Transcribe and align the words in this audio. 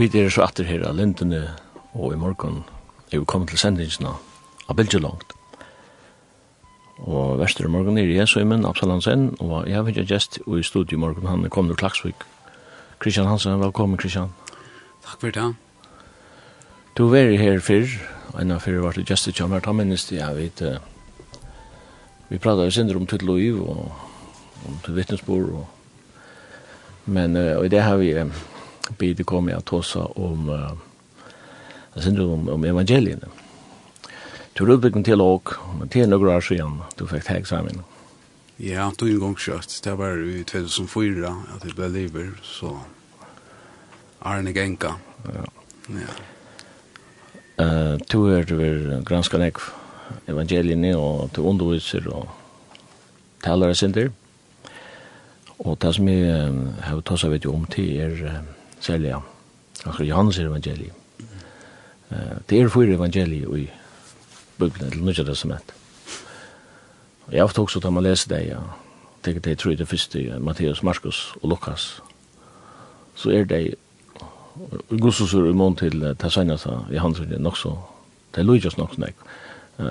Vi 0.00 0.06
er 0.16 0.30
så 0.32 0.46
atter 0.46 0.64
her 0.64 0.80
av 0.88 0.94
lindene, 0.96 1.42
og 1.92 2.14
i 2.14 2.16
morgen 2.16 2.62
er 3.12 3.18
vi 3.18 3.26
kommet 3.28 3.50
til 3.52 3.58
sendingsene 3.60 4.14
av 4.64 4.76
Bilge 4.78 4.96
langt. 4.96 5.34
Og 7.04 7.42
i 7.42 7.68
morgen 7.68 7.98
er 8.00 8.08
jeg, 8.08 8.28
så 8.28 8.40
er 8.40 8.46
min 8.48 8.64
Absalansen, 8.64 9.26
og 9.44 9.66
jeg 9.68 9.76
har 9.76 9.84
vært 9.84 10.08
gjest 10.08 10.38
i 10.40 10.62
studiet 10.64 10.96
i 10.96 11.00
morgen, 11.02 11.26
han 11.28 11.44
kom 11.52 11.68
til 11.68 11.76
Klagsvik. 11.76 12.24
Kristian 12.98 13.28
Hansen, 13.28 13.60
velkommen 13.60 14.00
Kristian. 14.00 14.32
Takk 15.04 15.20
for 15.20 15.36
det. 15.36 15.44
Du 16.96 17.10
var 17.12 17.36
her 17.36 17.60
før, 17.60 17.84
en 18.40 18.54
av 18.56 18.64
før 18.64 18.80
var 18.86 18.96
til 18.96 19.04
gjest 19.04 19.28
i 19.28 19.34
Kjammer, 19.36 19.60
ta 19.60 19.74
minnes 19.76 20.06
det, 20.08 20.16
jeg 20.16 20.36
vet, 20.38 20.62
vi 22.30 22.40
pratet 22.40 22.70
jo 22.70 22.78
sender 22.78 22.96
om 22.96 23.04
Tutt 23.04 23.26
Loiv, 23.26 23.60
og 23.60 24.64
om 24.64 24.80
Tutt 24.80 24.96
Vittnesbord, 24.96 25.52
og 25.60 25.76
Men 27.04 27.36
uh, 27.36 27.58
og 27.58 27.66
i 27.66 27.68
det 27.72 27.80
har 27.82 27.96
vi 27.96 28.14
bit 28.98 29.26
kommer 29.26 29.52
jag 29.52 29.58
att 29.58 29.64
ta 29.64 30.04
om 30.04 30.48
uh, 30.48 30.72
alltså 31.94 32.10
om, 32.10 32.48
om 32.48 32.64
evangelierna. 32.64 33.26
Du 34.52 34.66
rubbar 34.66 34.90
kun 34.90 35.04
till 35.04 35.20
och 35.20 35.50
till 35.90 36.08
några 36.08 36.36
år 36.36 36.40
sedan 36.40 36.82
du 36.96 37.06
fick 37.06 37.24
ta 37.24 37.34
examen. 37.34 37.82
Ja, 38.56 38.92
tog 38.96 39.08
en 39.08 39.18
gång 39.18 39.34
kört. 39.38 39.82
Det 39.82 39.94
var 39.94 40.18
i 40.28 40.44
2004 40.44 41.36
att 41.54 41.62
det 41.62 41.74
blev 41.74 41.92
livet 41.92 42.28
så 42.42 42.80
Arne 44.18 44.52
Genka. 44.52 44.94
Ja. 45.24 45.44
Ja. 45.86 46.12
Eh, 47.64 47.92
uh, 47.92 47.98
du 48.08 48.34
är 48.34 48.42
väl 48.42 49.02
ganska 49.02 49.38
näck 49.38 49.56
evangelierna 50.26 50.98
och 50.98 51.30
du 51.34 51.40
undervisar 51.40 52.08
och 52.08 52.28
talar 53.42 53.74
sin 53.74 53.92
där. 53.92 54.10
Och 55.56 55.78
det 55.78 55.92
som 55.92 56.08
jag 56.08 56.68
har 56.82 57.00
tagit 57.00 57.20
sig 57.20 57.46
om 57.46 57.66
till 57.66 57.96
er 57.96 58.42
særlig, 58.80 59.12
ja. 59.14 59.20
Akkur 59.86 60.04
Johannes 60.04 60.38
er 60.38 60.48
evangeliet. 60.48 60.92
Uh, 62.10 62.40
det 62.50 62.60
er 62.60 62.68
fyrir 62.68 62.96
evangeliet 62.96 63.58
i 63.58 63.70
Bibelen, 64.58 64.90
til 64.90 65.02
Nudja 65.04 65.24
Testament. 65.24 65.74
Og 67.26 67.32
jeg 67.32 67.44
ofte 67.44 67.60
også, 67.60 67.80
tar 67.80 67.90
man 67.90 68.04
lese 68.04 68.28
det, 68.28 68.40
ja, 68.48 68.58
tenker 69.24 69.40
det, 69.40 69.64
jeg 69.64 69.78
det 69.78 69.88
første, 69.88 70.38
Matteus, 70.40 70.82
Markus 70.82 71.34
og 71.42 71.48
Lukas, 71.48 72.02
så 73.14 73.30
er 73.30 73.44
det 73.44 73.74
Gussusur 75.00 75.48
i 75.48 75.52
mån 75.52 75.76
til 75.76 76.16
Tassanjasa, 76.18 76.70
Johannes 76.90 77.20
er 77.20 77.38
nok 77.38 77.56
så, 77.56 77.76
det 78.34 78.42
er 78.42 78.44
Lujas 78.44 78.76
nok 78.78 78.94
så 78.94 79.00
nek. 79.00 79.14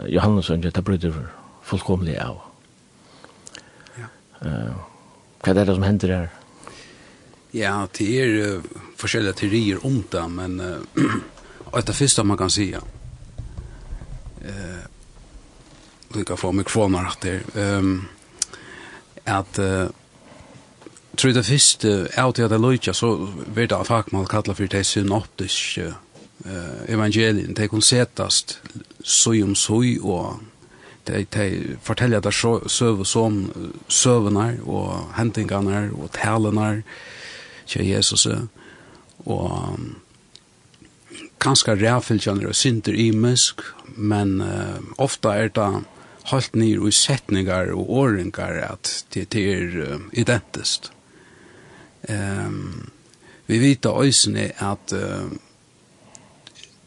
Johannes 0.10 0.50
er 0.50 0.56
det 0.56 0.84
bryter 0.84 1.14
fullkomlig 1.64 2.18
av. 2.22 2.42
Ja. 3.98 4.10
Uh, 4.42 4.76
hva 5.44 5.54
er 5.54 5.66
det 5.66 5.76
som 5.76 5.86
hender 5.88 6.16
her? 6.16 6.39
Ja, 7.52 7.88
det 7.98 8.22
är 8.22 8.28
uh, 8.28 8.62
forskjellige 8.98 9.34
teorier 9.34 9.86
om 9.86 10.04
det, 10.12 10.28
men 10.28 10.60
uh, 11.74 11.86
det 11.86 11.94
första 11.94 12.24
man 12.24 12.38
kan 12.38 12.50
säga. 12.50 12.82
Eh, 14.42 14.86
du 16.14 16.24
kan 16.24 16.38
få 16.38 16.52
mikrofoner 16.52 17.06
att 17.06 17.22
det. 17.22 17.42
Ehm 17.56 18.06
att 19.24 19.60
uh, 19.60 19.88
tror 21.16 21.32
det 21.32 21.46
første 21.46 22.08
er 22.18 22.32
til 22.32 22.44
at 22.44 22.50
det 22.50 22.62
løyter, 22.62 22.94
så 22.94 23.30
vet 23.56 23.72
jag 23.72 23.81
att 23.81 23.88
fagmål 23.88 24.28
kallar 24.28 24.54
för 24.54 24.68
det 24.68 24.84
synoptiske 24.84 25.94
uh, 26.46 26.84
evangelien 26.88 27.54
det 27.54 27.68
kan 27.68 27.81
sättas 27.81 28.60
så 29.04 29.31
om 29.44 29.56
søy, 29.56 30.00
och 30.00 30.34
det 31.04 31.31
det 31.31 31.78
fortäljer 31.84 32.22
det 32.22 32.31
så 32.31 32.70
söv 32.70 33.04
som 33.04 33.52
og 34.06 34.26
och 34.68 35.20
og 35.52 36.04
och 36.04 36.12
talarna 36.12 36.81
til 37.69 37.88
Jesus 37.88 38.28
og 39.25 39.80
kanskje 41.40 41.75
rævfylgjene 41.80 42.47
og 42.47 42.56
synder 42.56 42.94
imesk, 42.94 43.62
men 43.96 44.41
uh, 44.41 44.80
ofta 44.97 45.35
er 45.40 45.47
det 45.56 45.84
halt 46.31 46.56
nir 46.56 46.88
i 46.88 46.91
setningar 46.91 47.72
og 47.74 47.90
åringar 47.90 48.59
at 48.74 49.06
det, 49.13 49.31
det 49.34 49.46
er 49.53 49.96
uh, 49.96 50.02
identisk. 50.13 50.91
Um, 52.09 52.90
vi 53.47 53.59
vet 53.59 53.86
øysene 53.86 54.51
at 54.62 54.94
uh, 54.94 55.31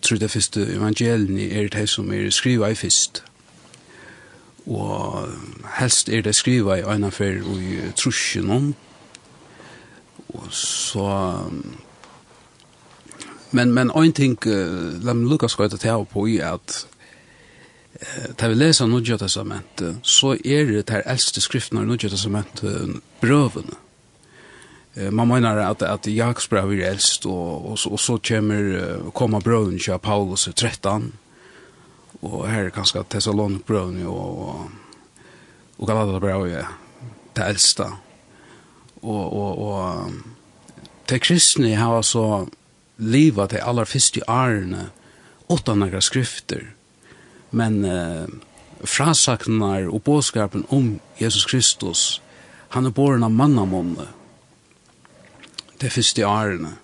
tror 0.03 0.19
det 0.19 0.31
første 0.31 0.67
evangelien 0.75 1.39
er 1.39 1.69
det 1.69 1.89
som 1.89 2.13
er 2.13 2.31
skriva 2.31 2.71
i 2.71 2.75
fyrst. 2.75 3.25
Og 4.67 5.29
helst 5.79 6.09
er 6.09 6.23
det 6.23 6.35
skriva 6.35 6.75
i 6.75 6.83
øynafær 6.83 7.43
og 7.43 7.63
i 7.63 7.93
trusjen 7.97 8.51
om, 8.51 8.75
Og 10.35 10.53
så... 10.53 11.09
Men, 13.51 13.73
men 13.73 13.91
ein 13.91 14.15
ting, 14.17 14.39
uh, 14.49 14.97
la 15.05 15.13
meg 15.13 15.29
lukka 15.29 15.49
skoita 15.53 15.77
på 16.09 16.25
i 16.33 16.39
at 16.41 16.87
uh, 18.01 18.33
ta 18.37 18.49
vi 18.49 18.57
leser 18.57 18.89
Nudja 18.89 19.19
Testamentet, 19.21 19.99
så 20.03 20.33
er 20.33 20.65
det 20.71 20.89
her 20.89 21.05
eldste 21.05 21.41
skriftene 21.45 21.83
av 21.83 21.87
Nudja 21.87 22.09
uh, 22.09 22.95
brøvene. 23.21 23.77
Uh, 24.97 25.11
man 25.13 25.29
mener 25.29 25.61
at, 25.69 25.83
at 25.83 26.09
Jakobs 26.09 26.49
brev 26.49 26.73
er 26.73 26.91
eldst, 26.91 27.27
og, 27.27 27.67
og, 27.67 27.79
og 27.93 28.01
så 28.01 28.17
kommer, 28.17 28.63
uh, 28.73 29.13
kommer 29.13 29.41
brøven 29.41 29.79
til 29.79 29.99
Paulus 29.99 30.49
13, 30.57 31.13
og 32.23 32.49
her 32.49 32.65
er 32.65 32.71
kanskje 32.71 33.05
Thessalonic 33.11 33.67
brøven 33.67 34.07
og, 34.07 34.49
og, 34.49 34.71
og 35.79 35.87
Galata 35.87 36.19
brev 36.19 36.47
er 36.47 36.73
det 37.37 37.49
eldste 37.49 37.91
og, 39.03 39.25
og, 39.33 39.59
og 39.59 40.13
te 41.11 41.19
kristne 41.23 41.75
har 41.77 42.03
så 42.07 42.47
leva 43.03 43.49
til 43.51 43.65
aller 43.65 43.89
første 43.89 44.23
årene 44.31 44.89
åtta 45.53 45.75
några 45.75 46.01
skrifter 46.01 46.71
men 47.51 47.85
eh, 47.85 48.27
frasaknar 48.83 49.89
og 49.91 50.03
båskapen 50.07 50.65
om 50.69 50.99
Jesus 51.19 51.47
Kristus 51.47 52.21
han 52.73 52.87
er 52.87 52.95
borren 52.97 53.27
av 53.27 53.35
mannamånne 53.35 54.09
de 55.83 55.91
første 55.91 56.27
årene 56.27 56.77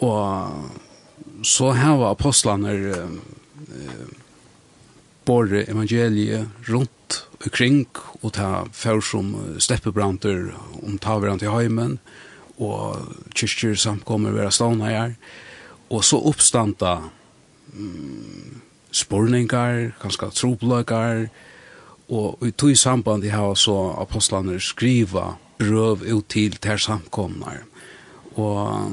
og 0.00 1.44
så 1.46 1.72
har 1.76 2.04
apostlene 2.10 2.74
eh, 2.74 4.08
borre 5.24 5.64
evangeliet 5.70 6.66
rundt 6.68 6.92
kring 7.48 7.86
og 8.20 8.34
ta 8.36 8.64
fer 8.76 9.00
som 9.00 9.32
steppebranter 9.58 10.50
om 10.82 10.98
taverant 11.00 11.42
i 11.42 11.48
heimen 11.48 11.98
og 12.60 13.14
kyrkjer 13.32 13.78
samkommer 13.80 14.36
vera 14.36 14.52
stående 14.52 14.90
her 14.92 15.14
og 15.90 16.04
så 16.04 16.20
uppstanta 16.20 16.98
mm, 17.72 18.60
sporningar, 18.92 19.94
kanskje 20.02 20.28
trobløkar 20.36 21.30
og 22.10 22.42
i 22.46 22.50
tog 22.50 22.76
samband 22.76 23.24
i 23.24 23.32
her 23.32 23.54
så 23.54 23.76
apostlarna 24.02 24.58
skriva 24.60 25.36
brøv 25.60 26.02
ut 26.02 26.28
till 26.28 26.56
ter 26.56 26.76
samkomnar. 26.76 27.64
Och 28.34 28.90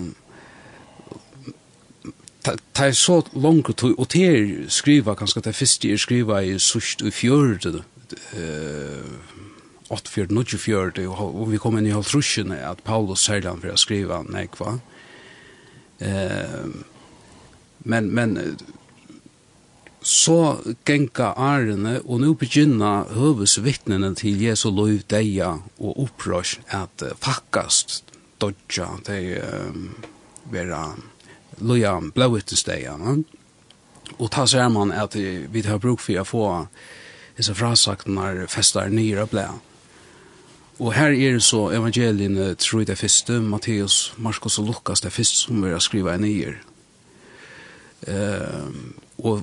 ta 2.74 2.86
er 2.86 2.92
så 2.92 3.24
langt 3.34 3.84
og 3.84 4.10
til 4.10 4.66
skriva 4.70 5.16
kanskje 5.16 5.42
det 5.42 5.56
første 5.56 5.98
skriva 5.98 6.42
i 6.42 6.60
sørst 6.60 7.02
og 7.04 7.14
fjørde 7.14 7.84
8-4-9-4, 9.90 11.08
og 11.08 11.52
vi 11.52 11.60
kom 11.62 11.78
inn 11.80 11.88
i 11.88 11.96
halvtrusjene 11.96 12.60
at 12.68 12.84
Paulus 12.84 13.28
för 13.28 13.38
att 13.68 13.80
skriva 13.80 14.24
skrive 14.24 14.24
nekva. 14.24 14.80
Eh, 16.00 16.66
men, 17.78 18.08
men 18.14 18.58
så 20.02 20.58
genka 20.86 21.34
ærene, 21.38 21.98
og 22.06 22.22
nå 22.22 22.34
begynner 22.40 23.10
høvesvittnene 23.12 24.14
til 24.16 24.42
Jesu 24.42 24.70
lov 24.72 25.02
deia 25.10 25.58
og 25.80 26.00
opprørs 26.06 26.58
at 26.72 27.04
fakkast 27.20 28.04
dodja, 28.40 28.88
de 29.08 29.42
um, 29.42 29.90
vera 30.52 30.94
loja 31.60 31.98
blåvittens 32.16 32.64
deia. 32.64 32.96
Og 34.18 34.32
ta 34.32 34.46
ser 34.48 34.70
man 34.72 34.94
at 34.96 35.16
vi 35.16 35.66
har 35.66 35.82
bruk 35.84 36.00
for 36.00 36.22
å 36.22 36.28
få 36.28 36.46
disse 37.38 37.56
frasaktene 37.56 38.48
festar 38.50 38.90
nye 38.90 39.22
og. 39.22 39.60
Og 40.78 40.94
her 40.94 41.14
er 41.14 41.38
det 41.38 41.44
så 41.46 41.72
evangeliene 41.74 42.52
tror 42.56 42.86
det 42.86 42.98
første, 42.98 43.40
Matteus, 43.42 44.14
Markus 44.18 44.60
og 44.60 44.68
Lukas 44.70 45.02
det 45.02 45.14
første 45.14 45.48
som 45.48 45.64
vi 45.64 45.72
har 45.74 45.82
skrivet 45.82 46.20
i 46.20 46.22
nye. 46.22 46.54
Uh, 48.08 48.70
og 49.18 49.42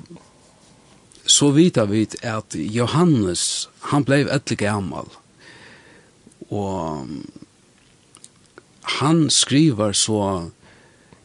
så 1.26 1.50
vita 1.50 1.84
vi 1.90 2.04
at 2.22 2.54
Johannes, 2.54 3.68
han 3.90 4.04
blei 4.06 4.22
etter 4.30 4.58
gammal. 4.60 5.08
Og 6.54 7.08
han 9.00 9.26
skriver 9.30 9.92
så 9.96 10.20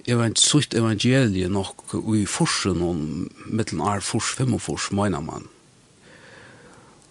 event 0.09 0.39
sucht 0.41 0.73
evangelie 0.73 1.49
nok 1.51 1.93
i 2.15 2.25
forsen 2.25 2.81
om 2.81 3.01
mitteln 3.45 3.83
ar 3.85 4.01
fors 4.01 4.31
fem 4.39 4.55
og 4.57 4.63
fors 4.63 4.89
mener 4.95 5.21
man. 5.21 5.45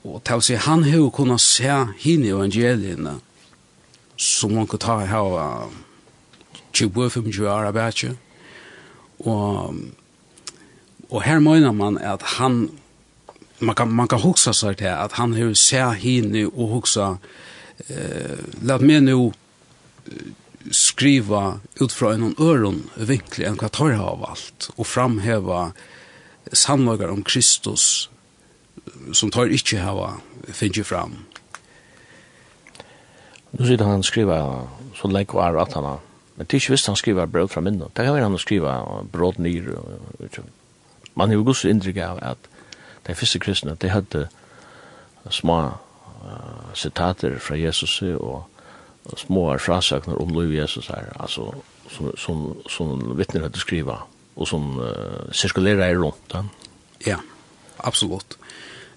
Og 0.08 0.22
til 0.25 0.40
å 0.40 0.44
si, 0.44 0.56
han 0.56 0.84
har 0.87 1.02
jo 1.02 1.10
kunnet 1.14 1.43
se 1.44 1.69
henne 1.69 2.32
evangeliene, 2.32 3.19
som 4.19 4.55
man 4.56 4.66
kan 4.70 4.82
ta 4.82 4.96
her 5.06 5.37
av 5.38 5.75
20-25 6.72 7.44
år 7.44 7.69
av 7.69 7.76
bætje. 7.76 8.14
Og, 9.26 9.76
og 11.10 11.20
her 11.26 11.43
mener 11.44 11.75
man 11.76 11.99
at 12.00 12.25
han, 12.38 12.64
man 13.60 13.76
kan, 13.78 13.93
man 13.93 14.10
kan 14.10 14.22
huske 14.22 14.55
seg 14.56 14.81
til 14.81 14.94
at 14.94 15.19
han 15.19 15.37
har 15.37 15.55
se 15.58 15.84
henne 16.02 16.46
og 16.49 16.78
huske, 16.78 17.12
eh, 17.88 18.43
la 18.62 18.78
meg 18.82 19.05
nå 19.06 19.20
skriva 20.75 21.60
ut 21.81 21.94
fra 21.94 22.12
en 22.14 22.34
øron 22.34 22.82
vinkli 22.96 23.46
enn 23.46 23.58
hva 23.60 23.70
tar 23.72 23.93
jeg 23.93 24.02
av 24.02 24.25
alt, 24.32 24.70
og 24.76 24.88
framheva 24.88 25.70
sannlager 26.52 27.12
om 27.12 27.22
Kristus 27.26 28.08
som 29.12 29.31
tar 29.31 29.53
ikke 29.53 29.81
hava 29.83 30.19
finner 30.53 30.85
fram. 30.85 31.17
Nu 33.53 33.67
sitter 33.67 33.89
han 33.89 34.03
skriva 34.03 34.67
så 34.99 35.09
lenge 35.09 35.35
var 35.35 35.56
at 35.61 35.73
han 35.73 35.85
har. 35.85 36.00
Men 36.37 36.47
det 36.47 36.55
er 36.55 36.62
ikke 36.62 36.75
visst 36.75 36.87
han 36.87 36.97
skriva 36.97 37.27
brød 37.27 37.49
fra 37.49 37.61
minnet. 37.61 37.97
Det 37.97 38.05
kan 38.05 38.15
være 38.15 38.29
han 38.29 38.39
skriva 38.39 39.03
brød 39.12 39.39
nyr. 39.39 39.73
Man 41.15 41.29
har 41.29 41.35
jo 41.35 41.45
gos 41.45 41.65
inntrykk 41.65 41.97
av 41.97 42.19
at 42.23 42.39
de 43.06 43.15
første 43.15 43.39
kristne, 43.39 43.75
de 43.75 43.89
hadde 43.89 44.29
små 45.31 45.56
uh, 45.65 46.69
sitater 46.75 47.39
fra 47.39 47.56
Jesus 47.56 48.03
og 48.03 48.44
små 49.17 49.56
frasøkner 49.59 50.21
om 50.21 50.31
lov 50.37 50.53
Jesus 50.53 50.87
her, 50.87 51.09
altså 51.21 51.51
som, 51.91 52.12
som, 52.17 52.44
som 52.69 53.19
vittner 53.19 53.47
hadde 53.49 53.61
skriva 53.61 54.03
og 54.37 54.47
som 54.47 54.77
uh, 54.79 55.33
cirkulerer 55.33 55.99
rundt 55.99 56.33
den. 56.33 56.51
Ja, 57.06 57.19
absolutt. 57.79 58.39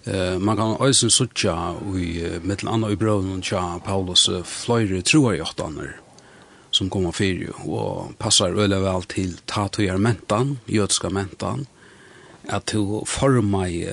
Eh 0.06 0.40
man 0.40 0.58
kan 0.58 0.78
også 0.80 1.10
søkja 1.10 1.76
i 1.98 2.40
mittel 2.42 2.70
anna 2.70 2.90
i 2.90 2.96
brøven 2.96 3.42
tja 3.42 3.78
Paulus 3.86 4.30
fløyre 4.46 5.02
troar 5.06 5.38
jåttaner 5.38 5.98
som 6.72 6.90
kommer 6.90 7.12
fyrir 7.12 7.52
og 7.68 8.16
passar 8.18 8.56
øyla 8.56 8.80
vel 8.80 9.04
til 9.04 9.38
ta 9.46 9.68
mentan, 9.98 10.60
jødska 10.68 11.10
mentan 11.10 11.68
at 12.50 12.66
to 12.66 13.06
forma 13.06 13.68
i 13.68 13.86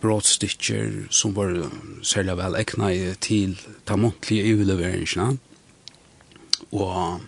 brotstykker 0.00 1.06
som 1.10 1.34
var 1.34 1.70
særlig 2.02 2.36
vel 2.36 2.56
ekna 2.56 3.14
til 3.20 3.58
ta 3.86 3.96
muntlige 3.96 4.44
iuleveringsna 4.44 5.36
og 6.72 7.20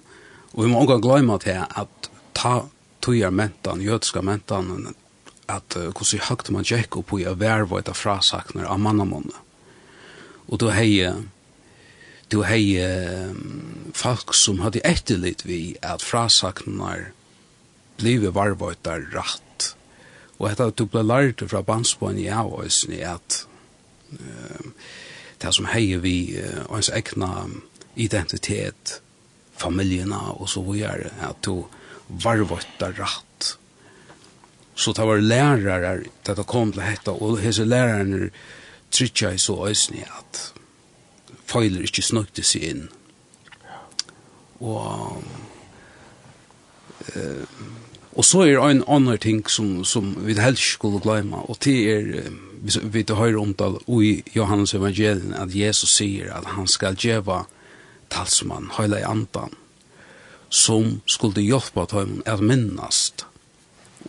og 0.55 0.64
vi 0.64 0.69
må 0.69 0.81
også 0.81 1.00
glemme 1.00 1.38
til 1.38 1.64
at 1.64 2.10
ta 2.34 2.66
tøyar 3.00 3.31
mentan, 3.31 3.81
jødska 3.81 4.20
mentan 4.20 4.94
at 5.50 5.76
uh, 5.76 5.90
hvordan 5.90 6.26
høyt 6.28 6.50
man 6.54 6.66
tjekk 6.66 7.00
opp 7.00 7.14
i 7.18 7.26
å 7.26 7.36
være 7.38 7.68
hva 7.70 7.82
etter 7.82 7.96
frasakner 7.96 8.68
av 8.68 8.82
mannamånene. 8.82 9.38
Og 10.52 10.60
da 10.60 10.72
hei 10.74 11.00
du 12.32 12.40
hei 12.48 12.80
um, 12.80 13.90
folk 13.96 14.32
som 14.36 14.62
hadde 14.64 14.80
etterlitt 14.88 15.44
vi 15.44 15.74
at 15.84 16.04
frasakner 16.04 17.10
blive 18.00 18.32
varva 18.32 18.70
etter 18.72 19.04
rett. 19.12 19.72
Og 20.40 20.48
etter 20.48 20.72
at 20.72 20.78
du 20.80 20.86
ble 20.88 21.04
lært 21.04 21.44
fra 21.50 21.60
bandsbån 21.66 22.20
i 22.22 22.30
av 22.32 22.54
oss 22.56 22.82
i 22.88 23.02
at 23.04 23.42
um, 24.16 24.72
det 25.42 25.52
som 25.52 25.68
hei 25.68 25.98
vi 26.00 26.16
uh, 26.40 26.64
ens 26.72 26.88
egna 26.94 27.48
identitet, 28.00 29.00
familjena 29.60 30.32
og 30.32 30.48
så 30.48 30.62
videre, 30.64 31.12
at 31.20 31.44
du 31.44 31.66
varva 32.08 32.62
etter 32.62 32.96
rett 33.02 33.31
Så 34.82 34.90
det 34.96 35.06
var 35.06 35.23
lærere 35.23 35.93
det 36.26 36.37
det 36.37 36.46
kom 36.50 36.73
til 36.73 36.82
dette, 36.82 37.12
og 37.12 37.38
disse 37.38 37.64
lærerne 37.64 38.31
trykker 38.90 39.31
jeg 39.31 39.40
så 39.40 39.55
øsne 39.69 40.02
at 40.02 40.40
feiler 41.46 41.87
ikke 41.87 42.02
snøkte 42.02 42.43
seg 42.43 42.67
inn. 42.73 42.82
Og 44.58 45.23
eh, 47.14 47.46
og 48.12 48.27
så 48.29 48.43
er 48.44 48.58
en 48.60 48.82
annen 48.93 49.17
ting 49.19 49.41
som, 49.48 49.84
som 49.89 50.12
vi 50.27 50.34
helst 50.36 50.74
skulle 50.74 51.01
glemme, 51.01 51.39
og 51.48 51.56
det 51.65 51.77
er 51.89 52.29
vi, 52.60 53.05
vi 53.06 53.34
om 53.41 53.55
det, 53.55 53.70
i 53.89 54.22
Johannes 54.36 54.74
evangelien 54.74 55.32
at 55.32 55.55
Jesus 55.56 55.96
sier 55.96 56.29
at 56.36 56.44
han 56.44 56.69
skal 56.69 56.94
gjøre 56.94 57.46
talsmann, 58.10 58.69
høyla 58.77 59.01
i 59.01 59.08
andan, 59.08 59.56
som 60.51 61.01
skulle 61.06 61.41
hjelpa 61.41 61.86
dem 61.89 62.20
at 62.27 62.44
minnast 62.44 63.24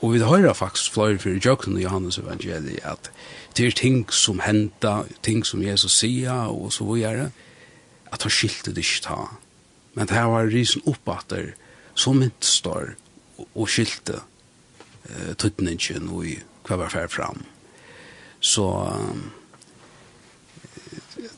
Og 0.02 0.14
vi 0.14 0.24
høyra 0.24 0.54
faktisk 0.58 0.96
fløyre 0.96 1.20
fyrir 1.22 1.44
jøkken 1.44 1.78
i 1.78 1.84
Johannes 1.86 2.18
evangeliet 2.18 2.84
at 2.88 3.12
det 3.58 3.68
er 3.68 3.78
ting 3.78 4.06
som 4.12 4.42
henda, 4.42 5.04
ting 5.22 5.46
som 5.46 5.62
Jesus 5.62 6.00
sier 6.00 6.50
og 6.50 6.72
så 6.74 6.88
videre, 6.88 7.30
at 8.14 8.26
han 8.26 8.34
skilte 8.34 8.74
det 8.74 8.86
ikke 8.86 9.04
ta. 9.06 9.20
Men 9.94 10.10
det 10.10 10.18
her 10.18 10.32
var 10.32 10.50
risen 10.50 10.82
oppatter 10.90 11.54
som 11.94 12.24
ikke 12.26 12.48
står 12.48 12.94
og 13.54 13.70
skilte 13.70 14.22
eh, 15.10 15.34
tøtningen 15.38 16.10
og 16.10 16.26
i 16.32 16.36
hva 16.64 16.80
var 16.80 16.94
fær 16.94 17.10
fram. 17.12 17.44
Så 18.44 18.64
um, 18.66 19.24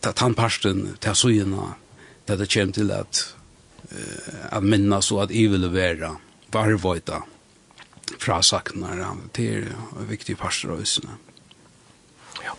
tannparsten, 0.02 0.96
tannsyna, 1.02 1.74
det 2.26 2.40
det 2.40 2.50
kjem 2.50 2.72
til 2.74 2.92
at, 2.94 3.22
uh, 3.92 4.58
at 4.58 4.64
minna 4.64 5.02
så 5.02 5.24
at 5.26 5.34
ivelevera 5.34 6.16
varvøyta 6.54 7.24
fra 8.20 8.42
saknar, 8.42 9.02
det 9.34 9.46
er 9.50 9.70
en 9.72 10.10
viktig 10.10 10.38
pastor 10.38 10.76
av 10.76 10.84
husene. 10.84 11.18
Ja, 12.44 12.56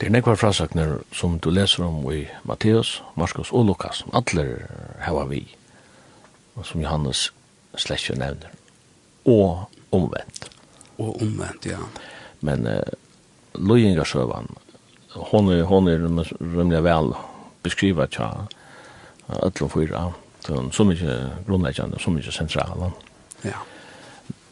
det 0.00 0.08
er 0.08 0.14
nekvar 0.14 0.38
frasaknar 0.40 0.98
som 1.14 1.38
du 1.38 1.50
leser 1.50 1.84
om 1.86 2.04
i 2.12 2.26
Matteus, 2.48 3.00
Markus 3.16 3.52
og 3.52 3.66
Lukas, 3.70 4.02
som 4.02 4.14
alle 4.16 4.66
hava 5.00 5.24
vi, 5.30 5.44
og 6.56 6.66
som 6.66 6.82
Johannes 6.82 7.30
slett 7.76 8.10
nevner, 8.18 8.52
og 9.24 9.68
omvendt. 9.92 10.50
Og 10.98 11.22
omvendt, 11.22 11.66
ja. 11.66 11.80
Men 12.40 12.66
uh, 12.66 12.82
Løyingarsøvan, 13.54 14.48
hon 15.32 15.52
er, 15.52 15.62
hon 15.68 15.88
er 15.88 16.04
rymlig 16.40 16.82
vel 16.84 17.12
beskriva 17.62 18.06
tja 18.10 18.28
ætlum 19.46 19.70
fyra, 19.70 20.06
så 20.44 20.84
mykje 20.84 21.16
grunnleggjande, 21.46 22.00
så 22.00 22.10
mykje 22.10 22.32
sentrala 22.34 22.90
Ja 23.44 23.58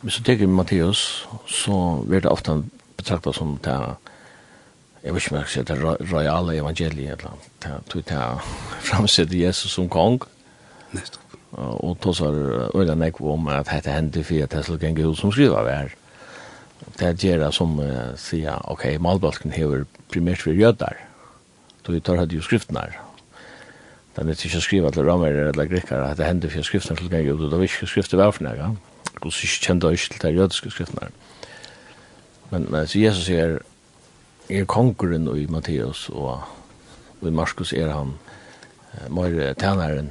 hvis 0.00 0.16
du 0.16 0.24
tenker 0.24 0.48
Matteus, 0.48 1.28
så 1.46 1.74
blir 2.08 2.22
det 2.24 2.30
ofte 2.32 2.62
betraktet 2.96 3.36
som 3.36 3.58
det 3.64 3.76
Jeg 5.00 5.14
vet 5.14 5.22
ikke 5.22 5.32
om 5.32 5.38
jeg 5.38 5.48
sier 5.48 5.64
det 5.64 5.76
royale 6.12 6.56
evangeliet, 6.58 7.22
eller 7.22 7.30
annet. 7.30 7.94
Det 7.94 8.12
er 8.12 8.42
fremsett 8.88 9.32
Jesus 9.32 9.72
som 9.72 9.88
kong. 9.88 10.20
Nettopp. 10.92 11.36
Og 11.56 11.96
tog 12.02 12.14
så 12.14 12.28
er 12.28 12.84
det 12.84 12.98
nek 12.98 13.20
om 13.20 13.48
at 13.48 13.70
dette 13.72 13.90
hendte 13.90 14.22
for 14.24 14.44
at 14.44 14.52
det 14.52 14.64
skal 14.66 14.78
gjenge 14.78 15.06
ut 15.08 15.18
som 15.18 15.32
skriver 15.32 15.64
vær. 15.64 15.94
Det 16.98 17.14
gjør 17.16 17.46
det 17.46 17.54
som 17.56 17.80
sier, 18.20 18.60
ok, 18.68 18.84
malbalken 19.00 19.56
hever 19.56 19.86
primært 20.12 20.44
for 20.44 20.52
jødar. 20.52 21.00
Då 21.82 21.92
vi 21.92 22.00
tar 22.00 22.20
hatt 22.20 22.32
jo 22.32 22.42
skriftene 22.42 22.84
Det 24.14 24.26
er 24.26 24.30
ikke 24.30 24.58
å 24.58 24.60
skrive 24.60 24.90
til 24.92 25.04
ramer 25.04 25.32
eller 25.48 25.64
grekkere 25.64 26.10
at 26.10 26.18
det 26.18 26.26
hender 26.26 26.50
for 26.50 26.62
skriften 26.62 26.96
skal 26.96 27.08
gjenge 27.08 27.32
ut, 27.32 27.40
og 27.40 27.50
det 27.50 27.58
er 27.58 27.62
ikke 27.62 27.86
skriftet 27.86 28.18
vær 28.18 28.30
for 28.36 28.44
noe 28.44 28.76
og 29.20 29.32
så 29.32 29.48
kjente 29.60 29.86
jeg 29.86 29.98
ikke 29.98 30.14
til 30.14 30.22
det 30.22 30.36
jødiske 30.36 30.70
skriftene. 30.70 31.10
Men, 32.50 32.66
men 32.70 32.86
så 32.86 32.98
Jesus 32.98 33.28
er, 33.28 33.58
er 34.50 34.64
kongeren 34.64 35.28
i 35.36 35.46
Matteus, 35.46 36.08
og, 36.08 36.42
og 37.20 37.28
i 37.28 37.30
Markus 37.30 37.72
er 37.72 37.92
han 37.92 38.14
uh, 38.94 39.14
mer 39.14 39.52
tæneren. 39.52 40.10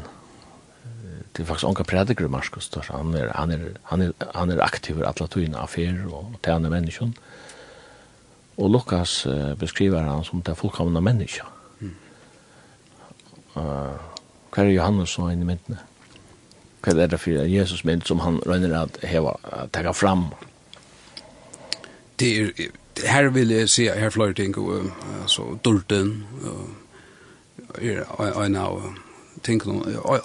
Det 1.36 1.44
er 1.44 1.48
faktisk 1.48 1.68
onka 1.68 1.84
prediker 1.84 2.26
i 2.26 2.30
Markus, 2.30 2.72
han 2.90 3.14
er, 3.16 3.32
han 3.36 3.52
er, 3.52 3.60
han 3.84 4.02
er, 4.02 4.12
han 4.36 4.52
er 4.52 4.64
aktiv 4.64 4.98
i 5.00 5.04
alle 5.06 5.28
tøyene 5.28 5.58
affærer 5.58 6.14
og 6.14 6.36
tæner 6.44 6.70
menneskene. 6.70 7.14
Og 8.58 8.70
Lukas 8.70 9.26
uh, 9.26 9.58
beskriver 9.58 10.02
han 10.02 10.24
som 10.24 10.42
det 10.42 10.58
fullkomne 10.58 11.02
mennesker. 11.02 11.46
Mm. 11.80 11.96
Uh, 13.56 13.62
hva 14.50 14.66
er 14.66 14.74
Johannes 14.74 15.20
og 15.20 15.32
inn 15.32 15.44
i 15.44 15.48
myndene? 15.48 15.89
hva 16.82 16.96
er 16.96 17.12
det 17.12 17.20
for 17.20 17.48
Jesus 17.50 17.84
mynd 17.84 18.06
som 18.08 18.22
han 18.24 18.40
røyner 18.48 18.76
at 18.84 19.00
heva 19.04 19.36
tega 19.76 19.92
fram? 19.92 20.30
Det 22.20 22.30
er, 22.38 22.72
her 23.08 23.30
vil 23.36 23.52
jeg 23.52 23.70
si, 23.72 23.88
her 23.88 24.10
flere 24.10 24.34
ting, 24.34 24.56
altså, 25.22 25.58
Dorten, 25.66 26.26
er 27.80 28.04
en 28.44 28.56
av 28.60 28.82
ting, 29.44 29.62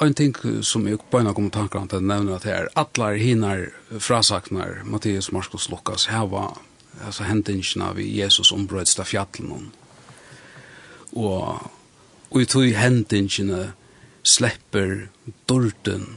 en 0.03 0.15
ting 0.15 0.35
som 0.63 0.89
jeg 0.89 0.99
bare 1.11 1.35
kommer 1.35 1.55
tanker 1.55 1.83
om 1.83 1.89
til 1.89 2.03
å 2.03 2.09
nevne 2.09 2.35
at 2.35 2.47
her, 2.49 2.71
atler 2.75 3.19
hinar 3.21 3.69
frasaknar 3.99 4.83
Mattias 4.85 5.31
Marskos 5.33 5.69
Lukas 5.71 6.09
heva, 6.11 6.49
altså 7.05 7.27
hendingsna 7.29 7.93
vi 7.95 8.09
Jesus 8.21 8.53
ombrødsta 8.55 9.07
fjallen 9.07 9.71
og 11.15 11.71
og 12.35 12.41
i 12.43 12.47
tog 12.51 12.67
hendingene 12.75 13.69
slipper 14.27 15.07
dårten 15.47 16.17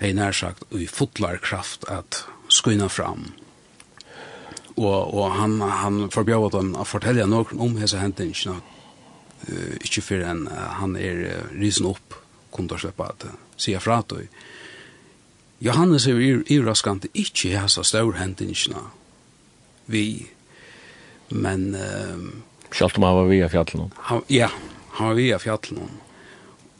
hei 0.00 0.14
nær 0.16 0.32
sagt, 0.36 0.64
i 0.72 0.88
fotlar 0.88 1.38
kraft 1.44 1.84
at 1.92 2.22
skynda 2.50 2.88
fram. 2.88 3.30
Og, 4.80 5.14
og 5.14 5.34
han, 5.36 5.58
han 5.60 6.06
forbjød 6.12 6.54
dem 6.54 6.72
å 6.78 6.86
fortelle 6.88 7.26
noen 7.28 7.60
om 7.60 7.76
hese 7.80 8.00
hendingene, 8.00 8.56
uh, 9.44 9.74
ikke 9.84 10.04
for 10.06 10.24
en, 10.24 10.46
uh, 10.48 10.80
han 10.80 10.96
er 10.96 11.20
uh, 11.26 11.52
risen 11.52 11.88
opp, 11.90 12.16
kunne 12.54 12.80
slippe 12.80 13.04
at 13.04 13.28
uh, 13.28 13.36
sier 13.60 13.82
fra 13.82 14.00
til. 14.08 14.24
Johannes 15.60 16.06
er 16.08 16.20
ivraskant 16.48 17.10
ikke 17.12 17.52
hese 17.52 17.84
størhendingene 17.84 18.86
vi, 19.90 20.04
men... 21.28 21.74
Uh, 21.74 22.70
Kjalt 22.70 22.96
om 22.96 23.04
han 23.04 23.16
var 23.18 23.26
via 23.26 23.48
fjallet 23.50 24.30
Ja, 24.30 24.46
han 24.96 25.10
var 25.10 25.18
via 25.18 25.40
fjallet 25.42 25.74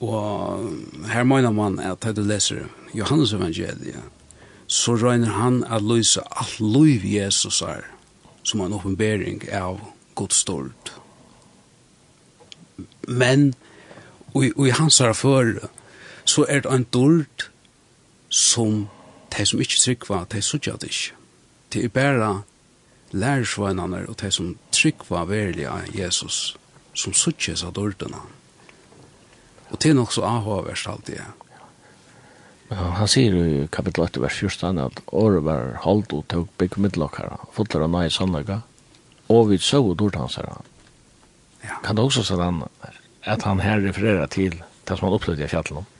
Og 0.00 0.64
her 1.12 1.24
mener 1.28 1.52
man 1.52 1.78
at 1.78 2.00
da 2.02 2.12
du 2.16 2.22
leser 2.24 2.70
Johannes 2.94 3.32
evangeliet, 3.36 4.02
så 4.66 4.94
røyner 4.96 5.34
han 5.34 5.64
at 5.64 5.82
løse 5.82 6.22
alt 6.30 6.60
liv 6.60 7.04
Jesus 7.04 7.60
er, 7.62 7.84
som 8.42 8.60
en 8.60 8.72
oppenbering 8.72 9.42
av 9.52 9.80
Guds 10.14 10.40
stort. 10.40 10.92
Men, 13.08 13.54
og, 14.34 14.44
i 14.66 14.70
hans 14.70 14.98
her 14.98 15.12
før, 15.12 15.68
så 16.24 16.46
er 16.48 16.60
det 16.64 16.72
en 16.72 16.86
dort 16.92 17.50
som 18.28 18.86
de 19.36 19.46
som 19.46 19.60
ikke 19.60 19.80
trykker, 19.80 20.24
de 20.32 20.42
sutja 20.42 20.72
det 20.72 20.90
ikke. 20.94 21.16
Det 21.72 21.84
er 21.84 21.88
bare 21.88 22.42
lærersveinene 23.10 24.06
og 24.08 24.20
de 24.20 24.30
som 24.30 24.56
trykker 24.72 25.26
verlig 25.26 25.66
av 25.66 25.90
Jesus, 25.94 26.56
som 26.94 27.14
sutja 27.14 27.56
seg 27.58 27.74
dortene. 27.74 28.22
Og 29.70 29.78
det 29.78 29.90
er 29.90 29.96
nok 29.98 30.12
så 30.12 30.24
avhåverst 30.26 30.90
alltid, 30.90 31.20
ja. 31.20 31.30
Ja, 32.70 32.84
han 33.00 33.08
sier 33.10 33.34
i 33.34 33.54
kapitel 33.74 34.04
8, 34.04 34.20
vers 34.22 34.36
14, 34.38 34.78
at 34.78 35.00
året 35.10 35.42
var 35.42 35.72
holdt 35.82 36.12
og 36.14 36.26
tog 36.30 36.50
bygg 36.60 36.76
middelokkere, 36.78 37.40
fotler 37.56 37.86
av 37.86 37.90
nøye 37.90 38.12
sannløkka, 38.14 38.60
og 39.34 39.48
vi 39.50 39.58
så 39.58 39.80
og 39.82 39.96
dort 39.98 40.18
hans 40.20 40.38
herre. 40.38 40.60
Ja. 41.64 41.80
Kan 41.82 41.98
du 41.98 42.04
også 42.04 42.22
se 42.26 42.38
den, 42.38 42.62
at 43.26 43.42
han 43.42 43.62
her 43.64 43.82
refererer 43.82 44.30
til 44.30 44.54
det 44.54 44.98
som 44.98 45.08
han 45.08 45.16
opplevde 45.18 45.44
i 45.44 45.50
fjallet 45.50 45.82
om? 45.82 45.90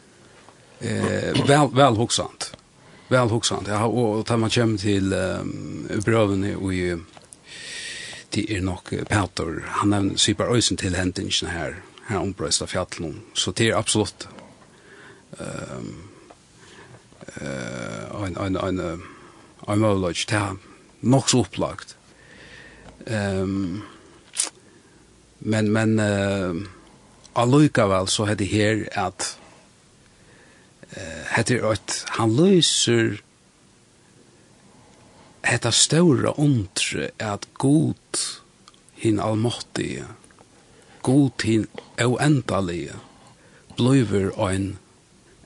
Eh, 0.80 1.42
vel, 1.42 1.74
vel 1.74 1.98
hoksant. 1.98 2.52
Vel 3.10 3.34
hoksant. 3.34 3.68
Ja, 3.68 3.82
og, 3.86 4.22
da 4.28 4.38
man 4.38 4.54
kommer 4.54 4.78
til 4.78 5.12
um, 5.12 5.88
brøvene 6.06 6.54
og 6.56 6.74
i, 6.74 6.94
det 8.30 8.46
er 8.46 8.62
nok 8.62 8.94
Peter, 9.10 9.58
han 9.82 9.90
nevner 9.90 10.22
syper 10.22 10.54
øysen 10.54 10.78
til 10.78 10.94
hendingen 10.94 11.50
her, 11.50 11.80
her 12.10 12.22
ombrøst 12.22 12.62
av 12.62 12.70
fjallet 12.72 13.22
Så 13.34 13.52
det 13.56 13.70
er 13.70 13.78
absolutt 13.78 14.28
um, 15.38 16.10
uh, 17.40 18.26
en, 18.26 18.36
en, 18.36 18.56
en, 18.56 18.82
en 19.68 19.80
møvløg 19.80 20.26
til 20.26 20.38
ham. 20.38 20.60
Nok 21.00 21.30
så 21.30 21.44
opplagt. 21.44 21.96
Um, 23.06 23.82
men, 25.40 25.70
men 25.72 25.96
uh, 26.00 26.56
allikevel 27.40 28.08
så 28.12 28.28
er 28.28 28.36
det 28.36 28.50
her 28.50 28.84
at 28.92 29.38
uh, 30.96 31.24
heter 31.36 31.64
at 31.72 32.04
han 32.18 32.36
løser 32.36 33.20
hetta 35.46 35.72
stora 35.72 36.34
ondre 36.36 37.08
at 37.18 37.46
god 37.58 38.20
hin 39.00 39.20
allmåttige 39.22 40.04
god 41.02 41.30
til 41.38 41.66
og 42.00 42.18
endalige 42.24 42.96
bløyver 43.76 44.30
ein 44.48 44.78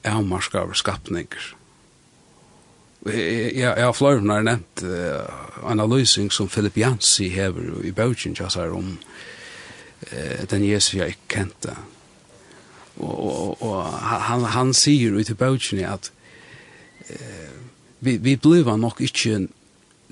avmarskar 0.04 0.73
skapninger. 0.73 1.54
Jeg, 3.06 3.52
jeg 3.56 3.84
har 3.84 3.92
flere 3.92 4.20
når 4.20 4.34
jeg 4.34 4.44
nevnt 4.44 4.82
uh, 4.82 5.70
en 5.70 5.80
analysing 5.80 6.32
som 6.32 6.49
Philip 6.49 6.78
Jansi 6.78 7.28
hever 7.28 7.84
i 7.84 7.92
Bøtjen, 7.92 8.37
jeg 8.38 8.52
sier 8.52 8.73
om 8.73 8.94
uh, 8.96 10.44
den 10.50 10.64
Jesus 10.64 10.94
jeg 10.94 11.14
ikke 11.14 11.28
kjente. 11.37 11.76
Og, 12.96 13.12
og, 13.12 13.62
og 13.62 13.92
han, 14.28 14.44
han 14.54 14.73
sier 14.75 15.12
ut 15.12 15.30
i 15.30 15.37
Bøtjen 15.37 15.84
at 15.84 16.11
uh, 17.11 17.54
vi, 18.00 18.16
vi 18.16 18.37
bliva 18.37 18.76
nok 18.76 19.04
ikke 19.04 19.46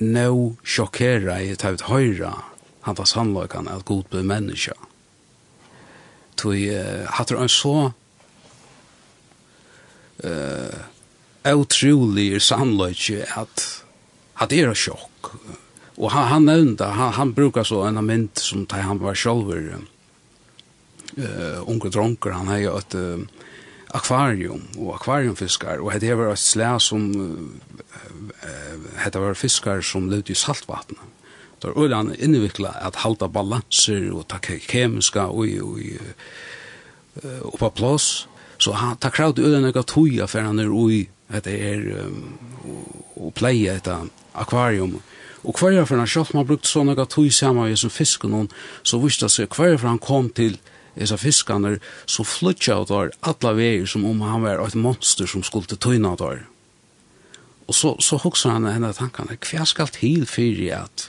nå 0.03 0.31
sjokkera 0.65 1.41
i 1.41 1.57
taut 1.57 1.89
høyra 1.89 2.37
han 2.83 2.97
var 2.99 3.07
sannløkene 3.07 3.71
at 3.71 3.85
god 3.87 4.09
ble 4.11 4.25
menneska. 4.27 4.75
Mm 4.75 4.92
tog 6.37 6.57
hatur 7.19 7.43
ein 7.43 7.53
så 7.53 7.93
eh 10.23 10.89
utrolig 11.43 12.43
samløyke 12.43 13.27
at 13.35 13.83
at 14.43 14.51
det 14.51 14.63
er 14.65 14.75
sjokk. 14.75 15.33
Og 16.01 16.11
han, 16.11 16.29
han 16.31 16.47
nevnte, 16.49 16.89
han, 16.97 17.13
han 17.15 17.35
brukar 17.37 17.67
så 17.69 17.85
en 17.87 18.01
mynd 18.07 18.41
som 18.41 18.65
da 18.67 18.81
han 18.83 19.01
var 19.03 19.19
sjolver 19.19 19.75
uh, 19.77 21.61
unge 21.69 21.93
dronker, 21.93 22.35
han 22.35 22.51
hei 22.51 22.65
et 22.67 22.97
uh, 22.97 23.21
akvarium 23.93 24.65
og 24.81 24.97
akvariumfiskar, 24.97 25.83
og 25.85 26.01
det 26.01 26.17
var 26.17 26.33
et 26.33 26.43
slæ 26.43 26.73
som 26.83 27.11
uh, 27.13 29.05
det 29.05 29.21
var 29.21 29.39
fiskar 29.39 29.85
som 29.85 30.09
levde 30.11 30.33
i 30.33 30.39
saltvattnet. 30.39 31.12
Det 31.63 31.71
er 31.71 31.79
øyne 31.79 32.17
innvikla 32.19 32.75
at 32.83 32.97
halda 33.05 33.29
balanser 33.29 34.11
og 34.13 34.27
ta 34.29 34.39
kemiska 34.43 35.29
og 35.31 35.47
oppa 37.45 37.69
plås. 37.69 38.29
Så 38.59 38.73
han 38.73 38.97
tar 38.97 39.11
krav 39.11 39.35
til 39.35 39.45
øyne 39.45 39.63
nekka 39.63 39.83
toja 39.83 40.27
for 40.27 40.41
han 40.41 40.59
er 40.59 40.71
ui 40.71 41.09
at 41.29 41.45
det 41.45 41.55
er 41.63 42.11
og 43.17 43.35
pleie 43.35 43.77
et 43.77 43.89
akvarium. 44.35 45.01
Og 45.45 45.55
hver 45.59 45.85
for 45.85 45.97
han 45.97 46.07
selv 46.07 46.35
har 46.35 46.45
brukt 46.45 46.67
sånn 46.67 46.91
nekka 46.91 47.07
toj 47.07 47.31
saman 47.31 47.71
vi 47.71 47.77
som 47.77 47.91
fisken 47.91 48.51
så 48.83 48.99
visste 48.99 49.29
seg 49.29 49.55
hver 49.55 49.79
for 49.79 49.89
han 49.89 50.03
kom 50.03 50.31
til 50.31 50.59
Esa 50.97 51.17
fiskarna 51.17 51.79
så 52.07 52.25
flutja 52.25 52.77
ut 52.83 52.91
var 52.91 53.11
alla 53.21 53.53
vägar 53.53 53.87
som 53.87 54.05
om 54.05 54.21
han 54.21 54.43
var 54.43 54.67
ett 54.67 54.75
monster 54.75 55.27
som 55.27 55.43
skulle 55.43 55.67
tøyna 55.77 56.13
ut 56.15 56.21
var. 56.21 56.43
Og 57.67 57.75
så, 57.75 57.97
så 58.01 58.17
huxar 58.17 58.51
han 58.51 58.69
henne 58.69 58.93
tankarna, 58.93 59.39
hva 59.41 59.65
skal 59.65 59.89
til 59.89 60.27
fyrir 60.27 60.75
at 60.83 61.09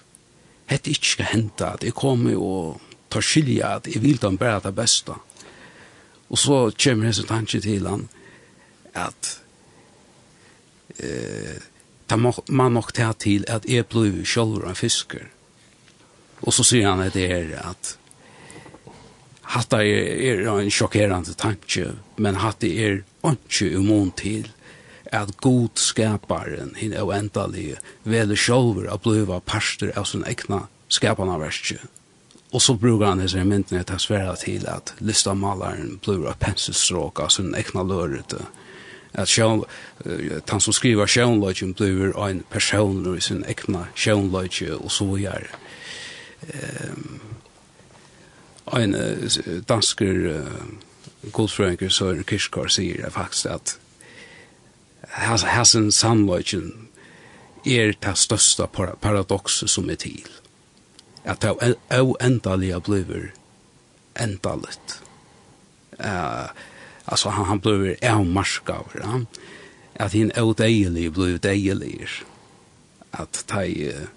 hette 0.69 0.93
ikke 0.93 1.13
skal 1.15 1.31
hente, 1.33 1.67
at 1.67 1.83
jeg 1.83 1.95
kommer 1.97 2.39
og 2.39 2.81
tar 3.11 3.25
skilja, 3.25 3.75
at 3.77 3.87
jeg 3.87 4.01
vil 4.03 4.21
dem 4.21 4.37
bare 4.37 4.61
det 4.63 4.75
beste. 4.75 5.15
Og 6.29 6.39
så 6.39 6.71
kommer 6.83 7.09
jeg 7.09 7.15
så 7.19 7.27
tanke 7.29 7.61
til 7.61 7.87
han, 7.87 8.07
at 8.93 9.29
eh, 10.99 11.59
ta 12.07 12.17
man 12.17 12.73
nok 12.73 12.93
ta 12.93 13.11
til 13.13 13.45
at 13.47 13.67
jeg 13.69 13.85
blir 13.89 14.23
sjølver 14.25 14.69
en 14.69 14.77
fisker. 14.77 15.27
Og 16.41 16.53
så 16.53 16.65
sier 16.67 16.89
han 16.89 17.03
at 17.03 17.13
det 17.15 17.29
er 17.31 17.53
at 17.61 17.97
hatta 19.53 19.83
er, 19.83 20.41
er 20.43 20.49
en 20.49 20.71
sjokkerande 20.71 21.35
tanke, 21.37 21.93
men 22.17 22.41
hatt 22.41 22.63
er 22.63 23.03
ikke 23.29 23.69
umon 23.77 24.11
til 24.17 24.49
at 25.13 25.37
god 25.41 25.77
skaparen, 25.77 26.73
hin 26.75 26.95
og 26.97 27.13
endalige, 27.15 27.77
veler 28.03 28.39
sjolver 28.39 28.89
å 28.89 28.99
bliva 29.01 29.39
parster 29.45 29.93
av 29.99 30.07
sin 30.09 30.25
egna 30.27 30.65
skapana 30.91 31.37
verskje. 31.41 31.79
Og 32.53 32.61
så 32.61 32.75
brukar 32.77 33.13
han 33.13 33.21
disse 33.21 33.41
myndene 33.45 33.81
til 33.81 33.97
å 33.97 34.01
svære 34.01 34.35
til 34.43 34.67
at 34.69 34.93
listamalaren 35.01 35.97
blir 36.05 36.27
av 36.29 36.37
penselstråk 36.41 37.23
av 37.23 37.31
sin 37.33 37.53
egna 37.57 37.81
lørete. 37.85 38.43
At 39.13 39.29
sjøn, 39.29 39.63
uh, 40.05 40.37
han 40.49 40.61
som 40.61 40.73
skriver 40.73 41.09
sjønløgjen 41.09 41.73
blir 41.77 42.13
av 42.13 42.29
en 42.29 42.43
person 42.53 43.01
i 43.13 43.21
sin 43.21 43.43
egna 43.49 43.87
sjønløgje 43.97 44.77
og 44.77 44.89
så 44.93 45.09
gjør. 45.17 45.49
Um, 46.53 47.21
en 48.73 48.95
uh, 48.97 49.37
dansker 49.69 50.25
uh, 50.33 51.31
godfrøynker 51.33 51.89
Søren 51.89 52.25
Kirskår 52.27 52.69
sier 52.73 53.09
faktisk 53.13 53.49
at 53.53 53.77
hasen 55.13 55.91
samløgjen 55.91 56.89
er 57.65 57.93
det 58.01 58.17
største 58.17 58.67
paradoxet 59.01 59.69
som 59.69 59.89
er 59.89 59.95
til. 59.95 60.27
At 61.23 61.41
det 61.41 61.77
uendelige 62.01 62.81
blir 62.81 63.31
endalet. 64.19 65.01
Uh, 65.99 66.49
altså 67.07 67.29
han, 67.29 67.45
han 67.45 67.61
blir 67.61 67.95
avmarskaver. 68.01 68.99
Ja? 68.99 69.19
At 69.95 70.11
hin 70.11 70.31
udeilige 70.41 71.11
blir 71.11 71.37
deilige. 71.37 72.25
At 73.13 73.45
det 73.49 73.93
uh, 73.93 74.07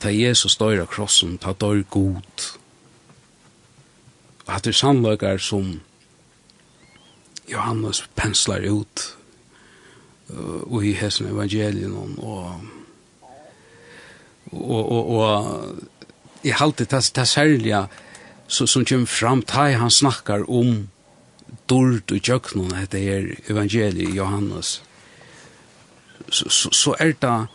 ta 0.00 0.10
Jesus 0.10 0.56
døyra 0.56 0.86
krossen, 0.86 1.38
ta 1.38 1.52
døyr 1.52 1.82
god. 1.90 2.56
At 4.48 4.64
det 4.64 4.72
er 4.72 4.78
sannløkar 4.78 5.38
som 5.38 5.80
Johannes 7.50 8.08
penslar 8.16 8.64
ut 8.70 9.16
og 10.32 10.84
i 10.84 10.92
hessen 10.96 11.28
evangelien 11.28 11.92
og 11.94 12.60
og 14.52 14.92
og 14.92 15.10
og 15.16 15.74
i 16.42 16.50
halde 16.50 16.84
tas 16.84 17.10
tas 17.10 17.28
særliga 17.28 17.86
så 18.48 18.66
som 18.66 18.84
kjem 18.84 19.06
fram 19.06 19.42
tai 19.42 19.72
han 19.72 19.90
snakkar 19.90 20.44
om 20.48 20.88
dult 21.68 22.12
og 22.12 22.28
jøknun 22.28 22.74
det 22.90 23.02
er 23.08 23.28
evangeliet 23.50 24.14
Johannes. 24.14 24.82
Så 26.28 26.48
så, 26.48 26.70
så 26.70 26.94
er 26.98 27.12
ta 27.20 27.46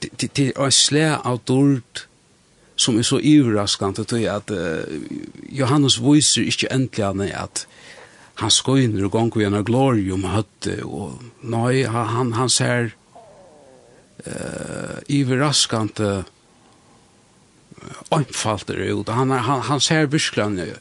til 0.00 0.28
til 0.28 0.52
ein 0.56 1.20
av 1.24 1.40
dult 1.48 2.08
som 2.76 2.98
er 2.98 3.02
så 3.02 3.18
iverraskande 3.22 4.04
til 4.04 4.26
at 4.26 4.50
uh, 4.50 4.82
Johannes 5.48 6.00
viser 6.02 6.42
ikke 6.42 6.72
endelig 6.72 7.34
at 7.34 7.66
han 8.40 8.50
skoiner 8.50 9.06
og 9.06 9.14
gong 9.14 9.30
vi 9.36 9.46
en 9.46 9.62
glorium 9.66 10.26
høtte, 10.26 10.80
og 10.82 11.22
nei, 11.46 11.84
han, 11.86 12.32
han 12.34 12.50
ser 12.50 12.90
uh, 14.26 14.98
iverraskante 15.06 16.24
omfalter 18.14 18.80
ut. 18.90 19.12
Han, 19.12 19.30
han, 19.30 19.62
han 19.68 19.82
ser 19.82 20.10
virkelig 20.10 20.74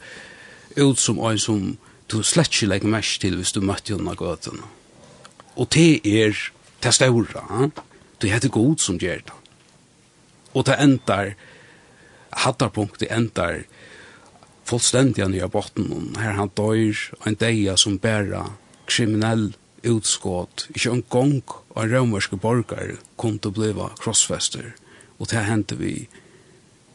ut 0.78 1.00
som 1.00 1.20
en 1.22 1.40
som 1.40 1.64
du 2.10 2.22
slett 2.26 2.54
ikke 2.54 2.72
legger 2.72 2.94
mest 2.94 3.22
til 3.22 3.38
hvis 3.38 3.54
du 3.54 3.62
møtte 3.62 3.94
henne 3.94 4.14
av 4.14 4.18
gøten. 4.18 4.64
Og 5.54 5.70
det 5.76 6.02
er 6.10 6.38
det 6.82 6.94
større. 6.96 7.46
Han? 7.52 7.74
Det 8.22 8.32
heter 8.34 8.50
god 8.50 8.82
som 8.82 8.98
gjør 8.98 9.22
det. 9.28 9.40
Og 10.54 10.66
det 10.66 10.78
endar, 10.82 11.34
hattarpunktet 12.44 13.14
endar, 13.14 13.62
uh, 13.62 13.93
fullständiga 14.74 15.28
nya 15.28 15.48
botten, 15.48 16.16
her 16.18 16.32
han 16.32 16.50
dör 16.56 16.98
en 17.26 17.36
deia 17.36 17.78
som 17.78 17.98
bæra, 17.98 18.46
kriminell 18.86 19.54
utskott 19.84 20.68
inte 20.70 20.90
en 20.90 21.04
gong 21.10 21.42
och 21.68 21.84
en 21.84 21.90
romersk 21.90 22.32
borgar 22.32 22.96
kom 23.16 23.40
til 23.40 23.52
bliva 23.52 23.90
krossfester, 24.00 24.74
og 25.20 25.28
det 25.30 25.46
hände 25.46 25.76
vi 25.76 26.08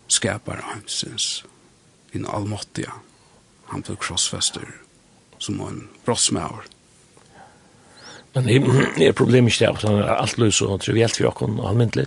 skapar 0.08 0.60
hansens, 0.62 1.44
in 2.12 2.26
allmåttiga, 2.26 2.92
han 3.64 3.82
blev 3.82 3.96
krossfester, 3.96 4.66
som 5.38 5.60
en 5.60 5.88
brottsmäver 6.04 6.66
Men 8.34 8.44
det 8.44 9.06
er 9.06 9.12
problemet 9.12 9.52
ikke 9.52 9.64
det, 9.64 9.76
at 9.76 9.82
han 9.82 9.94
er 9.98 10.14
alt 10.14 10.38
løs 10.38 10.62
og 10.62 10.80
trivielt 10.80 11.16
for 11.16 11.30
oss, 11.30 11.42
og 11.42 11.68
almindelig. 11.70 12.06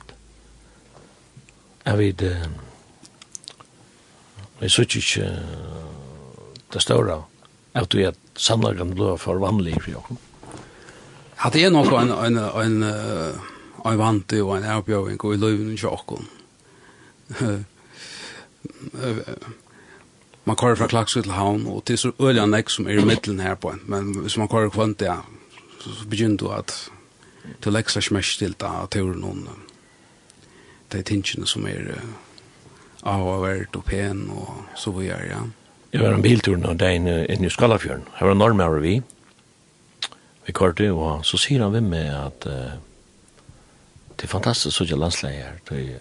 Jeg 1.85 1.97
vet, 1.97 2.21
Men 4.61 4.69
jeg 4.69 4.71
synes 4.71 4.95
ikke 4.95 5.41
det 6.73 6.81
større 6.85 7.23
at 7.73 7.87
du 7.89 7.97
er 7.97 8.11
sannlagen 8.37 8.91
blå 8.93 9.15
for 9.17 9.41
vanlig 9.41 9.73
for 9.81 9.89
jokken. 9.89 10.19
Ja, 11.41 11.49
det 11.49 11.63
er 11.65 11.73
nok 11.73 11.89
en, 11.97 12.11
en, 12.13 12.37
en, 12.37 12.83
en 12.85 13.97
vant 13.97 14.33
og 14.37 14.51
en 14.57 14.69
erbjøring 14.69 15.17
og 15.17 15.33
i 15.33 15.37
løven 15.41 15.73
i 15.73 15.79
jokken. 15.81 16.29
Man 20.45 20.55
kører 20.55 20.75
fra 20.75 20.87
Klaksvig 20.87 21.23
til 21.23 21.33
Havn, 21.33 21.65
og 21.65 21.83
det 21.87 21.93
er 21.97 21.97
så 21.97 22.11
øyelig 22.21 22.43
anlegg 22.43 22.69
som 22.69 22.85
er 22.85 23.01
i 23.01 23.05
middelen 23.05 23.41
her 23.41 23.57
på 23.57 23.73
en, 23.73 23.81
men 23.89 24.13
hvis 24.21 24.37
man 24.37 24.47
kører 24.47 24.69
kvant, 24.69 25.01
ja, 25.01 25.17
så 25.79 26.05
begynner 26.09 26.37
du 26.37 26.53
at 26.53 26.91
til 27.61 27.73
leksa 27.73 28.01
smest 28.01 28.39
til 28.39 28.53
da, 28.61 28.85
til 28.93 29.09
noen, 29.17 29.47
de 30.93 31.01
tingene 31.01 31.47
som 31.49 31.65
er, 31.65 31.95
uh, 31.97 32.30
avhvert 33.07 33.75
og 33.75 33.85
pen 33.85 34.27
og 34.29 34.77
så 34.77 34.91
vi 34.91 35.07
videre, 35.07 35.25
ja. 35.29 35.41
Jeg 35.91 36.01
var 36.01 36.13
en 36.15 36.23
biltur 36.23 36.55
nå 36.55 36.73
der 36.79 36.95
inne, 36.95 37.15
inne 37.27 37.49
i 37.49 37.51
Skallafjøren. 37.51 38.05
Her 38.15 38.29
var 38.29 38.37
Norma 38.37 38.69
og 38.71 38.81
vi. 38.83 39.01
Vi 40.45 40.53
kørte, 40.55 40.87
og 40.91 41.25
så 41.27 41.37
sier 41.37 41.65
han 41.65 41.73
ved 41.73 41.83
meg 41.83 42.07
at 42.15 42.47
uh, 42.47 42.77
det 44.15 44.27
er 44.27 44.31
fantastisk 44.31 44.77
så 44.77 44.87
ikke 44.87 45.01
landsleie 45.01 45.43
her. 45.43 45.59
Det 45.67 45.81
er 45.81 45.99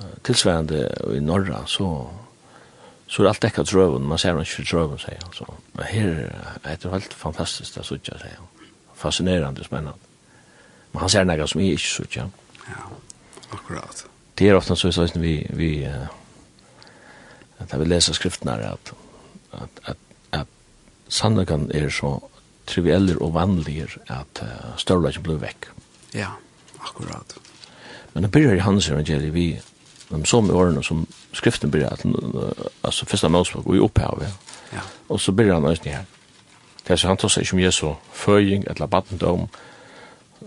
uh, 0.00 0.14
tilsværende 0.24 0.86
i 1.12 1.20
Norra, 1.20 1.66
så 1.66 2.08
så 3.06 3.22
er 3.22 3.28
alt 3.28 3.42
dekket 3.42 3.70
drøven, 3.70 4.02
man 4.08 4.18
ser 4.18 4.40
ikke 4.40 4.64
drøven, 4.70 4.98
sier 4.98 5.20
han. 5.22 5.32
Så, 5.32 5.44
men 5.76 5.86
her 5.86 6.08
er 6.64 6.76
det 6.82 6.90
helt 6.90 7.14
fantastisk 7.14 7.74
det 7.74 7.84
er 7.84 7.86
sånn, 7.86 8.02
sier 8.02 8.34
han. 8.40 8.72
Fascinerende, 8.98 9.64
spennende. 9.64 9.94
Men 10.92 11.04
han 11.04 11.12
ser 11.12 11.28
noe 11.28 11.46
som 11.46 11.62
jeg 11.62 11.78
ikke 11.78 12.08
sånn. 12.08 12.32
Ja, 12.66 12.88
akkurat 13.52 14.06
det 14.36 14.48
är 14.48 14.54
ofta 14.54 14.76
så 14.76 14.92
så 14.92 15.08
vi 15.14 15.46
vi 15.50 15.90
att 17.58 17.74
vi 17.74 17.84
läser 17.84 18.12
skrifterna 18.12 18.52
att 18.52 18.92
att 19.50 19.80
att 19.82 19.98
att 20.30 20.48
sannokan 21.08 21.70
är 21.74 21.88
så 21.88 22.22
triviella 22.64 23.16
och 23.16 23.32
vanliga 23.32 23.86
att 24.06 24.42
uh, 24.42 24.76
större 24.76 25.20
blir 25.20 25.34
veck. 25.34 25.64
Ja, 26.10 26.30
akkurat. 26.78 27.38
Men 28.12 28.22
det 28.22 28.28
börjar 28.28 28.54
i 28.54 28.58
hans 28.58 28.88
evangeliet 28.88 29.34
vi 29.34 29.60
de 30.08 30.24
som 30.24 30.50
åren 30.50 30.82
som 30.82 31.06
skriften 31.32 31.70
börjar 31.70 31.90
att 31.90 32.04
alltså 32.80 33.06
första 33.06 33.28
Mosebok 33.28 33.66
och 33.66 33.76
i 33.76 33.78
upphav. 33.78 34.22
Ja. 34.22 34.30
ja. 34.72 34.80
Och 35.06 35.20
så 35.20 35.32
börjar 35.32 35.54
han 35.54 35.62
nästan 35.62 35.92
här. 35.92 36.04
Det 36.82 36.92
är 36.92 36.96
så 36.96 37.08
han 37.08 37.16
tar 37.16 37.28
sig 37.28 37.44
som 37.44 37.60
Jesu 37.60 37.94
föring 38.12 38.64
eller 38.64 38.86
battendom 38.86 39.48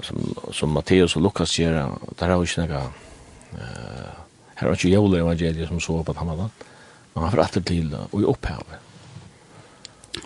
som, 0.01 0.35
som 0.51 0.69
Matteus 0.69 1.15
och 1.15 1.21
Lukas 1.21 1.59
gör. 1.59 1.91
Där 2.17 2.29
har 2.29 2.39
vi 2.39 2.41
inte 2.41 2.61
några 2.61 2.91
Her 3.55 4.67
var 4.67 4.75
ikke 4.75 4.91
jævla 4.91 5.21
evangeliet 5.23 5.67
som 5.67 5.79
så 5.79 6.01
på 6.03 6.13
Pamela, 6.13 6.49
men 7.15 7.23
han 7.23 7.31
fratter 7.31 7.63
til 7.63 7.93
og 7.95 8.21
i 8.21 8.27
opphavet. 8.27 8.79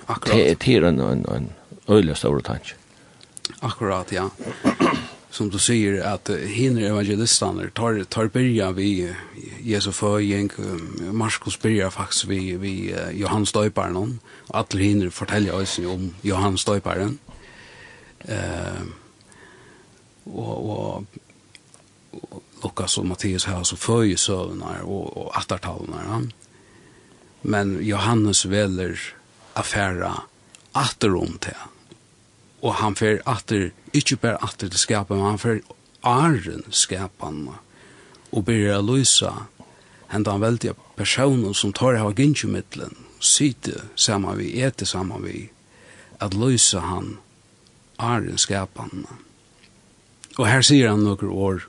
Akkurat. 0.08 0.60
Det 0.62 0.76
er 0.76 0.88
en, 0.88 1.00
en, 1.00 1.26
en 1.36 1.52
øyelig 1.90 2.18
stor 2.18 2.40
tanke. 2.40 2.76
Akkurat, 3.62 4.12
ja. 4.12 4.30
Som 5.34 5.50
du 5.50 5.58
sier, 5.58 5.96
at 6.06 6.30
hinner 6.30 6.92
evangelistene 6.92 7.72
tar, 7.74 8.04
tar 8.06 8.28
byrja 8.30 8.68
vi 8.78 9.08
Jesu 9.66 9.90
Føyeng, 9.92 10.52
Marskos 11.10 11.58
byrja 11.58 11.90
faktisk 11.90 12.28
vi, 12.30 12.54
vi 12.62 12.74
uh, 12.94 13.10
Johannes 13.18 13.52
Døyparen, 13.52 14.20
og 14.50 14.60
alle 14.60 14.84
hinner 14.84 15.10
forteller 15.10 15.58
oss 15.58 15.80
om 15.80 16.12
Johannes 16.24 16.66
Døyparen. 16.70 17.18
Uh, 18.30 18.86
og, 20.30 21.06
og 22.14 22.43
Lukas 22.64 22.98
og 22.98 23.06
Matteus 23.06 23.46
här 23.46 23.64
så 23.64 23.76
följer 23.76 24.18
sövnar 24.18 24.82
och, 24.82 25.18
och 25.18 25.38
attartalnar. 25.38 26.30
Men 27.42 27.86
Johannes 27.86 28.46
veler 28.46 29.00
affæra 29.54 30.22
atter 30.72 31.16
om 31.16 31.38
det. 31.42 31.58
Och 32.60 32.74
han 32.74 32.96
fer 32.96 33.22
atter, 33.26 33.72
inte 33.92 34.16
bare 34.16 34.38
atter 34.38 34.70
til 34.70 34.80
skapen, 34.80 35.18
men 35.18 35.26
han 35.26 35.40
får 35.40 35.62
arren 36.02 36.64
skapan 36.70 37.50
och 38.30 38.44
börjar 38.44 38.82
lösa 38.82 39.34
hända 40.08 40.32
han 40.32 40.42
veldig 40.42 40.72
personer 40.96 41.54
som 41.54 41.74
tar 41.74 41.94
av 41.94 42.20
gynsjumittlen, 42.20 42.96
sitter 43.20 43.82
samman 43.96 44.38
vi, 44.38 44.62
äter 44.62 44.86
samman 44.86 45.24
vi, 45.24 45.50
att 46.18 46.34
lösa 46.34 46.80
han 46.80 47.18
arren 47.96 48.38
skapen. 48.38 49.08
Och 50.38 50.48
här 50.48 50.62
säger 50.62 50.88
han 50.88 51.04
några 51.04 51.30
år 51.32 51.68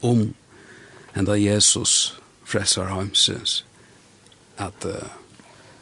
om 0.00 0.34
enda 1.16 1.36
Jesus 1.36 2.16
frelsar 2.46 2.92
heimsins 2.92 3.62
at 4.56 4.84
uh, 4.88 5.08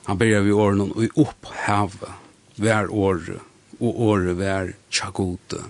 han 0.04 0.18
byrjar 0.18 0.44
vi 0.46 0.52
åren 0.52 0.84
og 0.86 1.02
i 1.04 1.10
opphavet 1.16 2.14
hver 2.60 2.90
år 2.92 3.20
og 3.80 4.00
året 4.08 4.38
vær 4.38 4.72
tjagote 4.90 5.60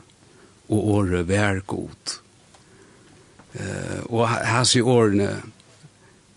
og 0.68 0.88
året 0.99 1.29
vær 1.29 1.61
god 1.66 2.14
uh, 3.61 4.01
og 4.11 4.29
her 4.29 4.64
sier 4.68 4.88
årene 4.88 5.31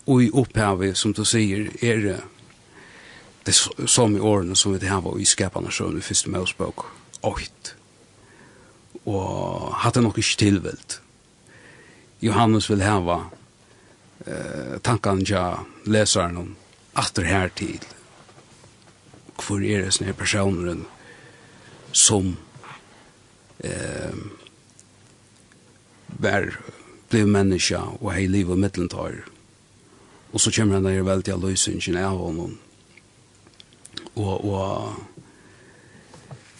og 0.08 0.24
i 0.24 0.30
opphavet 0.32 0.96
som 0.96 1.12
du 1.16 1.24
sier 1.28 1.68
er 1.84 2.04
det 2.04 2.18
det 3.48 3.54
som 3.88 4.16
i 4.16 4.20
årene 4.20 4.56
som 4.56 4.74
vi 4.74 4.86
har 4.86 5.00
var 5.00 5.16
i 5.16 5.24
skapande 5.24 5.72
sjøen 5.72 5.96
i 5.98 6.04
første 6.04 6.30
møsbok 6.32 6.84
8 7.24 7.76
og 9.08 9.72
hatt 9.82 9.96
det 9.96 10.04
nok 10.04 10.18
ikke 10.20 10.40
tilvelt 10.42 10.98
Johannes 12.20 12.70
vil 12.70 12.82
hava 12.82 13.18
eh, 14.26 14.78
tankan 14.82 15.22
ja 15.26 15.64
lesaren 15.86 16.36
om 16.36 16.56
atter 16.98 17.24
her 17.28 17.48
til. 17.54 17.78
Hvor 19.38 19.62
er 19.62 19.84
det 19.84 19.94
sånne 19.94 20.16
personer 20.18 20.82
som 21.92 22.34
eh, 23.62 24.18
var 26.18 26.50
ble 27.08 27.24
menneska 27.24 27.80
og 28.00 28.10
hei 28.12 28.26
liv 28.28 28.50
og 28.52 28.58
mittelentar 28.60 29.22
og 30.32 30.40
så 30.40 30.52
kommer 30.52 30.74
han 30.76 30.84
der 30.84 31.06
veldig 31.06 31.32
av 31.32 31.44
løsningen 31.44 31.96
av 31.96 32.18
honom 32.20 32.58
og 34.18 34.44
og 34.44 34.94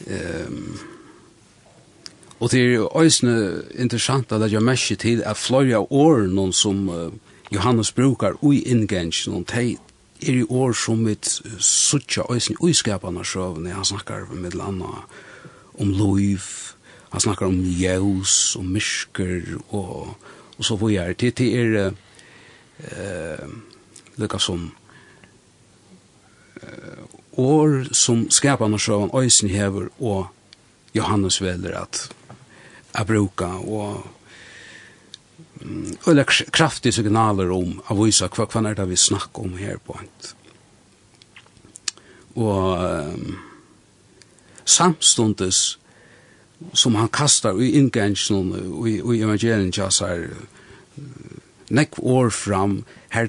ehm 0.06 0.87
Og 2.38 2.50
det 2.52 2.60
er 2.62 2.84
også 2.86 3.26
interessant 3.78 4.32
at 4.32 4.52
jeg 4.52 4.62
mest 4.62 4.92
til 5.02 5.22
at 5.26 5.36
flere 5.36 5.80
av 5.80 5.88
årene 5.90 6.52
som 6.54 6.88
uh, 6.88 7.10
Johannes 7.50 7.92
brukar 7.92 8.38
ui 8.42 8.62
ingens 8.62 9.26
noen 9.26 9.46
de 9.48 9.76
er 10.22 10.34
i 10.34 10.44
år 10.44 10.72
som 10.74 11.04
vi 11.06 11.16
suttja 11.58 12.26
òsne 12.30 12.58
ui 12.62 12.74
skapana 12.74 13.24
sjøvene. 13.24 13.74
Han 13.74 13.86
snakkar 13.86 14.26
med 14.34 14.54
landa 14.54 15.04
om 15.78 15.92
loiv, 15.94 16.42
han 17.10 17.20
snakkar 17.20 17.46
om 17.46 17.60
jævs 17.62 18.56
og 18.58 18.64
mysker 18.64 19.58
og, 19.70 20.14
og 20.58 20.64
så 20.64 20.76
hvor 20.76 20.90
er. 20.90 21.14
Det, 21.14 21.38
det 21.38 21.54
er 21.58 21.90
uh, 21.90 23.48
lukka 24.16 24.38
som 24.38 24.70
uh, 26.62 27.02
år 27.38 27.94
som 27.94 28.26
skapana 28.30 28.78
sjøvene 28.78 29.14
òsne 29.14 29.50
hever 29.54 29.90
og 29.98 30.26
Johannes 30.94 31.42
veler 31.42 31.78
at 31.82 32.08
a 32.94 33.04
bruka 33.04 33.50
og 33.58 34.06
um, 35.62 35.96
eller 36.06 36.24
kraftige 36.52 36.92
signaler 36.92 37.52
om 37.54 37.78
å 37.88 37.98
visa 38.04 38.28
hva, 38.28 38.46
hva 38.46 38.64
er 38.70 38.78
det 38.78 38.88
vi 38.90 38.96
snakker 38.96 39.44
om 39.44 39.58
her 39.58 39.80
på 39.84 39.98
hent. 40.00 40.32
Og 42.38 42.78
um, 42.78 43.36
samstundes 44.64 45.78
som 46.74 46.94
han 46.94 47.08
kastar 47.08 47.60
i 47.62 47.70
ingengen 47.78 48.52
og 48.72 48.88
i, 48.88 48.98
i 48.98 49.22
evangelien 49.22 49.72
jasar 49.74 50.26
neck 51.70 51.98
år 51.98 52.30
fram 52.30 52.84
her 53.14 53.28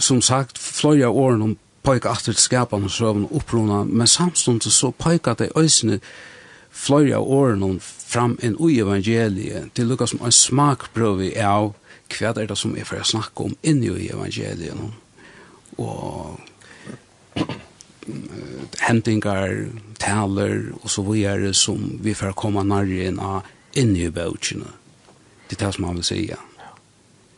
som 0.00 0.22
sagt 0.22 0.58
fløya 0.58 1.08
åren 1.08 1.42
om 1.42 1.56
peika 1.82 2.12
aftur 2.12 2.36
skapan 2.38 2.86
og 2.86 2.94
søvn 2.94 3.26
opprona 3.30 3.82
men 3.84 4.06
samstundes 4.06 4.78
så 4.78 4.90
pojka 4.90 5.34
det 5.38 5.50
òsne 5.58 5.98
fløyre 6.82 7.18
av 7.20 7.28
årene 7.30 7.76
fram 7.82 8.36
en 8.42 8.56
ui 8.58 8.80
evangeliet, 8.82 9.70
til 9.76 9.90
lukka 9.90 10.08
som 10.10 10.22
en 10.24 10.34
smakprøve 10.34 11.30
av 11.38 11.72
hva 12.12 12.32
er 12.34 12.48
det 12.50 12.58
som 12.58 12.74
er 12.76 12.84
for 12.88 13.00
å 13.00 13.08
snakke 13.08 13.46
om 13.46 13.54
inn 13.62 13.80
i 13.86 14.10
evangeliet. 14.12 14.76
Og 15.80 16.38
hentingar, 18.82 19.54
taler 20.02 20.72
og 20.82 20.90
så 20.90 21.04
videre 21.06 21.52
som 21.54 21.98
vi 22.02 22.14
får 22.18 22.34
komme 22.36 22.64
nærmere 22.66 23.08
inn 23.08 23.20
av 23.22 23.46
inni 23.78 24.08
i 24.08 24.12
bøkene. 24.12 24.68
Det 25.48 25.56
er 25.56 25.66
det 25.66 25.74
som 25.76 25.86
han 25.86 26.00
vil 26.00 26.06
si, 26.06 26.20
ja. 26.30 26.40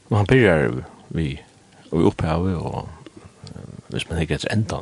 Men 0.08 0.22
han 0.22 0.28
begynner 0.30 0.84
vi, 1.14 1.28
og 1.90 1.98
vi 1.98 2.08
opphavet, 2.08 2.56
og 2.56 2.88
hvis 3.92 4.08
man 4.08 4.22
ikke 4.22 4.40
er 4.40 4.52
enda 4.56 4.80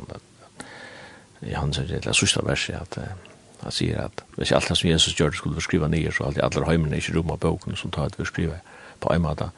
i 1.43 1.53
hans 1.53 1.77
er 1.77 1.89
det 1.91 2.15
sørste 2.15 2.41
verset, 2.45 2.79
at 2.79 3.32
Han 3.63 3.71
sier 3.71 4.05
at 4.05 4.23
hvis 4.37 4.51
alt 4.51 4.69
det 4.69 4.77
som 4.77 4.89
Jesus 4.89 5.15
gjør 5.15 5.31
det 5.31 5.39
skulle 5.39 5.61
skrive 5.63 5.89
nye, 5.89 6.11
så 6.11 6.27
alt 6.27 6.39
i 6.39 6.43
allar 6.43 6.67
heimene 6.67 6.99
ikke 6.99 7.15
rom 7.17 7.31
av 7.31 7.39
boken 7.43 7.77
som 7.79 7.91
tar 7.91 8.11
at 8.11 8.17
vi 8.19 8.27
skriver 8.27 8.59
på 9.03 9.13
en 9.13 9.23
måte. 9.23 9.49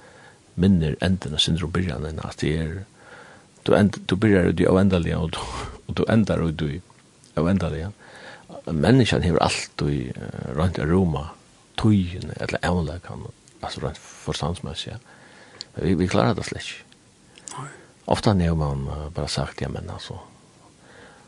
Minner 0.56 0.96
enden 1.04 1.36
av 1.36 1.42
syndrom 1.44 1.74
byrjanen 1.74 2.22
at 2.24 2.40
det 2.42 2.54
er 2.62 2.76
du, 3.66 3.74
end, 3.74 3.98
du 4.06 4.16
byrjar 4.16 4.52
ut 4.52 4.62
i 4.62 4.68
avendelig 4.70 5.16
og 5.18 5.32
du, 5.34 5.40
og 5.88 5.98
du 5.98 6.04
endar 6.10 6.44
ut 6.46 6.62
i 6.62 6.82
avendelig. 7.36 7.88
Menneskjan 8.70 9.26
hever 9.26 9.42
alt 9.42 9.82
i 9.90 10.12
uh, 10.14 10.52
rundt 10.58 10.80
av 10.80 10.90
Roma 10.90 11.26
tøyene, 11.82 12.38
eller 12.40 12.62
evnleggen 12.62 13.26
altså 13.62 13.82
rundt 13.82 13.98
forstandsmessig. 14.00 14.94
Ja. 14.94 15.00
vi, 15.82 15.96
vi 15.98 16.08
klarar 16.08 16.38
det 16.38 16.46
slett 16.46 16.86
ofta 18.06 18.36
når 18.38 18.56
man 18.56 18.86
uh, 18.88 19.10
bara 19.10 19.28
sagt 19.28 19.62
ja 19.62 19.70
men 19.70 19.90
altså 19.90 20.20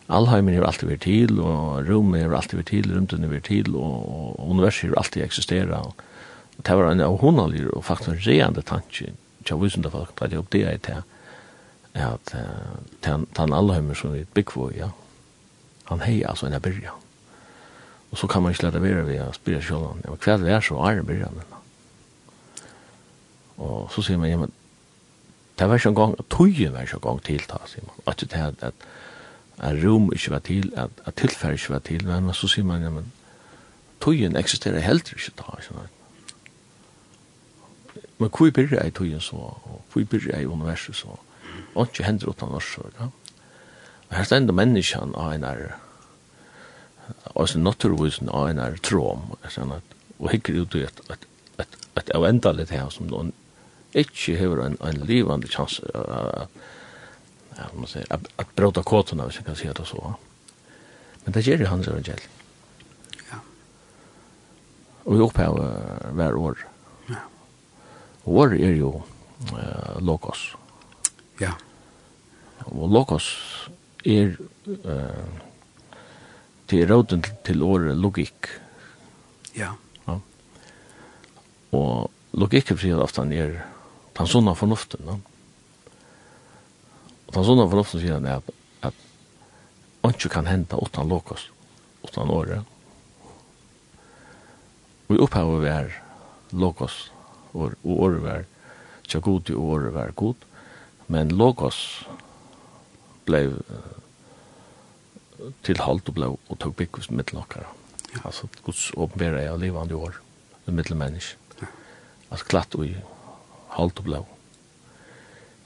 Alheimer 0.08 0.56
har 0.56 0.70
alltid 0.70 0.88
vært 0.88 1.04
til, 1.04 1.40
og 1.44 1.88
rommet 1.90 2.24
er 2.24 2.36
alltid 2.36 2.62
vært 2.62 2.70
til, 2.72 2.92
Rumten 2.96 3.26
er 3.28 3.32
vært 3.32 3.50
til, 3.50 3.74
og, 3.76 3.96
og 4.40 4.52
universet 4.54 4.92
er 4.92 5.00
alltid 5.02 5.26
eksisteret. 5.26 5.74
Og, 5.76 6.06
og 6.58 6.62
det 6.68 6.78
var 6.80 6.92
en 6.92 7.04
av 7.04 7.18
hundalig 7.20 7.66
og 7.74 7.84
faktisk 7.88 8.24
reende 8.28 8.64
tanke, 8.64 9.12
tja 9.44 9.58
visen 9.60 9.84
da 9.84 9.92
folk, 9.92 10.16
at 10.24 10.32
jeg 10.32 10.44
oppdeget 10.44 10.88
det, 10.88 11.02
at 11.98 12.34
den 13.04 13.54
Alheimer 13.58 13.98
som 13.98 14.14
vi 14.14 14.24
byggvå, 14.38 14.70
ja, 14.78 14.94
han 15.90 16.04
hei 16.06 16.22
altså 16.28 16.48
en 16.48 16.56
av 16.56 16.64
byrja. 16.64 16.94
Og 18.12 18.20
så 18.22 18.28
kan 18.32 18.44
man 18.44 18.54
ikke 18.54 18.70
lade 18.70 18.82
være 18.82 19.04
ved 19.08 19.22
å 19.24 19.34
spyrre 19.36 19.64
sjålan, 19.64 20.04
ja, 20.06 20.14
hva 20.14 20.34
er 20.38 20.44
det 20.46 20.62
så 20.64 20.80
er 20.88 21.02
det 21.02 21.08
byrja, 21.10 21.32
men 21.36 21.56
Og 23.58 23.90
så 23.90 24.04
sier 24.06 24.20
man, 24.22 24.30
ja, 24.30 24.38
men 24.38 24.52
det 25.58 25.66
var 25.68 25.80
ikke 25.80 25.90
en 25.90 25.98
gang, 25.98 26.12
tøyen 26.30 26.74
var 26.74 26.86
ikke 26.86 27.00
en 27.00 27.06
gang 27.08 27.22
tiltak, 27.26 27.68
sier 27.72 27.86
man, 27.88 27.96
at 28.06 28.22
det 28.22 28.38
er 28.38 28.52
at, 28.52 28.64
at 28.70 28.88
at 29.58 29.84
rom 29.84 30.12
ikke 30.14 30.32
var 30.32 30.40
til, 30.40 30.74
at, 30.76 30.90
at 31.06 31.16
tilfærd 31.16 31.54
ikke 31.54 31.70
var 31.74 31.80
til, 31.80 32.08
men 32.08 32.34
så 32.34 32.48
sier 32.48 32.66
man, 32.66 32.84
ja, 32.84 32.90
men 32.94 33.12
tøyen 34.02 34.38
eksisterer 34.38 34.80
heller 34.80 35.14
ikke 35.16 35.34
da, 35.38 35.56
ikke 35.58 35.68
sant? 35.68 35.94
Men 38.18 38.30
hvor 38.30 38.50
blir 38.50 38.74
jeg 38.74 38.94
tøyen 38.94 39.22
så, 39.22 39.36
og 39.36 39.82
hvor 39.94 40.04
blir 40.04 40.30
jeg 40.30 40.48
universet 40.48 40.96
så, 40.96 41.18
og 41.76 41.88
ikke 41.88 42.06
hender 42.06 42.30
uten 42.30 42.54
norsk, 42.54 42.80
ja? 43.00 43.10
Og 44.08 44.16
her 44.16 44.24
stender 44.24 44.56
menneskene 44.56 45.18
av 45.20 45.34
en 45.36 45.44
er, 45.44 45.66
og 47.26 47.42
altså 47.42 47.60
naturvisen 47.60 48.30
av 48.30 48.50
en 48.50 48.62
er 48.64 48.78
tråm, 48.84 49.34
og 50.20 50.30
hikker 50.32 50.62
ut 50.62 50.76
i 50.76 50.86
et, 50.86 51.02
et, 51.12 51.28
et, 51.60 51.78
et 52.00 52.14
avendelig 52.16 52.70
her 52.72 52.90
som 52.94 53.10
noen 53.10 53.34
ikke 53.98 54.38
har 54.38 54.62
en, 54.64 54.78
en 54.84 55.06
livande 55.10 55.50
chans 55.52 55.80
at 55.94 56.08
uh, 56.08 56.48
ja, 57.58 57.64
man 57.74 57.88
säger, 57.88 58.14
att, 58.14 58.28
att 58.36 58.56
bråta 58.56 58.84
kåtorna, 58.84 59.26
hvis 59.26 59.36
jag 59.36 59.46
kan 59.46 59.56
säga 59.56 59.74
det 59.74 59.86
så. 59.86 60.16
Men 61.24 61.34
det 61.34 61.42
ger 61.42 61.58
ju 61.58 61.66
hans 61.66 61.88
evangel. 61.88 62.20
Ja. 63.32 63.38
Och 65.04 65.16
vi 65.16 65.20
upphaver 65.20 66.12
hver 66.12 66.36
år. 66.36 66.68
Ja. 67.08 67.16
Och 68.24 68.34
år 68.34 68.54
är 68.54 68.72
ju 68.72 68.84
uh, 68.84 70.00
lokos. 70.00 70.56
Ja. 71.38 71.52
Og 72.66 72.90
lokos 72.90 73.28
er 74.06 74.38
uh, 74.68 75.28
til 76.68 76.88
råden 76.88 77.24
til 77.44 77.64
året 77.64 77.98
logikk. 77.98 78.48
Ja. 79.56 79.74
ja. 80.08 80.20
Og 81.72 82.12
logikk 82.32 82.72
er 82.72 82.80
fri 82.80 82.92
at 82.96 83.04
ofte 83.04 83.28
er 83.36 83.60
den 84.18 84.28
sånne 84.28 84.56
fornuften. 84.56 85.04
Ja. 85.06 85.18
No? 85.18 85.37
Og 87.28 87.36
den 87.36 87.46
sånne 87.48 87.68
fornuften 87.68 88.02
sier 88.02 88.18
han 88.18 88.28
er 88.30 88.40
at, 88.40 88.52
at 88.92 90.12
ikke 90.14 90.32
kan 90.38 90.48
hente 90.48 90.80
utan 90.80 91.10
lokos, 91.12 91.50
utan 92.08 92.32
året. 92.32 92.64
Vi 95.08 95.20
opphaver 95.24 95.64
vi 95.64 95.72
er 95.72 95.90
lokos, 96.56 97.08
og 97.54 97.76
året 97.84 98.22
vi 98.24 98.32
er 98.32 98.48
ikke 99.08 99.24
god 99.28 99.52
i 99.52 99.58
året 99.58 99.94
vi 99.96 100.04
er 100.04 100.16
god, 100.20 100.48
men 101.08 101.36
lokos 101.36 101.82
blei 103.28 103.48
til 105.68 105.84
halt 105.84 106.08
og 106.10 106.16
ble 106.16 106.32
og 106.34 106.56
tog 106.60 106.76
byggus 106.80 107.12
mittelokkara. 107.12 107.68
Ja. 108.16 108.24
Altså, 108.26 108.48
Guds 108.64 108.90
åpenbære 108.96 109.44
er 109.44 109.60
livande 109.60 109.96
år, 109.96 110.16
det 110.66 110.74
mittelmennesk. 110.74 111.38
Ja. 111.62 111.68
Altså, 112.32 112.48
klatt 112.48 112.76
og 112.76 112.88
i 112.88 112.96
og 113.78 114.04
ble. 114.04 114.24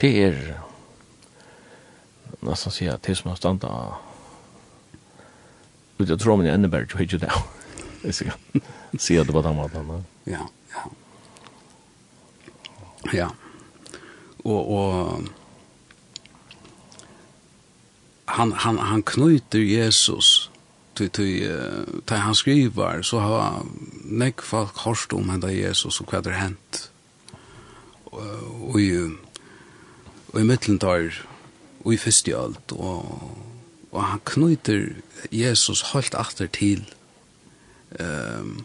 Det 0.02 0.12
er 0.26 0.38
nästan 2.41 2.71
säga 2.71 2.97
till 2.97 3.15
som 3.15 3.30
har 3.30 3.36
stannat 3.36 3.63
ut 5.97 6.10
jag 6.10 6.19
tror 6.19 6.38
men 6.38 6.45
ännu 6.45 6.67
bättre 6.67 6.99
vet 6.99 7.13
ju 7.13 7.17
det. 7.17 7.32
Det 8.01 8.13
ska 8.13 8.25
se 8.99 9.19
att 9.19 9.27
det 9.27 9.34
var 9.34 9.43
den 9.69 9.86
man. 9.86 10.06
Ja, 10.23 10.49
ja. 10.73 10.91
Ja. 13.13 13.32
Och 14.43 14.77
och 14.77 15.21
han 18.25 18.51
han 18.51 18.77
han 18.77 19.04
knyter 19.04 19.60
Jesus 19.60 20.49
till 20.93 21.10
till 21.10 21.60
till 22.06 22.17
han 22.17 22.36
skriver 22.36 23.01
så 23.01 23.19
har 23.19 23.62
näck 24.04 24.41
folk 24.41 24.77
hörst 24.77 25.13
om 25.13 25.30
hända 25.30 25.51
Jesus 25.51 26.01
och 26.01 26.13
vad 26.13 26.23
det 26.23 26.32
hänt. 26.32 26.91
Och 28.04 28.21
och 28.62 28.82
i 28.82 29.10
och 30.32 30.39
i 30.39 30.43
mitten 30.43 30.77
där 30.77 31.25
i 31.86 31.98
første 31.98 32.36
alt, 32.38 32.72
og, 32.72 33.06
og 33.91 34.04
han 34.04 34.22
knyter 34.26 34.91
Jesus 35.32 35.82
holdt 35.91 36.15
atter 36.15 36.48
til 36.48 36.86
um, 38.00 38.62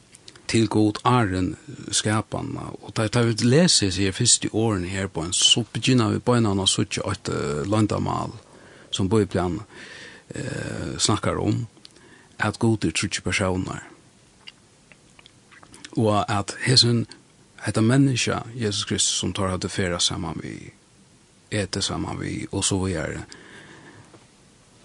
til 0.46 0.68
god 0.68 1.00
æren 1.06 1.56
skapene. 1.90 2.60
og 2.82 2.92
da 2.96 3.08
ta 3.08 3.24
ut 3.26 3.42
lese 3.42 3.90
seg 3.90 4.14
første 4.14 4.48
åren 4.54 4.84
her 4.84 5.08
på 5.10 5.24
en 5.26 5.32
så 5.32 5.64
begynner 5.72 6.12
vi 6.14 6.18
på 6.18 6.36
en 6.36 6.46
annen 6.46 6.66
suttje 6.70 7.02
et 7.10 7.28
uh, 7.28 7.66
landamal 7.66 8.30
som 8.90 9.08
Bibelen 9.08 9.60
eh, 10.30 10.98
snakker 10.98 11.40
om 11.42 11.66
at 12.38 12.58
god 12.58 12.84
er 12.84 12.94
trutje 12.94 13.20
personer 13.20 13.82
og 15.96 16.24
at 16.30 16.54
hesen 16.64 17.06
hetta 17.64 17.80
menneske, 17.80 18.38
Jesus 18.54 18.84
Kristus 18.84 19.18
som 19.18 19.32
tar 19.32 19.50
hadde 19.50 19.68
færa 19.68 19.98
sammen 20.00 20.40
vi 20.42 20.72
ete 21.50 21.82
saman 21.82 22.20
vi, 22.20 22.46
og 22.52 22.64
så 22.64 22.80
er 22.90 23.20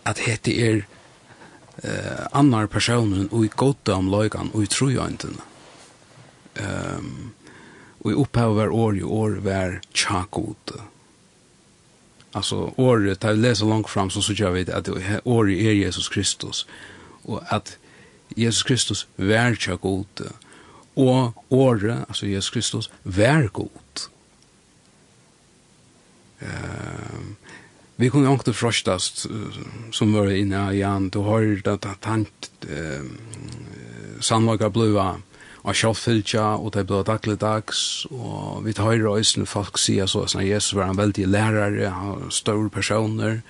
at 0.05 0.21
hette 0.25 0.53
er 0.53 0.81
eh, 1.83 2.25
annar 2.33 2.67
personen 2.67 3.29
og 3.31 3.45
i 3.45 3.51
gode 3.55 3.93
om 3.93 4.09
løygan 4.11 4.51
og 4.53 4.63
i 4.63 4.71
trojøyntene. 4.71 5.49
Um, 6.61 7.31
og 8.01 8.11
i 8.11 8.17
opphavet 8.17 8.57
var 8.57 8.73
år 8.75 8.97
i 8.97 9.03
år 9.05 9.37
var 9.45 9.77
tjakot. 9.93 10.73
Altså 12.33 12.71
året, 12.77 13.21
da 13.21 13.31
vi 13.31 13.43
leser 13.43 13.69
langt 13.69 13.89
fram, 13.89 14.09
så 14.09 14.23
sier 14.23 14.51
vet 14.55 14.71
at 14.73 14.89
året 15.25 15.59
er 15.59 15.77
Jesus 15.83 16.09
Kristus. 16.09 16.65
Og 17.23 17.43
at 17.53 17.77
Jesus 18.37 18.63
Kristus 18.63 19.07
var 19.17 19.55
tjakot. 19.55 20.23
Og 20.95 21.43
året, 21.49 22.05
altså 22.07 22.25
Jesus 22.25 22.49
Kristus, 22.49 22.91
var 23.03 23.47
god 23.53 24.10
vi 28.01 28.09
kunne 28.09 28.29
jo 28.29 28.37
ikke 28.39 28.53
frostast 28.57 29.25
som 29.93 30.13
var 30.13 30.31
inne 30.33 30.71
i 30.73 30.81
han 30.81 31.09
då 31.09 31.23
har 31.23 31.41
det 31.41 31.85
att 31.85 32.05
han 32.05 32.25
samlaga 34.19 34.69
blua 34.69 35.21
og 35.61 35.77
sjálffylgja, 35.77 36.57
og 36.57 36.73
det 36.73 36.87
ble 36.89 37.03
daglig 37.05 37.37
dags, 37.41 38.05
og 38.09 38.63
vi 38.65 38.73
tar 38.73 38.89
høyre 38.89 39.11
røysene 39.13 39.49
folk 39.49 39.77
sier 39.77 40.09
så, 40.09 40.23
sånn, 40.29 40.47
Jesus 40.47 40.73
var 40.77 40.89
en 40.89 40.97
veldig 40.97 41.27
lærare, 41.29 41.91
han 41.93 42.31
større 42.33 42.69
personer, 42.73 43.41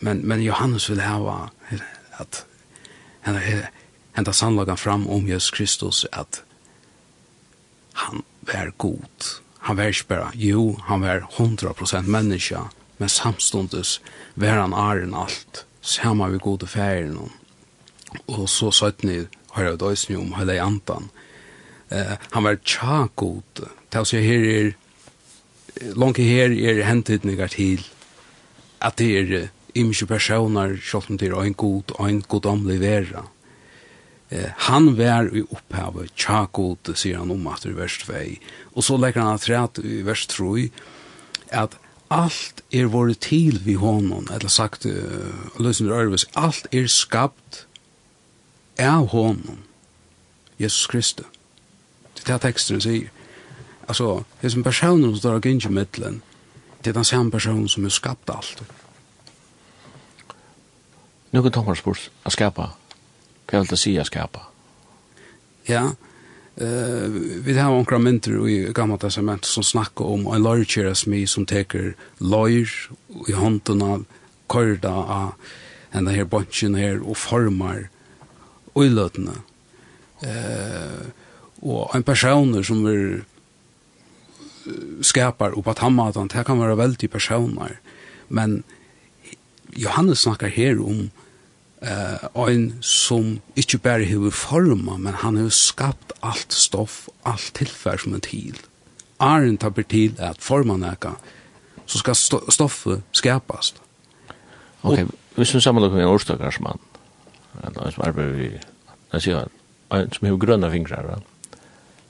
men, 0.00 0.20
men 0.28 0.44
Johannes 0.44 0.90
vil 0.90 1.00
hava 1.04 1.52
at 2.20 2.44
henta 3.24 4.34
sannlagan 4.36 4.80
fram 4.80 5.06
om 5.08 5.28
Jesus 5.28 5.52
Kristus, 5.54 6.04
at 6.12 6.42
han 8.04 8.24
var 8.48 8.74
god, 8.82 9.32
han 9.62 9.78
var 9.78 9.92
ikke 9.92 10.08
bare, 10.08 10.30
jo, 10.34 10.76
han 10.88 11.04
var 11.04 11.26
100% 11.38 12.08
menneske, 12.10 12.64
men 12.98 13.08
samstundes 13.08 14.00
var 14.34 14.58
han 14.58 14.74
æren 14.74 15.14
alt, 15.14 15.64
saman 15.80 16.32
vi 16.32 16.38
gode 16.42 16.66
færen. 16.66 17.30
Og 18.26 18.48
så 18.50 18.70
søttene 18.74 19.28
har 19.52 19.64
jeg 19.64 19.80
døysen 19.80 20.16
om 20.18 20.34
hele 20.34 20.58
antan. 20.60 21.10
Eh, 21.90 22.16
han 22.32 22.44
var 22.44 22.58
tja 22.64 23.06
god, 23.16 23.64
til 23.90 24.00
å 24.00 24.08
si 24.08 24.22
her 24.24 24.46
er, 24.50 24.72
langt 25.94 26.18
her 26.18 26.50
er 26.52 26.82
hentidninger 26.88 27.52
til 27.52 27.84
at 28.82 28.98
det 28.98 29.10
er 29.20 29.50
imkje 29.78 30.08
personer, 30.10 30.74
selv 30.82 31.10
om 31.10 31.20
det 31.20 31.30
er 31.30 31.38
en 31.38 31.54
god, 31.54 31.94
en 32.00 32.22
god 32.28 32.50
omlig 32.50 32.80
vera. 32.82 33.28
Eh, 34.32 34.50
han 34.56 34.96
var 34.96 35.28
i 35.36 35.42
opphavet, 35.42 36.14
tjakot, 36.16 36.88
sier 36.96 37.18
han 37.20 37.30
om 37.34 37.46
at 37.52 37.66
i 37.68 37.74
vers 37.76 37.98
2, 38.00 38.20
og 38.72 38.84
så 38.86 38.96
legger 38.96 39.26
han 39.26 39.36
at 39.60 39.80
i 39.84 40.00
vers 40.06 40.24
3, 40.26 40.70
at 41.52 41.76
allt 42.08 42.62
er 42.72 42.88
vore 42.88 43.14
til 43.14 43.60
vi 43.64 43.74
honom, 43.76 44.28
eller 44.32 44.48
sagt, 44.48 44.86
uh, 44.86 45.60
løsner 45.60 45.92
Ørves, 45.92 46.24
alt 46.36 46.66
er 46.72 46.88
skapt 46.88 47.66
av 48.80 49.10
honom, 49.12 49.64
Jesus 50.60 50.86
Kristus. 50.86 51.28
Det 52.16 52.24
er 52.28 52.36
det 52.36 52.42
teksten 52.44 52.80
sier. 52.80 53.08
Altså, 53.88 54.22
det 54.40 54.48
er 54.48 54.54
som 54.56 54.64
personen 54.64 55.10
som 55.10 55.16
står 55.18 55.40
av 55.40 55.46
gynnsemidlen, 55.48 56.22
det 56.84 56.92
er 56.92 57.00
den 57.00 57.08
samme 57.08 57.30
personen 57.30 57.68
som 57.68 57.84
er 57.84 57.92
skapt 57.92 58.30
alt. 58.32 58.62
Nå 61.32 61.42
kan 61.42 61.52
Thomas 61.52 61.80
spørs, 61.80 62.08
å 62.24 62.32
skapa 62.32 62.72
Hva 63.52 63.60
vil 63.60 63.68
det 63.68 63.78
si 63.82 63.92
å 64.00 64.04
skapa? 64.08 64.46
Ja, 65.68 65.82
uh, 65.92 67.06
vi 67.44 67.56
har 67.58 67.68
omkra 67.68 67.98
mynter 68.00 68.38
i 68.48 68.72
gamla 68.72 68.96
testament 69.02 69.44
som 69.44 69.66
snakkar 69.66 70.08
om 70.14 70.24
en 70.32 70.42
lojkjera 70.42 70.94
smi 70.96 71.26
som 71.28 71.44
teker 71.44 71.92
lojr 72.18 72.72
i 73.28 73.36
hånden 73.36 73.84
av 73.84 74.06
korda 74.48 74.94
av 75.04 75.52
denne 75.92 76.16
her 76.16 76.24
bunchen 76.24 76.78
her 76.80 77.02
og 77.04 77.20
formar 77.20 77.90
uiløtene. 78.72 79.36
Uh, 80.24 81.12
og 81.60 81.92
en 81.92 82.08
personer 82.08 82.64
som 82.64 82.80
er 82.88 83.20
skapar 85.04 85.52
og 85.58 85.66
på 85.66 85.74
tammatan, 85.76 86.30
det 86.32 86.46
kan 86.46 86.60
være 86.60 86.78
veldig 86.80 87.10
personer. 87.10 87.76
Men 88.28 88.62
Johannes 89.76 90.24
snakkar 90.24 90.48
her 90.48 90.80
om 90.80 91.10
eh 91.82 92.48
ein 92.48 92.78
som 92.80 93.40
ikke 93.56 93.78
bare 93.78 94.04
har 94.04 94.30
forma, 94.30 94.96
men 94.96 95.14
han 95.14 95.36
hevur 95.36 95.50
skapt 95.50 96.12
alt 96.22 96.52
stoff, 96.52 97.08
alt 97.24 97.52
tilfær 97.54 97.98
som 97.98 98.14
er 98.14 98.18
til. 98.18 98.58
Arn 99.20 99.58
tapper 99.58 99.82
til 99.82 100.14
at 100.18 100.40
forma 100.40 100.76
naka, 100.76 101.10
så 101.86 101.98
skal 101.98 102.14
stoffet 102.48 103.02
skapast. 103.12 103.80
Ok, 104.82 104.98
hvis 105.34 105.54
vi 105.54 105.60
sammenlukker 105.60 105.96
med 105.96 106.04
en 106.04 106.10
årstakarsmann, 106.10 106.78
en 107.64 107.92
som 107.92 108.04
arbeider 108.06 108.32
vi, 108.32 108.50
jeg 109.12 109.22
sier 109.22 109.36
han, 109.90 110.12
som 110.12 110.26
har 110.26 110.36
grønne 110.36 110.70
fingrar, 110.70 111.22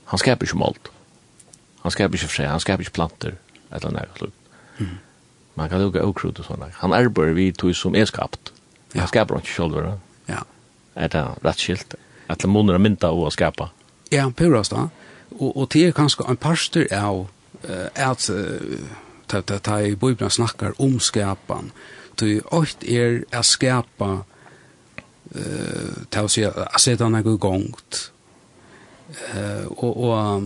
han 0.05 0.19
skaper 0.19 0.45
ikke 0.45 0.57
målt. 0.57 0.89
Han 1.83 1.91
skaper 1.91 2.15
ikke 2.15 2.31
frø, 2.31 2.45
han 2.47 2.59
skaper 2.59 2.85
ikke 2.85 2.95
planter, 2.95 3.35
et 3.73 3.83
eller 3.83 3.99
annet. 3.99 4.33
Mm. 4.77 4.97
Man 5.55 5.69
kan 5.69 5.81
lukke 5.81 6.01
okrut 6.01 6.39
og 6.39 6.45
sånne. 6.45 6.71
Han 6.79 6.93
arbeider 6.93 7.33
vi 7.37 7.51
tog 7.51 7.75
som 7.75 7.95
er 7.95 8.05
skapt. 8.09 8.53
Ja. 8.93 9.07
Skapa 9.09 9.39
ikke 9.41 9.49
sjølver, 9.49 9.87
da? 9.87 9.93
Ja. 10.29 10.41
Er 10.95 11.09
det 11.09 11.23
rett 11.43 11.61
skilt? 11.61 11.95
At 12.29 12.43
det 12.43 12.49
måneder 12.49 12.81
mynda 12.81 13.09
å 13.11 13.29
skapa? 13.33 13.71
Ja, 14.13 14.29
purast 14.29 14.73
da. 14.75 14.87
Og, 15.39 15.49
og 15.57 15.69
det 15.73 15.87
er 15.87 15.95
kanskje 15.97 16.27
en 16.29 16.37
parster 16.37 16.85
av 16.93 17.25
uh, 17.65 17.87
at 17.95 18.29
ta 19.27 19.41
ta 19.41 19.57
ta 19.59 19.79
i 19.81 19.95
bibeln 19.95 20.29
snakkar 20.29 20.73
om 20.77 20.99
skapan. 20.99 21.71
Du 22.19 22.41
åt 22.51 22.83
er 22.83 23.23
er 23.31 23.41
skapa 23.41 24.23
eh 25.35 26.05
ta 26.09 26.23
oss 26.23 26.37
ja 26.37 26.51
seta 26.77 27.09
nokre 27.09 27.37
gongt. 27.37 28.11
Eh 29.33 29.65
och 29.65 30.03
og 30.03 30.43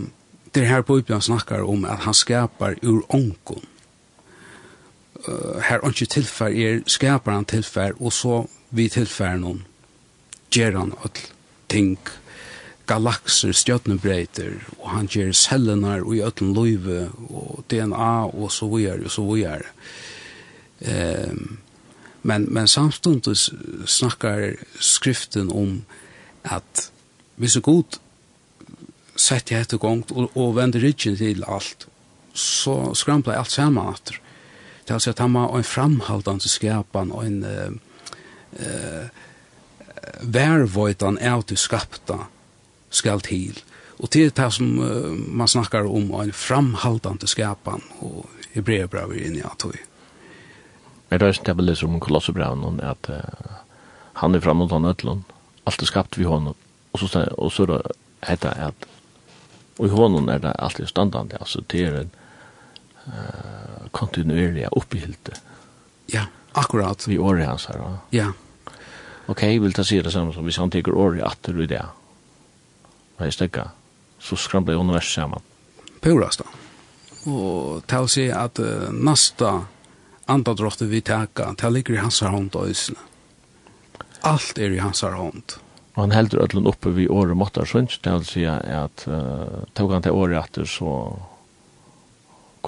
det 0.52 0.64
här 0.64 0.82
bibeln 0.82 1.20
snackar 1.20 1.62
om 1.62 1.84
att 1.84 2.00
han 2.00 2.14
skapar 2.14 2.78
ur 2.82 3.02
onkon 3.08 3.66
uh, 5.28 5.60
her 5.68 5.84
ikke 5.88 6.08
tilfær 6.16 6.54
er 6.54 6.80
skaper 6.86 7.32
han 7.32 7.44
tilfær, 7.48 7.96
og 8.00 8.12
så 8.12 8.46
vi 8.70 8.88
tilfær 8.88 9.38
noen, 9.40 9.64
gjør 10.54 10.78
han 10.78 10.94
all 11.04 11.22
ting, 11.68 11.98
galakser, 12.88 13.52
stjøtnebreiter, 13.52 14.56
og 14.80 14.90
han 14.94 15.08
gjør 15.12 15.32
cellenar 15.36 16.06
og 16.06 16.16
i 16.16 16.22
øtlen 16.24 16.54
løyve, 16.56 17.08
og 17.28 17.64
DNA, 17.70 18.12
og 18.32 18.52
så 18.52 18.68
videre, 18.72 19.04
og 19.04 19.12
så 19.12 19.24
videre. 19.28 19.72
Um, 20.78 21.58
men, 22.22 22.46
men 22.54 22.68
samståndet 22.68 23.50
snackar 23.86 24.56
skriften 24.80 25.52
om 25.52 25.82
at 26.44 26.88
hvis 27.38 27.56
er 27.56 27.64
god 27.66 27.98
sett 29.18 29.52
jeg 29.52 29.66
etter 29.66 29.80
gongt 29.82 30.12
og, 30.14 30.30
og 30.38 30.56
vender 30.56 30.82
ryggen 30.82 31.16
til 31.18 31.44
alt, 31.46 31.86
så 32.34 32.94
skrampla 32.98 33.38
alt 33.38 33.52
saman 33.52 33.94
atter. 33.94 34.18
Det 34.88 34.96
er 34.96 35.10
at 35.10 35.18
han 35.18 35.34
var 35.34 35.56
en 35.56 35.64
framhaldende 35.64 36.48
skapan 36.48 37.10
och 37.12 37.26
en 37.26 37.44
uh, 37.44 37.72
uh, 38.60 39.08
værvøytan 40.20 41.18
av 41.18 41.42
til 41.42 41.58
skapta 41.60 42.16
skal 42.90 43.20
til. 43.20 43.60
Og 43.98 44.10
til 44.10 44.32
det 44.32 44.52
som 44.52 44.78
uh, 44.78 45.12
man 45.12 45.48
snakkar 45.48 45.84
om 45.84 46.08
en 46.22 46.32
framhaldande 46.32 47.28
skapan 47.28 47.84
og 48.00 48.24
i 48.54 48.60
vi 48.60 48.78
er 48.78 49.12
i 49.12 49.42
att 49.42 49.64
vi. 49.64 49.78
det 51.10 51.22
røyst 51.22 51.44
til 51.44 51.84
å 51.84 51.84
om 51.86 52.00
Kolossebraun 52.00 52.80
at 52.80 53.08
uh, 53.08 53.20
han 54.14 54.34
er 54.34 54.40
framåt 54.40 54.70
han 54.70 54.84
ötlun. 54.84 55.24
Allt 55.66 55.82
er 55.82 55.86
skapt 55.86 56.18
vi 56.18 56.24
honom. 56.24 56.54
Og 56.92 56.98
så, 56.98 57.28
og 57.38 57.52
så 57.52 57.82
heter 58.22 58.48
det 58.48 58.58
at 58.58 58.88
og 59.78 59.86
i 59.86 59.90
honom 59.90 60.28
er 60.28 60.38
det 60.38 60.52
alltid 60.58 60.86
standande. 60.86 61.36
Altså 61.40 61.60
det 61.60 61.84
er 61.86 62.00
en 62.00 62.10
uh, 63.08 63.88
kontinuerliga 63.90 64.68
uppehilde. 64.68 65.34
Ja, 66.06 66.24
akkurat. 66.52 67.08
Vi 67.08 67.18
året 67.18 67.46
hans 67.46 67.66
här. 67.66 67.78
Va? 67.78 67.98
Ja. 68.10 68.32
Okej, 69.26 69.48
okay, 69.48 69.58
vill 69.58 69.72
ta 69.72 69.84
se 69.84 70.02
det 70.02 70.10
samma 70.10 70.32
som 70.32 70.46
vi 70.46 70.52
han 70.52 70.70
tar 70.70 70.94
året 70.94 71.22
att 71.22 71.42
du 71.42 71.66
det. 71.66 71.84
Hva 73.18 73.26
er 73.26 73.30
stäcka? 73.30 73.70
Så 74.18 74.36
skramlar 74.36 74.74
universet 74.74 75.14
sammen. 75.14 75.40
samman. 76.00 76.30
da. 76.38 76.44
Og 77.32 77.76
Och 77.76 77.92
å 77.92 78.08
si 78.08 78.30
att 78.30 78.58
uh, 78.58 78.90
nästa 78.92 79.66
andadrotte 80.26 80.84
vi 80.84 81.00
täcka, 81.00 81.54
ta 81.54 81.68
ligger 81.68 81.94
i 81.94 81.96
hans 81.96 82.20
hånd 82.20 82.54
och 82.54 82.68
isna. 82.68 82.98
Allt 84.20 84.58
är 84.58 84.70
i 84.70 84.78
hans 84.78 85.02
hånd. 85.02 85.52
Og 85.94 86.02
han 86.02 86.10
heldur 86.10 86.38
öllun 86.38 86.66
uppe 86.66 86.90
vi 86.90 87.08
året 87.08 87.36
måttar 87.36 87.64
sunns, 87.64 87.98
det 88.02 88.12
vil 88.12 88.24
si 88.24 88.44
at 88.46 89.04
uh, 89.08 89.64
tog 89.74 89.92
han 89.92 90.02
til 90.02 90.14
året 90.14 90.44
etter 90.44 90.64
så 90.64 91.18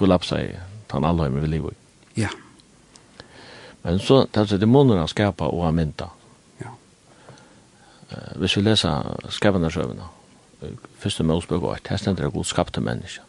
kollapsa 0.00 0.40
i 0.42 0.54
tan 0.88 1.04
allheim 1.04 1.36
vi 1.40 1.46
livet. 1.46 1.76
Ja. 2.14 2.28
Men 3.82 3.98
så 3.98 4.26
tar 4.26 4.46
sig 4.46 4.58
demonerna 4.58 5.06
skapa 5.06 5.46
och 5.46 5.66
aminta. 5.66 6.10
Ja. 6.58 6.74
Eh, 8.10 8.32
vi 8.36 8.46
leser 8.46 8.60
läsa 8.62 9.16
søvnene, 9.30 9.70
første 10.60 10.76
Första 10.98 11.24
Mosebok 11.24 11.62
var 11.62 11.78
her 11.88 11.96
stender 11.96 12.24
det 12.24 12.32
god 12.32 12.46
skapte 12.46 12.80
människa. 12.80 13.22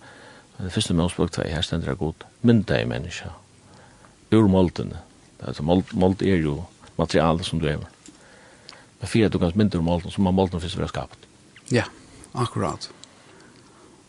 Första 0.70 0.94
Mosebok 0.94 1.32
2 1.32 1.42
her 1.42 1.62
stender 1.62 1.88
det 1.88 1.96
god 1.96 2.24
mynta 2.42 2.82
i 2.82 2.86
människa. 2.86 3.30
Ur 4.32 4.48
måltene. 4.48 4.98
Altså 5.40 5.64
målt 5.64 6.22
er 6.22 6.34
är 6.34 6.38
ju 6.38 6.64
material 6.96 7.44
som 7.44 7.60
du 7.60 7.70
är. 7.70 7.78
Men 9.00 9.08
för 9.08 9.26
att 9.26 9.32
du 9.32 9.40
kan 9.40 9.52
mynta 9.56 9.78
ur 9.78 9.82
molten 9.82 10.12
så 10.12 10.22
man 10.22 10.34
molten 10.34 10.62
först 10.62 10.78
være 10.78 10.88
skapat. 10.88 11.18
Ja, 11.70 11.84
akkurat. 12.32 12.90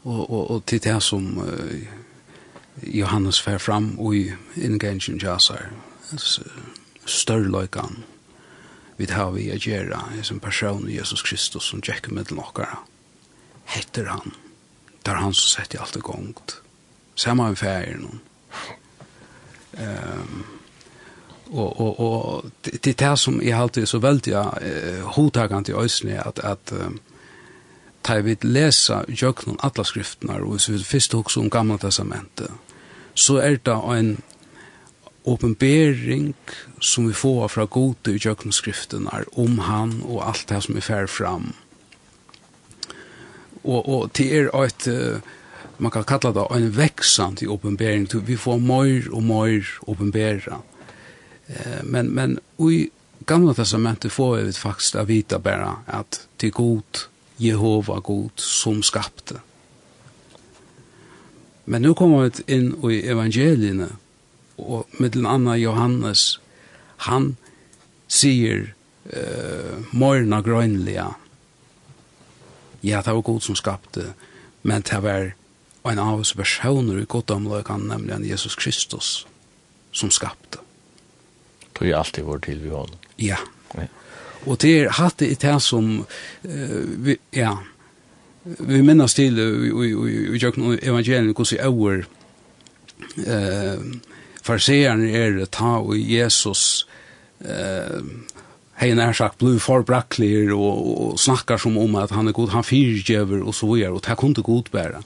Och, 0.03 0.31
och, 0.31 0.51
och 0.51 0.67
til 0.67 0.81
det 0.81 1.03
som 1.03 1.39
uh, 1.39 1.87
Johannes 2.81 3.41
fer 3.41 3.59
fram 3.59 3.93
og 3.99 4.17
i 4.17 4.33
inngangen 4.57 5.21
jasar 5.21 5.69
størrløykan 7.07 8.03
vi 8.97 9.07
tar 9.07 9.33
vi 9.35 9.51
a 9.51 9.59
gjera 9.59 10.01
i 10.17 10.39
person 10.41 10.89
Jesus 10.89 11.23
Kristus 11.23 11.69
som 11.69 11.83
tjekk 11.83 12.11
med 12.11 12.31
den 12.31 12.39
okkara 12.39 12.79
hetter 13.65 14.09
han 14.09 14.35
der 15.05 15.21
han 15.21 15.35
som 15.35 15.61
setter 15.61 15.83
alt 15.83 15.97
i 15.97 16.01
gongt 16.01 16.57
samma 17.15 17.49
med 17.49 17.61
færer 17.61 17.99
noen 18.01 18.21
um, 19.79 20.45
og, 21.53 21.81
og, 21.81 22.01
og 22.01 22.51
det 22.65 22.95
er 22.95 23.01
det 23.05 23.19
som 23.19 23.43
jeg 23.43 23.59
alltid 23.59 23.83
er 23.83 23.91
så 23.91 23.99
veldig 24.01 24.37
uh, 24.37 25.09
hodtagant 25.17 25.69
i 25.69 25.77
øysene 25.77 26.21
at, 26.27 26.39
at 26.39 26.73
um, 26.73 27.01
tar 28.03 28.23
vi 28.23 28.37
lesa 28.43 29.05
jöknum 29.09 29.57
alla 29.61 29.85
skriftnar 29.85 30.43
og 30.43 30.57
hvis 30.57 30.69
vi 30.69 30.85
fyrst 30.85 31.13
hugsa 31.13 31.41
om 31.41 31.51
gamla 31.51 31.79
testamentet 31.79 32.51
så 33.15 33.39
er 33.39 33.59
det 33.65 33.79
en 33.97 34.17
åpenbering 35.25 36.35
som 36.81 37.09
vi 37.09 37.15
får 37.15 37.49
fra 37.49 37.65
gode 37.65 38.15
i 38.15 38.19
jöknum 38.19 38.53
skriftnar 38.53 39.25
om 39.33 39.59
han 39.59 40.03
og 40.03 40.29
alt 40.29 40.49
det 40.49 40.61
som 40.61 40.77
är 40.77 40.81
fer 40.81 41.07
fram. 41.07 41.53
Og, 43.65 43.89
og 43.89 44.13
til 44.13 44.33
er 44.33 44.65
et 44.65 45.23
man 45.79 45.91
kan 45.91 46.05
kalla 46.05 46.33
det 46.33 46.47
en 46.57 46.77
veksant 46.77 47.43
i 47.43 47.47
åpenbering 47.47 48.09
vi 48.27 48.37
får 48.37 48.59
mer 48.59 49.09
og 49.13 49.23
mer 49.23 49.67
åpenbera 49.87 50.61
men, 51.83 52.11
men 52.15 52.39
i 52.59 52.89
gamla 53.27 53.55
testamentet 53.55 54.13
får 54.13 54.37
vi 54.37 54.53
faktisk 54.53 54.97
å 54.97 55.05
vita 55.05 55.39
bara 55.39 55.77
at 55.87 56.27
til 56.39 56.51
god 56.51 57.07
Jehova 57.43 57.99
god 58.01 58.39
som 58.41 58.83
skapte. 58.83 59.41
Men 61.65 61.83
nu 61.83 61.95
kommer 61.95 62.29
vi 62.29 62.45
inn 62.55 62.73
i 62.91 63.03
evangeliene, 63.07 63.89
og 64.59 64.87
med 64.99 65.15
den 65.17 65.27
andre 65.27 65.57
Johannes, 65.59 66.41
han 67.09 67.37
sier 68.11 68.73
uh, 69.11 69.79
morna 69.91 70.43
grønlige, 70.43 71.07
ja, 72.83 73.03
det 73.03 73.15
var 73.15 73.23
god 73.23 73.41
som 73.41 73.57
skapte, 73.59 74.13
men 74.63 74.83
det 74.83 74.99
var 75.03 75.33
en 75.91 75.99
av 75.99 76.21
oss 76.21 76.35
personer 76.39 77.01
i 77.03 77.07
goddomløkene, 77.11 77.97
nemlig 77.97 78.31
Jesus 78.31 78.57
Kristus, 78.59 79.27
som 79.93 80.11
skapte. 80.11 80.63
Det 81.79 81.91
er 81.91 81.99
alltid 81.99 82.27
vår 82.27 82.43
til 82.45 82.63
vi 82.63 82.71
hånden. 82.71 82.99
Ja. 83.19 83.39
Ja. 83.75 83.89
Og 84.47 84.59
det 84.63 84.73
er 84.81 84.97
hatt 84.99 85.21
det 85.23 85.31
i 85.31 85.39
det 85.39 85.59
som, 85.63 85.93
uh, 86.03 86.83
vi, 87.07 87.17
ja, 87.37 87.57
vi 88.45 88.83
minnes 88.83 89.15
til 89.15 89.39
i 89.39 90.39
jøkken 90.43 90.79
evangelien 90.83 91.31
hvordan 91.31 91.67
øver 91.69 92.03
eh, 93.23 93.79
farseeren 94.43 95.05
er 95.07 95.45
ta 95.53 95.77
og 95.79 95.95
Jesus 95.99 96.87
eh, 97.45 98.03
hei 98.81 98.91
nær 98.99 99.15
sagt 99.15 99.39
blir 99.43 99.61
forbrakler 99.63 100.51
og, 100.57 100.81
og 100.91 101.21
snackar 101.23 101.61
som 101.63 101.79
om 101.79 101.95
at 102.01 102.15
han 102.17 102.31
er 102.31 102.37
god, 102.37 102.55
han 102.57 102.67
fyrtjøver 102.67 103.45
og 103.45 103.55
så 103.55 103.69
videre, 103.71 103.95
og 103.95 104.03
det 104.07 104.19
kunne 104.19 104.43
god 104.43 104.73
bæra. 104.73 105.03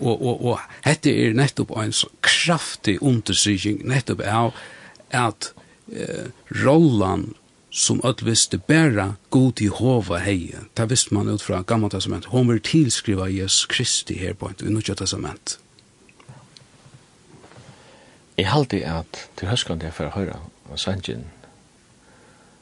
Og, 0.00 0.14
og, 0.14 0.44
og 0.44 0.60
dette 0.84 1.10
er 1.10 1.36
nettopp 1.38 1.72
en 1.78 1.94
så 1.94 2.10
kraftig 2.22 2.96
understrykning 3.02 3.82
nettopp 3.90 4.22
av 4.26 4.54
at 5.14 5.52
eh, 5.90 6.30
rollen 6.62 7.32
som 7.74 8.00
öll 8.04 8.14
visste 8.22 8.58
bära 8.58 9.16
god 9.30 9.60
i 9.60 9.66
hova 9.66 10.18
heje. 10.18 10.58
Det 10.74 10.86
visste 10.86 11.14
man 11.14 11.28
ut 11.28 11.42
från 11.42 11.64
gamla 11.64 11.88
testament. 11.88 12.24
Hon 12.24 12.48
vill 12.48 12.60
tillskriva 12.60 13.28
Jesus 13.28 13.66
Kristi 13.66 14.18
här 14.18 14.32
på 14.32 14.50
ett 14.50 14.62
i 14.62 14.70
nya 14.70 14.94
testament. 14.94 15.58
Jeg 18.36 18.46
halte 18.46 18.80
at 18.86 19.28
til 19.34 19.48
høskan 19.48 19.78
det 19.78 19.90
for 19.94 20.06
å 20.06 20.14
høre 20.14 20.38
av 20.70 20.76
sangen 20.76 21.26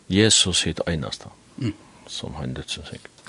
Jesus 0.08 0.64
sitt 0.64 0.80
eneste 0.86 1.28
mm. 1.56 1.72
som 2.06 2.34
han 2.34 2.54
dødsen 2.54 2.84
sikkert. 2.84 3.21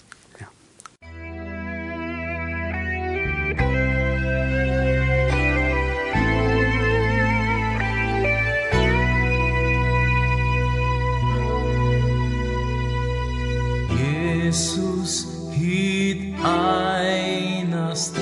Jesus 14.54 15.26
hit 15.52 16.36
einast 16.46 18.16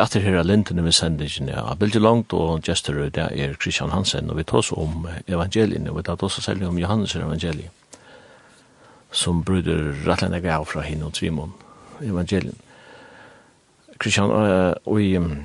er 0.00 0.06
atter 0.06 0.22
her 0.24 0.38
av 0.40 0.46
lintene 0.48 0.80
med 0.80 0.94
sendingen 0.96 1.50
av 1.52 1.74
Bildi 1.80 2.00
Langt 2.00 2.32
og 2.32 2.64
Gjester 2.64 2.96
det 3.12 3.26
er 3.36 3.56
Christian 3.60 3.92
Hansen, 3.92 4.30
og 4.32 4.38
vi 4.38 4.46
tar 4.48 4.62
oss 4.62 4.70
om 4.72 5.04
evangelien, 5.28 5.88
og 5.90 5.98
vi 5.98 6.04
tar 6.06 6.22
oss 6.24 6.38
selv 6.40 6.64
om 6.64 6.78
Johannes 6.80 7.14
evangeliet, 7.18 7.68
som 9.12 9.42
bryder 9.44 9.92
rettelig 10.06 10.40
gav 10.46 10.64
fra 10.70 10.86
henne 10.86 11.10
og 11.10 11.12
Trimon, 11.18 11.52
evangelien. 12.00 12.56
Christian, 14.00 14.32
uh, 14.32 14.72
og 14.88 15.02
i 15.02 15.12
um, 15.20 15.42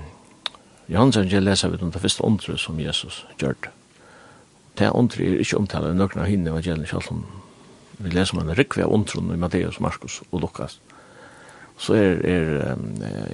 Johannes 0.87 1.19
evangeliet 1.19 1.49
leser 1.49 1.73
vi 1.73 1.83
om 1.83 1.91
det 1.91 2.05
første 2.05 2.23
åndre 2.23 2.57
som 2.57 2.79
Jesus 2.79 3.25
gjør 3.41 3.59
det. 3.65 3.73
Det 4.79 4.91
åndre 4.91 5.25
er 5.25 5.43
ikke 5.43 5.59
omtale 5.59 5.91
av 5.91 5.99
nøkken 5.99 6.23
av 6.23 6.31
henne 6.31 6.53
evangelien, 6.53 6.87
selv 6.87 7.11
om 7.11 7.25
vi 7.99 8.15
leser 8.15 8.39
om 8.39 8.45
en 8.45 8.55
rikve 8.55 8.87
av 8.87 8.95
åndren 8.95 9.35
i 9.35 9.39
Matteus, 9.39 9.81
Markus 9.83 10.21
og 10.31 10.45
Lukas 10.47 10.79
så 11.77 11.93
er, 11.93 12.21
er 12.23 12.73
um, 12.73 12.85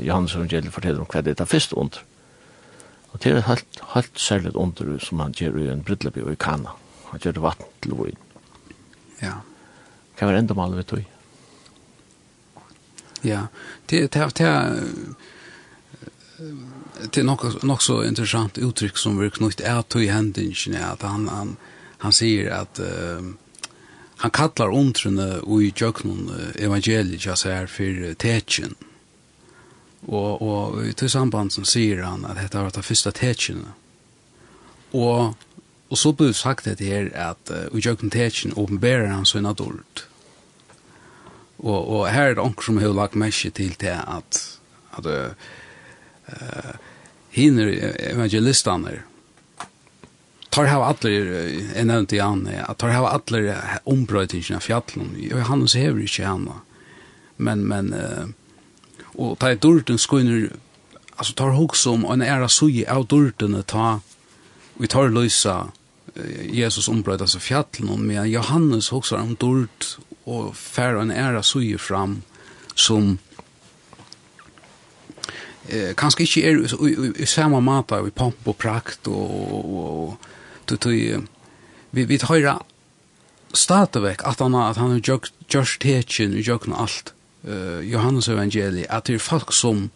Johannes 0.02 0.36
evangeliet 0.36 0.74
forteller 0.74 1.04
om 1.04 1.10
hva 1.12 1.22
det 1.22 1.40
er 1.40 1.50
første 1.50 1.78
under. 1.78 2.02
Og 3.12 3.24
det 3.24 3.32
er 3.32 3.46
helt, 3.46 3.82
helt 3.94 4.20
særlig 4.20 4.56
under 4.56 4.98
som 5.04 5.20
han 5.20 5.36
gjør 5.36 5.60
i 5.60 5.70
en 5.72 5.84
brydleby 5.84 6.24
og 6.26 6.34
i 6.34 6.40
Kana. 6.40 6.76
Han 7.12 7.20
gjør 7.20 7.38
det 7.38 7.44
vatten 7.44 7.74
til 7.84 7.98
vågen. 8.00 8.22
Ja. 9.22 9.42
Hva 10.18 10.30
var 10.30 10.40
enda 10.40 10.56
maler 10.58 10.80
vi 10.80 10.88
tog? 10.90 11.04
Ja, 13.22 13.46
det 13.90 14.16
er 14.16 14.32
det 14.34 14.48
det 17.02 17.22
er 17.22 17.24
nok, 17.24 17.64
nok 17.64 17.82
så 17.82 18.02
interessant 18.02 18.58
uttrykk 18.58 18.98
som 18.98 19.20
vi 19.20 19.30
knytt 19.30 19.62
er 19.62 19.82
tog 19.82 20.06
hendingen, 20.10 20.76
at 20.76 21.04
han, 21.06 21.28
han, 21.30 21.56
han 22.02 22.16
sier 22.16 22.50
at 22.56 22.82
uh, 22.82 23.22
han 24.22 24.32
kallar 24.32 24.70
omtrene 24.70 25.40
i 25.42 25.72
jøknon 25.74 26.28
evangeliet 26.62 27.26
ja 27.26 27.34
sær 27.36 27.66
for 27.72 28.14
tetjen. 28.22 28.76
Og, 30.06 30.42
og 30.42 30.78
i 30.86 30.94
til 30.98 31.10
samband 31.10 31.54
som 31.54 31.66
sier 31.66 32.04
han 32.06 32.28
at 32.30 32.38
dette 32.38 32.62
var 32.62 32.74
det 32.74 32.86
første 32.86 33.14
techen. 33.18 33.66
Og, 34.94 35.34
og 35.90 35.98
så 35.98 36.14
blir 36.14 36.38
sagt 36.38 36.70
det 36.70 36.86
her 36.86 37.10
at 37.18 37.50
uh, 37.50 37.66
i 37.74 37.82
jøknon 37.82 38.14
tetjen 38.14 38.54
åpenberer 38.54 39.10
han 39.10 39.26
sin 39.26 39.50
adult. 39.50 40.06
Og, 41.58 41.80
og 41.82 42.08
her 42.10 42.32
er 42.32 42.38
det 42.38 42.46
anker 42.46 42.70
som 42.70 42.82
har 42.82 42.94
lagt 42.94 43.18
mest 43.18 43.46
til 43.58 43.74
til 43.74 43.98
at, 43.98 44.42
at 44.98 45.06
uh, 45.10 46.74
hinner 47.34 47.74
evangelistene 48.12 49.02
tar 50.52 50.68
hava 50.68 50.92
allir, 50.92 51.30
nevnt 51.88 52.14
i 52.14 52.20
Jan, 52.20 52.44
at 52.48 52.78
tar 52.82 52.92
hava 52.92 53.14
allir 53.16 53.56
ombrøytingene 53.88 54.60
av 54.60 54.66
fjallen, 54.66 55.14
og 55.32 55.46
han 55.48 55.68
så 55.68 55.80
hever 55.80 56.04
ikkje 56.04 56.28
henne. 56.28 56.58
Men, 57.42 57.64
men, 57.68 57.94
uh, 57.96 58.28
og 59.16 59.38
ta 59.42 59.54
i 59.54 59.60
dørten 59.60 60.00
skoiner, 60.02 60.52
altså 61.16 61.36
tar 61.40 61.56
hoks 61.56 61.86
om 61.90 62.04
en 62.06 62.24
æra 62.26 62.50
suje 62.52 62.86
av 62.90 63.08
dørtene, 63.10 63.64
ta, 63.64 64.02
vi 64.78 64.92
tar 64.92 65.14
løysa 65.14 65.72
Jesus 66.52 66.90
ombrøyta 66.92 67.28
seg 67.30 67.44
fjallen, 67.46 68.04
men 68.04 68.28
Johannes 68.28 68.92
hoks 68.92 69.14
om 69.16 69.36
durt, 69.40 69.96
og 70.28 70.52
fer 70.56 71.00
en 71.00 71.12
æra 71.12 71.42
suje 71.46 71.80
fram, 71.80 72.22
som, 72.76 73.18
eh 75.70 75.94
kanske 75.94 76.24
inte 76.24 76.40
är 76.40 76.86
i, 76.88 76.92
i, 76.92 77.24
i 77.24 77.26
samma 77.26 77.60
mata 77.60 78.08
i 78.08 78.12
pomp 78.12 78.48
och 78.48 78.58
prakt 78.58 79.08
och, 79.08 79.54
och, 79.54 80.08
och 80.08 80.18
tog 80.78 81.28
vi 81.92 82.06
vi 82.06 82.18
tar 82.18 82.66
stadigvæk 83.54 84.22
at 84.26 84.40
han 84.40 84.56
at 84.56 84.78
han 84.78 84.92
har 84.92 85.00
gjort 85.00 85.78
teaching 85.80 86.34
og 86.36 86.42
gjort 86.42 86.68
alt 86.78 87.14
uh, 87.44 87.92
Johannes 87.92 88.28
evangeli 88.28 88.86
at 88.90 89.08
det 89.08 89.16
er 89.16 89.20
folk 89.20 89.54
som 89.54 89.90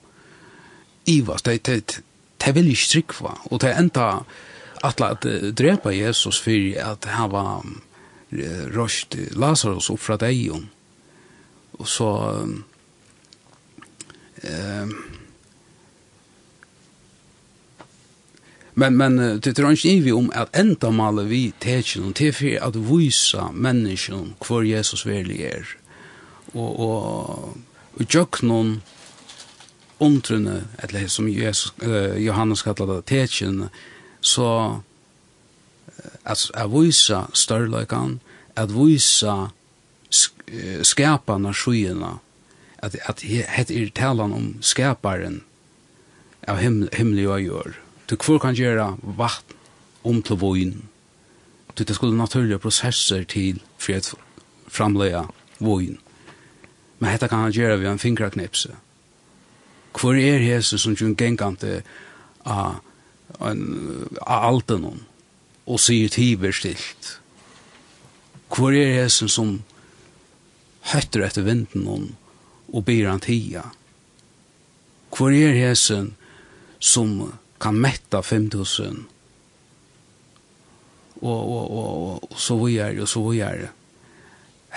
ivas 1.06 1.42
det 1.42 1.66
det 1.66 2.02
de 2.46 2.54
vil 2.54 2.68
ikke 2.68 2.86
strikva 2.86 3.38
og 3.46 3.62
det 3.62 3.78
enda 3.80 4.26
atla 4.84 5.12
at 5.16 5.26
drepa 5.58 5.90
Jesus 5.90 6.40
for 6.42 6.92
at 6.92 7.06
han 7.06 7.32
var 7.32 7.66
rost 8.76 9.16
Lazarus 9.32 9.90
opp 9.90 10.00
fra 10.00 10.18
deion 10.18 10.70
og 11.80 11.88
så 11.88 12.10
um, 14.44 14.96
Men 18.78 18.98
men 18.98 19.40
det 19.40 19.54
tror 19.54 19.72
inte 19.72 20.00
vi 20.00 20.12
om 20.12 20.32
att 20.36 20.56
ända 20.56 20.92
mala 20.92 21.22
vi 21.22 21.52
tecken 21.60 22.04
och 22.04 22.16
te 22.16 22.32
för 22.32 22.64
att 22.64 22.76
visa 22.76 23.52
människan 23.52 24.34
kvar 24.40 24.64
Jesus 24.64 25.06
verkligen 25.06 25.52
är. 25.52 25.68
Och 26.54 26.80
och 26.80 27.58
och 27.98 28.06
jag 28.10 28.44
någon 28.44 28.82
ontrunne 29.98 30.64
eller 30.78 31.08
som 31.08 31.30
Jesus 31.30 31.74
eh, 31.82 32.18
Johannes 32.18 32.62
kallar 32.62 32.96
det 32.96 33.02
tecken 33.02 33.70
så 34.22 34.82
att 36.24 36.52
att 36.54 36.72
visa 36.72 37.28
störlekan 37.34 38.20
att 38.54 38.72
visa 38.72 39.50
skaparna 40.82 41.54
skyarna 41.54 42.20
att 42.76 42.96
att 43.10 43.18
det 43.68 43.84
är 43.84 43.90
talan 43.90 44.34
om 44.34 44.58
skaparen 44.62 45.44
av 46.48 46.58
himmel 46.58 46.90
himmel 46.94 47.28
och 47.28 47.42
jord 47.42 47.74
Du 48.10 48.16
kvar 48.16 48.40
kan 48.40 48.56
gjøre 48.56 48.98
vatten 49.02 49.58
om 50.06 50.22
til 50.22 50.38
vågen. 50.38 50.90
Du 51.78 51.84
det 51.84 51.96
skulle 51.96 52.18
naturlige 52.18 52.60
prosesser 52.60 53.24
til 53.24 53.62
for 53.78 53.94
at 53.94 54.14
framleie 54.68 55.26
voin. 55.60 55.98
Men 57.00 57.12
dette 57.12 57.28
kan 57.28 57.40
han 57.40 57.52
gjøre 57.52 57.80
ved 57.80 57.90
en 57.90 58.00
fingerknipse. 58.00 58.76
Hvor 60.02 60.14
er 60.14 60.40
Jesus 60.40 60.82
som 60.82 60.96
gjør 60.96 61.08
en 61.08 61.18
gengante 61.18 61.82
av 62.46 62.82
av 63.42 64.44
alten 64.46 64.84
hon 64.84 65.00
og 65.66 65.80
sier 65.82 66.10
tiver 66.14 66.54
stilt. 66.54 67.20
Hvor 68.54 68.72
er 68.72 69.02
Jesus 69.02 69.34
som 69.34 69.64
høtter 70.94 71.26
etter 71.26 71.42
vinden 71.42 71.88
hon 71.90 72.12
og 72.72 72.86
byr 72.86 73.10
han 73.10 73.24
tia. 73.26 73.64
Hvor 75.10 75.34
er 75.34 75.58
Jesus 75.58 76.14
som 76.80 77.18
høtter 77.18 77.45
kan 77.62 77.78
mätta 77.82 78.22
5000 78.22 79.06
og, 81.22 81.50
og, 81.50 81.72
og, 81.72 82.32
og 82.32 82.40
så 82.40 82.58
videre 82.60 83.02
og 83.02 83.08
så 83.08 83.22
videre. 83.30 83.70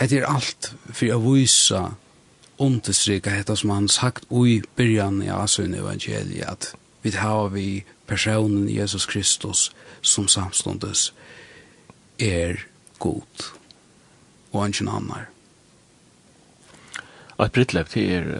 det 0.00 0.12
er 0.12 0.30
alt 0.30 0.72
for 0.92 1.14
å 1.14 1.18
vise 1.24 1.80
understryka 2.58 3.30
hette 3.30 3.56
som 3.56 3.70
han 3.70 3.88
sagt 3.88 4.26
i 4.30 4.60
byrjan 4.76 5.22
i 5.22 5.30
Asun 5.30 5.74
evangeliet 5.74 6.46
at 6.46 6.72
vi 7.02 7.10
har 7.10 7.48
vi 7.54 7.84
personen 8.06 8.68
Jesus 8.68 9.06
Kristus 9.06 9.70
som 10.02 10.28
samståndes 10.28 11.12
er 12.18 12.64
god 12.98 13.50
og 14.52 14.62
han 14.62 14.74
kjenner 14.74 14.98
annar. 14.98 15.26
Og 17.36 17.46
et 17.46 17.54
brittlepp 17.54 17.92
til 17.92 18.10
er, 18.10 18.30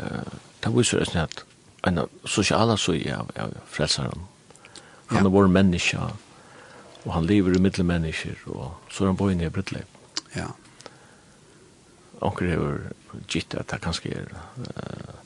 det 0.65 0.73
viser 0.75 1.03
oss 1.05 1.15
at 1.17 1.45
en 1.89 2.05
sosiala 2.29 2.77
suje 2.81 3.17
av, 3.17 3.31
av 3.41 3.55
frelsaren. 3.73 4.27
Han 5.13 5.27
er 5.27 5.33
vår 5.33 5.49
menneske, 5.53 6.01
og 7.05 7.13
han 7.15 7.29
lever 7.29 7.57
i 7.57 7.63
middel 7.63 7.87
mennesker, 7.89 8.37
og 8.53 8.75
så 8.93 9.05
er 9.05 9.13
han 9.13 9.21
bøyne 9.21 9.47
i 9.49 9.53
Brytleip. 9.53 9.89
Ja. 10.37 10.51
Onker 12.25 12.51
hever 12.51 12.91
gitt 13.31 13.57
at 13.57 13.71
det 13.73 13.81
kanskje 13.85 14.13
er 14.19 14.29
uh, 14.35 15.17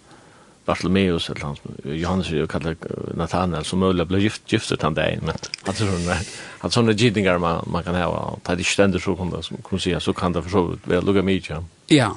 Bartolomeus, 0.68 1.26
eller 1.32 1.48
han, 1.48 1.78
Johannes 1.98 2.30
er 2.30 2.44
jo 2.44 2.50
kallet 2.50 2.84
Nathanael, 3.18 3.66
som 3.66 3.82
mulig 3.82 4.06
ble 4.06 4.20
gift, 4.22 4.44
giftet 4.46 4.84
han 4.86 4.94
deg, 4.94 5.24
men 5.26 5.34
at 5.34 5.80
sånne, 5.80 6.18
at 6.62 6.76
sånne 6.76 6.94
gittningar 6.94 7.42
man, 7.42 7.64
man 7.66 7.82
kan 7.86 7.98
hava, 7.98 8.20
og 8.34 8.44
det 8.44 8.54
er 8.54 8.62
ikke 8.62 8.76
stendig 8.76 9.02
så 9.02 9.16
kan 9.18 9.32
det, 9.34 9.42
som 9.48 9.58
kan 9.66 9.82
sier, 9.82 10.02
så 10.04 10.14
kan 10.14 10.36
det 10.36 10.44
for 10.46 10.54
så 10.54 10.64
vidt 10.68 10.86
være 10.94 11.06
lukka 11.08 11.26
mye. 11.26 11.42
Ja, 11.48 11.64
ja 11.90 12.12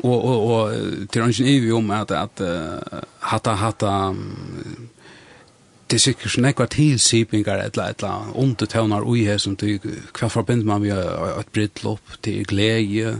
och 0.00 0.24
och 0.24 0.40
och 0.50 0.70
til 1.10 1.22
ungen 1.22 1.46
är 1.46 1.50
ju 1.50 1.72
om 1.72 1.90
att 1.90 2.10
att 2.10 2.40
hata 3.18 3.54
hata 3.54 4.14
det 5.88 5.98
sikkert 5.98 6.32
sånn 6.32 6.48
ekvar 6.50 6.68
tilsipingar 6.68 7.62
etla 7.64 7.88
etla 7.90 8.10
undertøvnar 8.36 9.06
ui 9.08 9.24
her 9.24 9.38
som 9.40 9.56
du 9.56 9.78
hva 10.12 10.28
forbind 10.28 10.66
man 10.68 10.82
vi 10.82 10.90
et 10.92 11.52
brittlopp 11.52 12.18
til 12.22 12.44
glede 12.44 13.16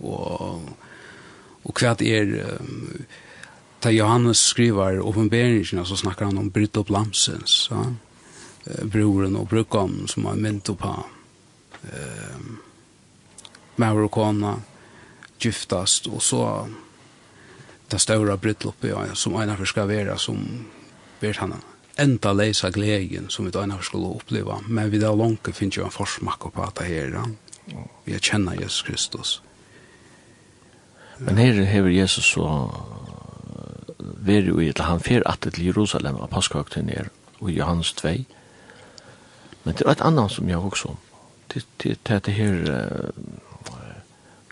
og 0.00 0.62
og 1.64 1.78
hva 1.78 1.94
det 1.98 2.08
er 2.10 2.58
da 3.82 3.90
Johannes 3.90 4.38
skriver 4.38 5.00
oppenberingen 5.02 5.84
så 5.86 5.96
snakkar 5.96 6.30
han 6.30 6.38
om 6.38 6.50
brittlopp 6.50 6.90
lamsens 6.90 7.68
ja? 7.70 7.84
broren 8.86 9.36
og 9.36 9.48
brukken 9.48 10.06
som 10.06 10.26
han 10.30 10.42
mynt 10.42 10.70
oppa 10.70 10.94
um, 11.82 12.58
maur 13.76 14.04
og 14.04 14.10
kona 14.14 14.54
giftast 15.44 16.06
och 16.06 16.22
så 16.22 16.68
det 17.88 17.98
stora 17.98 18.36
bröllopet 18.36 18.90
ja, 18.90 19.14
som 19.14 19.42
ena 19.42 19.66
ska 19.66 19.86
vara 19.86 20.18
som 20.18 20.64
vet 21.20 21.36
han 21.36 21.54
enda 21.96 22.32
leisa 22.32 22.70
glädjen 22.70 23.26
som 23.28 23.44
vi 23.44 23.58
ena 23.58 23.82
skulle 23.82 24.06
uppleva 24.06 24.60
men 24.66 24.90
vi 24.90 24.98
där 24.98 25.16
långt 25.16 25.56
finns 25.56 25.78
ju 25.78 25.84
en 25.84 25.90
försmak 25.90 26.52
på 26.52 26.62
att 26.62 26.74
det 26.74 26.84
här 26.84 27.24
vi 28.04 28.18
känner 28.18 28.54
Jesus 28.54 28.82
Kristus. 28.82 29.42
Men 31.18 31.36
här 31.36 31.80
har 31.80 31.88
Jesus 31.88 32.24
så 32.24 32.74
veri 33.98 34.46
jo 34.46 34.60
i, 34.60 34.72
han 34.78 35.00
fer 35.00 35.22
at 35.26 35.40
til 35.40 35.66
Jerusalem 35.66 36.16
av 36.16 36.28
Paskøkten 36.28 36.88
er, 36.90 37.10
og 37.40 37.50
Johannes 37.50 37.92
2. 37.92 38.08
Men 39.64 39.74
det 39.74 39.86
er 39.86 39.92
et 39.92 40.00
annet 40.00 40.30
som 40.30 40.48
jeg 40.48 40.58
også 40.58 40.96
det 41.54 41.64
Det 41.82 41.98
det 42.08 42.26
det 42.26 42.34
her, 42.34 43.10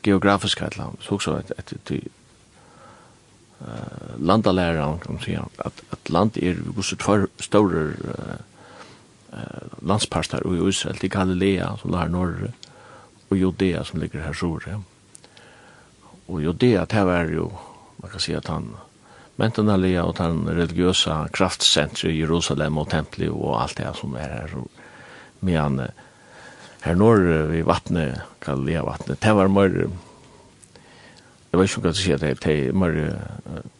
geografiska 0.03 0.66
eller 0.66 0.86
så 1.01 1.14
också 1.14 1.32
att 1.32 1.51
att 1.59 1.72
det 1.84 1.94
eh 1.94 3.66
landalära 4.18 4.98
kan 4.98 5.18
säga 5.18 5.48
att 5.57 5.82
att 5.90 6.11
land 6.11 6.38
är 6.38 6.55
gosse 6.76 6.96
två 6.96 7.26
stora 7.38 7.90
eh 9.32 9.61
landsparter 9.82 10.55
i 10.55 10.68
Israel 10.68 10.96
till 10.96 11.11
Galilea 11.11 11.76
som 11.76 11.92
där 11.92 12.09
norr 12.09 12.53
och 13.28 13.36
Judea 13.36 13.84
som 13.84 14.01
ligger 14.01 14.20
här 14.20 14.32
söder. 14.32 14.70
Ja. 14.70 14.82
Och 16.26 16.42
Judea 16.42 16.86
det 16.86 17.05
var 17.05 17.24
ju 17.24 17.48
man 17.96 18.11
kan 18.11 18.20
säga 18.20 18.38
att 18.38 18.46
han 18.46 18.76
mentanalea 19.36 20.05
och 20.05 20.14
den 20.14 20.48
religiösa 20.48 21.28
kraftcentrum 21.32 22.12
i 22.12 22.18
Jerusalem 22.18 22.78
och 22.78 22.88
templet 22.88 23.30
och 23.30 23.62
allt 23.62 23.76
det 23.76 23.92
som 23.94 24.14
är 24.14 24.28
här 24.28 24.51
medan 25.40 25.82
her 26.84 26.96
når 26.96 27.24
vi 27.50 27.64
vattnet, 27.66 28.22
kall 28.40 28.64
det 28.66 28.80
vattnet, 28.86 29.20
det 29.22 29.34
var 29.36 29.52
mer, 29.52 29.74
jeg 31.50 31.58
vet 31.58 31.68
ikke 31.68 31.82
hva 31.82 31.92
jeg 31.92 32.00
sier, 32.00 32.20
det 32.22 32.46
er 32.46 32.72
mer 32.78 32.96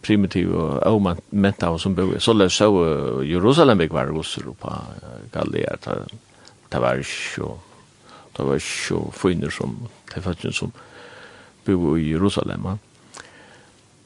primitiv 0.03 0.53
og 0.59 0.81
avmenta 0.85 1.71
av 1.71 1.79
som 1.81 1.95
bor, 1.97 2.13
så 2.19 2.35
løs 2.37 2.59
så 2.61 2.69
Jerusalem 3.25 3.81
ikke 3.87 3.99
var 4.01 4.13
russer 4.13 4.51
på 4.51 4.77
kall 5.33 5.55
det, 5.55 5.67
det 6.71 6.83
var 6.83 7.01
ikke, 7.01 7.55
det 8.37 8.47
var 8.47 8.61
ikke 8.61 9.03
funner 9.17 9.55
som, 9.55 9.77
det 10.15 10.25
var 10.27 10.39
ikke 10.39 10.53
som 10.53 10.73
bor 11.67 11.97
i 11.97 12.13
Jerusalem, 12.13 12.73
ja 12.73 12.79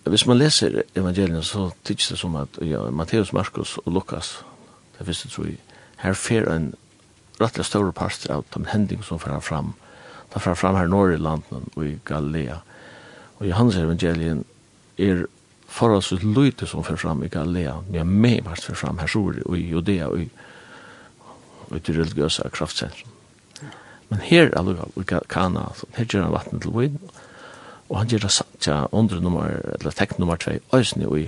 hvis 0.05 0.27
man 0.27 0.39
leser 0.39 0.83
evangelien, 0.97 1.43
så 1.43 1.71
tykkes 1.85 2.09
det 2.09 2.19
som 2.19 2.37
at 2.37 2.59
ja, 2.61 2.91
Matteus, 2.91 3.33
Markus 3.33 3.79
og 3.79 3.93
Lukas, 3.93 4.45
det 4.99 5.07
visste 5.09 5.29
tror 5.29 5.47
jeg, 5.49 5.57
her 5.99 6.13
fer 6.13 6.51
en 6.53 6.75
rettelig 7.41 7.67
større 7.67 7.93
parster 7.93 8.35
av 8.35 8.45
de 8.55 8.65
hending 8.71 9.03
som 9.03 9.21
fyrir 9.23 9.43
fram. 9.43 9.75
Da 10.33 10.43
fyrir 10.43 10.59
fram 10.59 10.79
her 10.79 10.91
nord 10.91 11.15
i 11.15 11.21
landet 11.21 11.71
og 11.77 11.87
i 11.87 11.97
Galilea. 12.07 12.61
Og 13.39 13.49
Johannes 13.49 13.79
evangelien 13.79 14.45
er 14.99 15.27
forholdsvis 15.75 16.23
løyte 16.23 16.67
som 16.71 16.85
fyrir 16.87 17.03
fram 17.03 17.25
i 17.25 17.33
Galilea, 17.33 17.81
men 17.91 18.15
med 18.23 18.45
mest 18.47 18.69
fyrir 18.69 18.79
fram 18.79 19.01
her 19.03 19.11
sori 19.11 19.43
og 19.45 19.59
i 19.59 19.67
Judea 19.71 20.09
og 20.11 20.23
i, 20.23 20.29
og 21.71 21.77
i 21.77 21.83
det 21.83 21.97
religiøse 21.99 22.51
kraftsentrum. 22.55 23.11
Men 24.11 24.21
her 24.21 24.51
alluga, 24.59 24.87
i 25.01 25.03
Kana, 25.29 25.71
her 25.97 26.05
gjør 26.05 26.27
han 26.29 26.35
vatten 26.35 26.61
til 26.61 26.75
vinn, 26.77 26.99
og 27.89 27.99
han 27.99 28.09
gjør 28.09 28.27
det 28.29 28.77
under 28.93 29.21
nummer, 29.21 29.49
eller 29.79 29.91
tekn 29.91 30.21
nummer 30.21 30.37
2, 30.37 30.59
òsne 30.77 31.09
i 31.19 31.25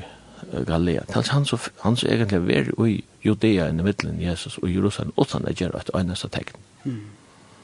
Galilea. 0.67 1.05
Tals 1.05 1.29
han 1.29 1.45
så, 1.45 1.59
han 1.83 1.97
så 1.97 2.07
egentlig 2.07 2.41
veri 2.47 2.91
i 2.91 3.05
Judea 3.25 3.69
i 3.69 3.73
middelen 3.73 4.21
Jesus 4.23 4.59
og 4.59 4.71
Jerusalem, 4.75 5.13
utan 5.17 5.45
det 5.45 5.57
gjør 5.61 5.77
et 5.77 5.91
øyneste 5.95 6.29
tegn. 6.29 6.55
Mm. 6.85 7.01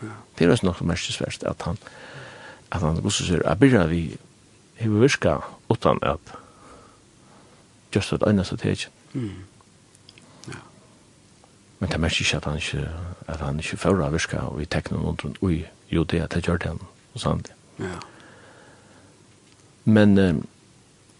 Ja. 0.03 0.14
Det 0.39 0.47
er 0.47 0.51
også 0.51 0.66
nok 0.66 0.80
merkesverst 0.80 1.45
at 1.45 1.62
han, 1.62 1.78
at 2.72 2.80
han 2.80 3.01
gosser 3.03 3.24
sier, 3.24 3.43
jeg 3.47 3.59
byrja 3.59 3.87
vi 3.87 4.03
hever 4.74 5.01
virka 5.01 5.37
utan 5.70 5.99
at 6.03 6.35
just 7.95 8.12
et 8.12 8.22
øyneste 8.26 8.57
tegn. 8.57 8.91
Mm. 9.12 9.30
Ja. 10.49 10.61
Men 11.78 11.91
det 11.91 12.01
merker 12.01 12.20
ikke 12.20 12.37
at 12.37 12.45
han 12.45 12.57
ikke, 12.57 12.89
at 13.28 13.41
han 13.41 13.59
ikke 13.59 13.76
fører 13.76 14.11
virka 14.11 14.39
og 14.39 14.62
i 14.62 14.64
tegnen 14.64 15.05
under 15.05 15.51
i 15.51 15.64
Judea, 15.93 16.26
det 16.26 16.47
gjør 16.47 16.57
det 16.57 16.66
han 16.66 16.80
og 17.14 17.20
sånt. 17.20 17.53
Ja. 17.78 17.99
Men, 19.85 20.47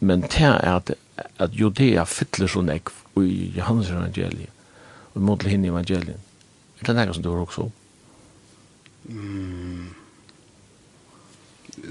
men 0.01 0.23
det 0.23 0.41
er 0.41 0.77
at 0.77 0.91
at 1.17 1.53
Judea 1.53 2.05
fyller 2.09 2.49
så 2.49 2.63
nekv 2.65 3.23
i 3.23 3.53
Johannes 3.57 3.91
evangeliet 3.91 4.51
og 5.13 5.21
i 5.21 5.25
måte 5.25 5.51
henne 5.51 5.69
evangeliet. 5.69 6.21
Er 6.81 6.87
det 6.87 6.95
nekka 6.97 7.13
som 7.15 7.25
du 7.25 7.31
har 7.31 7.43
også? 7.43 7.69
Mm. 9.05 9.91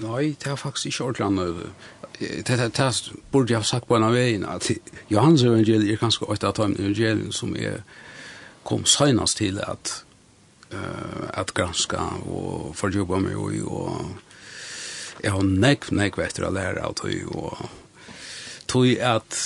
Nei, 0.01 0.36
det 0.39 0.47
er 0.47 0.55
faktisk 0.55 0.86
ikke 0.86 1.03
ordentlig 1.03 1.26
annet. 1.26 1.74
Det, 2.19 2.30
det, 2.47 2.57
det, 2.57 2.72
det 2.78 3.19
burde 3.32 3.53
jeg 3.53 3.59
ha 3.59 3.67
sagt 3.67 3.88
på 3.88 3.97
en 3.97 4.07
av 4.07 4.15
veien, 4.15 4.45
at 4.45 4.69
Johannes 5.09 5.43
evangeliet 5.45 5.93
er 5.93 6.01
kanskje 6.01 6.30
et 6.34 6.43
av 6.47 6.57
de 6.57 6.82
evangeliene 6.82 7.34
som 7.34 7.53
er 7.55 7.84
kom 8.63 8.86
senast 8.86 9.39
til 9.41 9.57
at 9.63 10.03
uh, 10.74 11.30
at 11.34 11.53
granska 11.57 11.97
og 12.30 12.76
forjobba 12.78 13.19
meg 13.24 13.38
og, 13.38 13.55
og 13.65 15.24
jeg 15.24 15.34
har 15.34 15.45
nekv, 15.45 15.89
nekv 15.97 16.22
etter 16.22 16.45
å 16.45 16.53
lære 16.53 16.84
av 16.86 16.97
det 17.01 17.24
og 17.30 17.57
tog 18.72 18.88
at 19.03 19.38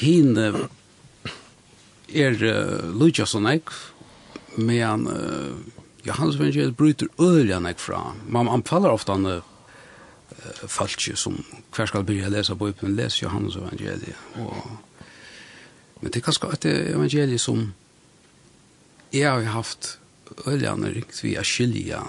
hine 0.00 0.46
er 2.16 2.38
uh, 2.40 2.86
Lujas 2.96 3.34
og 3.36 3.44
Nek, 3.44 3.72
men 4.56 5.06
uh, 5.10 5.58
Johannes 6.06 6.38
Evangeliet 6.38 6.76
bryter 6.78 7.10
ølja 7.20 7.58
Nek 7.60 7.80
fra. 7.82 8.00
Man 8.24 8.48
anfaller 8.48 8.94
ofta 8.94 9.18
han 9.18 9.28
uh, 9.28 9.42
falskje 10.70 11.16
som 11.18 11.38
hver 11.74 11.90
skal 11.90 12.06
begynne 12.06 12.30
å 12.30 12.36
lese 12.36 12.56
på 12.56 12.70
upen, 12.70 12.96
les 12.96 13.20
Johannes 13.20 13.58
Evangeliet. 13.58 14.16
Og, 14.40 14.56
men 16.00 16.12
det 16.12 16.20
er 16.20 16.26
kanskje 16.28 16.52
et 16.54 16.68
evangeliet 16.70 17.42
som 17.42 17.70
jeg 19.12 19.26
har 19.28 19.44
haft 19.54 19.96
ølja 20.48 20.74
Nek 20.78 21.12
vi 21.20 21.32
via 21.32 21.44
skilja 21.46 22.02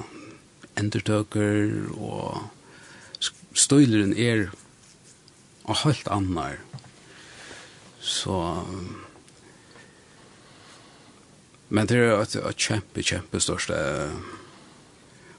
endertøker 0.78 1.90
og 1.98 2.48
støyleren 3.58 4.14
er 4.14 4.48
og 5.68 5.84
helt 5.84 6.08
annar. 6.12 6.58
Så 8.00 8.64
men 11.70 11.88
det 11.88 11.98
er 12.00 12.22
et, 12.22 12.36
et 12.36 12.56
kjempe, 12.56 13.04
kjempe 13.04 13.40
største 13.44 13.76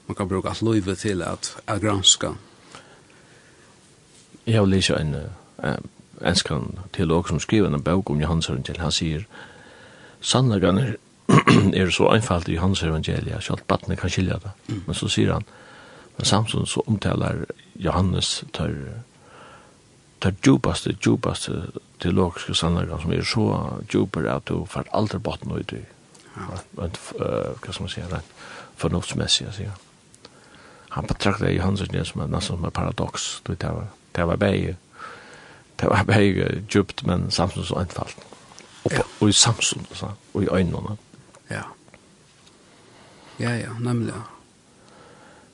man 0.09 0.15
kan 0.17 0.29
bruka 0.29 0.49
alt 0.49 0.61
løyve 0.65 0.95
til 0.95 1.21
at, 1.21 1.55
at 1.67 1.81
granska. 1.81 2.33
Jeg 4.45 4.57
har 4.57 4.65
lyst 4.65 4.89
en 4.89 5.15
enskan 6.25 6.79
teolog 6.93 7.27
som 7.27 7.39
skriver 7.39 7.69
en 7.69 7.83
bok 7.83 8.09
om 8.09 8.21
Johans 8.21 8.49
evangeliet. 8.49 8.81
Han 8.81 8.91
sier 8.91 9.25
sannleggene 10.21 10.95
er 11.77 11.89
så 11.93 12.09
einfalt 12.09 12.49
i 12.49 12.55
Johans 12.55 12.83
Evangelia, 12.83 13.39
så 13.41 13.53
alt 13.53 13.67
battene 13.67 13.95
kan 13.95 14.09
skilja 14.09 14.39
det. 14.41 14.51
Mm. 14.67 14.81
Men 14.87 14.95
så 14.95 15.07
sier 15.07 15.33
han, 15.33 15.45
men 16.17 16.25
samtidig 16.25 16.67
så 16.67 16.81
omtaler 16.87 17.45
Johannes 17.75 18.43
tar 18.53 18.73
det 20.23 20.35
djupaste, 20.45 20.95
djupaste 21.05 21.53
teologiske 21.99 22.53
sannleggene 22.55 23.01
som 23.01 23.11
er 23.13 23.23
så 23.23 23.45
djupere 23.91 24.35
at 24.35 24.47
du 24.47 24.65
får 24.67 24.89
aldri 24.93 25.19
botten 25.19 25.51
ut 25.51 25.73
i. 25.73 25.83
Ja. 26.35 26.59
uh, 26.79 26.87
Hva 27.59 27.71
skal 27.71 27.85
man 27.85 27.93
si, 27.93 28.01
rent 28.01 28.35
fornuftsmessig, 28.79 29.47
sier 29.55 29.73
han. 29.73 29.85
Han 30.89 31.07
betraktet 31.07 31.53
Johannes 31.53 31.89
det 31.89 32.05
som 32.07 32.21
en 32.21 32.31
nesten 32.33 32.57
som 32.57 32.65
en 32.65 32.71
paradoks. 32.71 33.41
Det 33.47 33.63
var, 33.63 33.87
det 34.15 34.27
var 34.27 34.35
bare, 34.35 34.75
det 35.79 35.89
var 35.89 36.03
bare 36.03 36.63
djupt, 36.69 37.05
men 37.05 37.31
samtidig 37.31 37.67
så 37.67 37.81
enfalt. 37.83 38.17
Og, 38.83 38.91
ja. 38.91 39.03
og 39.19 39.29
i 39.29 39.35
samsund, 39.35 39.85
og 40.33 40.43
i 40.43 40.47
øynene. 40.51 40.97
Ja. 41.49 41.63
Ja, 43.39 43.55
ja, 43.55 43.75
nemlig. 43.79 44.13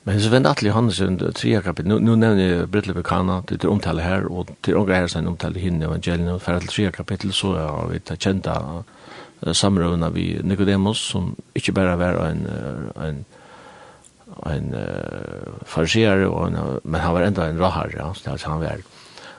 Men 0.06 0.20
så 0.20 0.28
vände 0.28 0.54
i 0.62 0.68
Hannesund, 0.68 1.34
tredje 1.34 1.62
kapitel, 1.62 1.88
nu, 1.88 1.98
nu 2.00 2.16
nämner 2.16 2.56
jag 2.56 2.68
Brittle 2.68 2.94
Bekana, 2.94 3.42
det 3.48 3.64
är 3.64 3.68
omtale 3.68 4.02
här, 4.02 4.24
och 4.32 4.48
till 4.60 4.76
ångra 4.76 4.94
här 4.94 5.06
sen 5.06 5.26
omtale 5.26 5.58
hinne 5.58 5.84
evangelien, 5.84 6.28
och 6.28 6.42
färre 6.42 6.60
till 6.60 6.68
tredje 6.68 6.92
kapitel 6.92 7.32
så 7.32 7.56
har 7.56 7.88
vi 7.88 8.00
ta 8.00 8.16
kända 8.16 8.84
samrövna 9.52 10.10
vi 10.10 10.40
Nicodemus, 10.42 10.98
som 10.98 11.36
inte 11.54 11.72
bara 11.72 11.96
var 11.96 12.06
en, 12.06 12.46
en, 13.02 13.24
en 14.46 14.74
uh, 14.74 15.64
farsier, 15.64 16.30
men 16.84 17.00
han 17.00 17.14
var 17.14 17.22
enda 17.22 17.46
en 17.46 17.58
rahar, 17.58 17.94
ja, 17.96 18.14
så 18.14 18.48
han 18.48 18.60
var, 18.60 18.78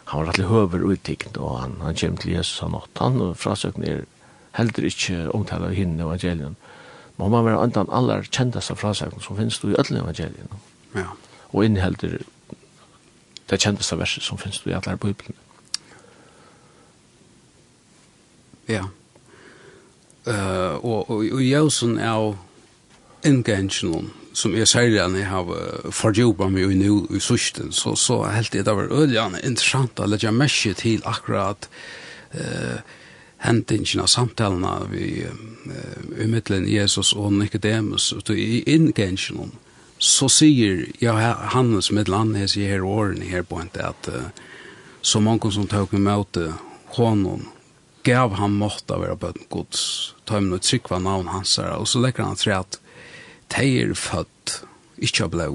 han 0.03 0.19
var 0.19 0.27
rettelig 0.27 0.47
høver 0.47 0.91
uttikt, 0.91 1.37
og 1.37 1.59
han, 1.59 1.79
han 1.81 1.95
kom 1.95 2.17
til 2.17 2.31
Jesus 2.31 2.59
han 2.59 2.75
åt, 2.75 2.89
han 2.99 3.35
frasøkner 3.35 4.03
heller 4.51 4.91
ikke 4.91 5.29
omtale 5.31 5.71
hinne 5.71 6.03
evangelien, 6.03 6.59
må 7.17 7.29
man 7.33 7.45
være 7.45 7.61
andan 7.65 7.89
aller 7.91 8.27
kjendaste 8.29 8.75
frasagn 8.77 9.21
som 9.21 9.37
finnes 9.37 9.59
i 9.63 9.73
öll 9.73 9.97
evangelien. 9.97 10.51
Ja. 10.95 11.09
Og 11.49 11.65
innehelder 11.65 12.19
det 13.49 13.61
kjendaste 13.61 13.97
verset 13.97 14.23
som 14.23 14.37
finnes 14.37 14.61
i 14.65 14.75
alle 14.75 14.97
bibelen. 14.97 15.35
Ja. 18.67 18.83
Uh, 20.27 20.75
og, 20.83 21.09
og, 21.09 21.23
og 21.31 21.41
jævsen 21.41 21.99
av 22.03 22.35
inngensjonen 23.25 24.11
som 24.37 24.53
er 24.53 24.67
særlig 24.69 24.99
enn 25.01 25.15
jeg 25.17 25.29
har 25.31 25.47
fordjubet 25.95 26.51
meg 26.53 26.69
i 26.69 26.75
nu 26.77 27.07
i 27.09 27.21
sørsten, 27.23 27.71
så, 27.73 27.95
så 27.97 28.19
helt 28.29 28.53
det 28.53 28.65
var 28.67 28.91
øyelig 28.91 29.23
interessant 29.39 29.97
å 29.97 30.05
legge 30.05 30.29
merke 30.35 30.75
til 30.77 31.01
akkurat 31.09 31.65
uh, 32.35 32.77
hendingen 33.43 34.01
av 34.03 34.11
samtalene 34.11 34.73
vi 34.91 35.25
uh, 35.25 36.23
umiddelin 36.23 36.67
Jesus 36.69 37.13
og 37.13 37.33
Nicodemus 37.33 38.11
og 38.13 38.31
i 38.33 38.63
inngensjonen, 38.65 39.53
så 39.97 40.27
sier 40.29 40.85
ja, 41.01 41.15
Hannes 41.53 41.89
med 41.91 42.09
landet 42.09 42.43
hans 42.43 42.57
i 42.57 42.67
her 42.69 42.85
årene 42.85 43.25
her 43.25 43.45
på 43.47 43.61
en 43.61 43.71
at 43.81 44.09
uh, 44.13 44.29
så 45.01 45.19
mange 45.19 45.51
som 45.51 45.67
tog 45.67 45.93
med 45.93 46.25
honom 46.97 47.47
gav 48.03 48.33
han 48.39 48.55
måtta 48.55 48.97
vera 48.99 49.17
på 49.19 49.27
en 49.33 49.47
gods 49.51 49.81
noe 50.27 50.59
trykk 50.59 50.63
trykva 50.87 50.99
navn 51.03 51.27
hans 51.31 51.57
her 51.59 51.73
og 51.75 51.87
så 51.91 51.99
legger 52.03 52.23
han 52.23 52.39
til 52.39 52.53
at 52.55 52.79
teir 53.51 53.93
født 53.95 54.61
ikke 55.03 55.27
av 55.27 55.33
blå 55.35 55.49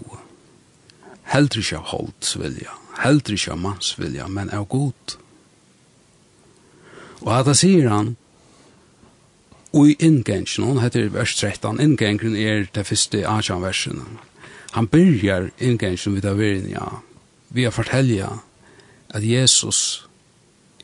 heldre 1.32 1.64
ikke 1.64 1.80
av 1.80 1.90
holdt 1.94 2.34
vilja 2.40 2.76
heldre 3.00 3.38
ikke 3.38 3.54
av 3.54 3.62
manns 3.64 3.94
vilja 4.00 4.28
men 4.28 4.52
av 4.52 4.68
god 4.72 5.16
Og 7.22 7.30
hata 7.32 7.54
sier 7.54 7.88
han, 7.90 8.16
og 9.72 9.88
i 9.88 9.96
inngengen, 10.04 10.66
han 10.68 10.82
heter 10.82 11.08
vers 11.14 11.34
13, 11.38 11.80
inngengen 11.80 12.36
er 12.36 12.66
det 12.74 12.86
første 12.86 13.22
Ajan 13.28 13.62
versen. 13.62 14.02
Han 14.72 14.88
byrjar 14.88 15.50
inngengen 15.58 16.14
vid 16.14 16.24
avirin, 16.28 16.68
ja, 16.70 16.88
vi 17.48 17.64
har 17.64 17.72
fortelja 17.72 18.28
at 19.12 19.24
Jesus 19.24 20.06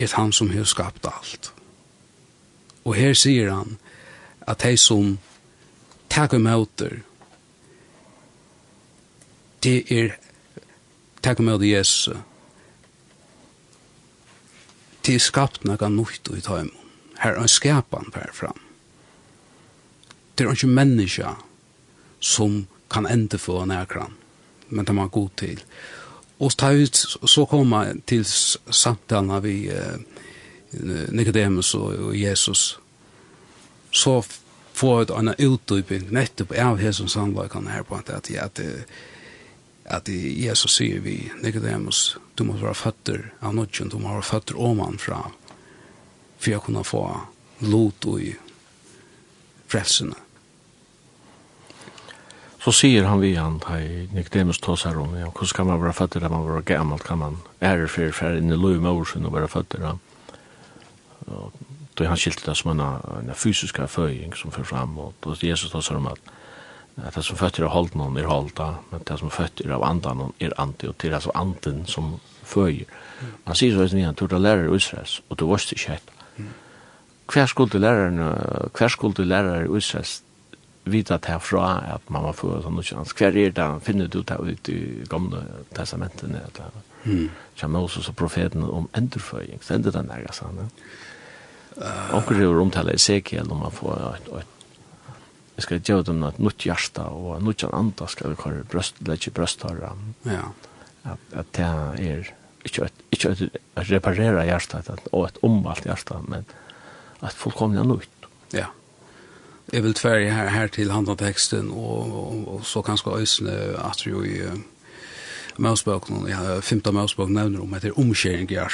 er 0.01 0.13
han 0.15 0.33
som 0.33 0.51
har 0.51 0.65
skapt 0.65 1.07
alt. 1.07 1.53
Og 2.85 2.95
her 2.95 3.15
sier 3.15 3.51
han 3.53 3.77
at 4.49 4.63
de 4.63 4.77
som 4.77 5.19
takker 6.09 6.39
møter, 6.39 7.01
det 9.65 9.85
er 9.93 10.15
takker 11.23 11.45
møter 11.45 11.67
Jesus, 11.67 12.17
det 15.07 15.15
er 15.15 15.23
skapt 15.23 15.65
noe 15.65 15.91
nytt 15.93 16.31
i 16.35 16.43
tøymen. 16.45 16.75
Her 17.19 17.35
er 17.35 17.43
en 17.43 17.51
skapan 17.51 18.11
per 18.15 18.31
fram. 18.33 18.59
Det 20.39 20.47
er 20.47 20.55
ikke 20.55 20.71
menneska 20.71 21.35
som 22.21 22.67
kan 22.91 23.07
ende 23.07 23.39
få 23.39 23.65
nærkran, 23.67 24.15
men 24.69 24.85
det 24.87 24.95
er 24.95 25.09
god 25.09 25.31
til. 25.37 25.63
Og 26.39 26.55
ta 26.57 26.71
ut, 26.71 26.97
så 27.27 27.45
kommer 27.51 27.93
til 28.07 28.25
samtalen 28.25 29.43
vi 29.43 29.69
eh, 29.75 29.99
Nicodemus 31.11 31.75
og, 31.75 32.15
Jesus, 32.15 32.79
så 33.91 34.23
får 34.73 34.99
jeg 35.01 35.19
en 35.19 35.35
utdyping 35.49 36.11
nettopp 36.15 36.53
av 36.55 36.79
hessens 36.79 37.17
sannløkene 37.17 37.73
her 37.73 37.83
på 37.83 37.99
at, 37.99 38.11
at, 38.11 38.31
at, 38.31 38.61
at 38.61 38.99
at 39.89 40.09
Jesus 40.09 40.77
sier 40.77 41.01
vi, 41.01 41.31
Nicodemus, 41.43 42.19
du 42.37 42.45
må 42.45 42.59
være 42.61 42.77
føtter 42.77 43.23
av 43.41 43.55
nødgjøn, 43.57 43.89
du 43.93 43.99
må 43.99 44.13
være 44.13 44.27
føtter 44.29 44.59
åman 44.61 44.99
fra, 45.01 45.23
for 46.39 46.53
jeg 46.53 46.65
kunne 46.65 46.85
få 46.85 47.05
lot 47.65 48.07
og 48.07 48.21
i 48.23 48.35
frelsene. 49.69 50.17
Så 52.59 52.75
sier 52.75 53.07
han 53.09 53.23
vi 53.23 53.33
han, 53.39 53.61
hei, 53.71 54.09
Nicodemus 54.13 54.59
tås 54.61 54.85
her 54.85 54.99
om, 55.01 55.15
ja, 55.17 55.31
hvordan 55.31 55.57
kan 55.57 55.71
man 55.71 55.81
være 55.81 55.97
føtter 55.97 56.27
av 56.27 56.35
man 56.35 56.45
var 56.45 56.67
gammalt, 56.69 57.07
kan 57.07 57.23
man 57.23 57.39
ære 57.65 57.89
for 57.89 58.13
for 58.13 58.37
inn 58.37 58.53
i 58.53 58.59
lov 58.59 58.83
med 58.83 58.91
årsyn 58.91 59.25
og 59.25 59.37
være 59.39 59.49
føtter 59.49 59.87
av. 59.89 60.03
Og 61.29 61.53
då 61.97 62.05
han 62.07 62.17
skilt 62.17 62.45
det 62.47 62.57
som 62.57 62.71
en, 62.71 62.81
en 62.81 63.35
fysisk 63.35 63.79
føying 63.89 64.37
som 64.37 64.53
fyrir 64.53 64.69
fram, 64.69 64.99
og 64.99 65.15
då 65.25 65.35
Jesus 65.43 65.71
tås 65.71 65.89
her 65.89 65.97
om 65.97 66.07
at, 66.07 66.21
det 66.99 67.23
som 67.25 67.37
føtter 67.39 67.65
av 67.65 67.71
hållt 67.71 67.95
någon 67.95 68.19
er 68.19 68.27
holdt, 68.27 68.61
men 68.91 69.03
det 69.07 69.19
som 69.19 69.31
føtter 69.31 69.71
av 69.75 69.85
andan 69.85 70.17
någon 70.17 70.33
är 70.39 70.53
og 70.61 70.85
och 70.89 70.95
det 70.99 71.23
som 71.23 71.33
anden 71.35 71.87
som 71.87 72.21
följer. 72.43 72.87
Man 73.45 73.55
sier 73.55 73.75
så 73.75 73.83
att 73.83 73.93
ni 73.93 74.15
tror 74.15 74.29
det 74.29 74.39
lärare 74.39 74.73
i 74.73 74.77
Israels, 74.77 75.23
och 75.29 75.37
det 75.37 75.45
var 75.45 75.61
det 75.71 75.89
helt. 75.89 76.11
Hver 77.33 77.47
skulle 77.47 77.79
læreren, 77.79 78.19
hver 78.79 78.89
skulle 78.89 79.25
læreren 79.25 79.75
i 79.75 79.79
Israels 79.79 80.23
vita 80.85 81.17
det 81.17 81.43
fra 81.43 81.95
at 81.95 82.11
man 82.11 82.23
var 82.23 82.33
för 82.33 82.63
sånn 82.63 82.79
ikke 82.81 82.97
hans. 82.97 83.13
Hver 83.13 83.37
er 83.37 83.51
det 83.51 83.67
finner 83.85 84.09
ut 84.09 84.29
det 84.29 84.39
ut 84.41 84.69
i 84.69 85.05
gamle 85.09 85.43
testamenten 85.75 86.37
at 86.37 86.61
mm. 87.05 87.29
kommer 87.61 87.81
også 87.81 88.03
så 88.03 88.13
profeten 88.13 88.65
om 88.65 88.89
endurføying, 88.97 89.61
så 89.63 89.75
ender 89.75 89.91
den 89.91 90.11
her, 90.11 90.27
sånn. 90.33 90.71
Akkurat 92.13 92.41
er 92.41 92.63
omtale 92.63 92.95
Ezekiel 92.95 93.51
om 93.53 93.61
man 93.67 93.73
får 93.73 94.15
et, 94.15 94.33
et 94.41 94.58
jeg 95.59 95.65
skal 95.65 95.81
gjøre 95.83 96.05
dem 96.07 96.23
et 96.23 96.37
nytt 96.39 96.65
hjärta 96.69 97.09
och 97.11 97.43
nytt 97.43 97.65
andre 97.65 98.07
skal 98.09 98.31
vi 98.31 98.37
kalla 98.39 98.63
bröst 98.71 98.95
lägga 99.01 99.31
brösthåra. 99.35 99.97
Ja. 100.23 100.53
At, 101.03 101.19
at 101.33 101.47
det 101.57 101.65
er 101.65 102.29
ikke 102.65 102.83
inte 102.83 102.91
ikke 103.11 103.51
att 103.75 103.91
reparera 103.91 104.45
hjärtat 104.45 104.91
att 104.91 105.09
og 105.13 105.27
et 105.27 105.39
omvalgt 105.43 105.85
hjerte, 105.85 106.15
men 106.29 106.45
at 107.23 107.33
folk 107.33 107.57
kommer 107.57 107.85
nytt. 107.85 108.29
Ja. 108.53 108.67
Jeg 109.73 109.83
vil 109.83 109.95
tverre 109.95 110.31
her, 110.31 110.49
her 110.49 110.67
til 110.67 110.91
handla 110.91 111.15
texten 111.15 111.71
og, 111.71 112.15
og, 112.15 112.49
och 112.49 112.67
så 112.67 112.83
kanskje 112.83 113.19
øsne 113.19 113.53
at 113.91 114.07
jo 114.07 114.23
i 114.23 114.43
uh, 114.43 114.59
Mausböken, 115.59 116.29
ja, 116.29 116.61
femte 116.61 116.93
Mausböken 116.93 117.35
nevner 117.35 117.61
om 117.61 117.75
etter 117.75 117.99
omkjering 117.99 118.49
är 118.51 118.69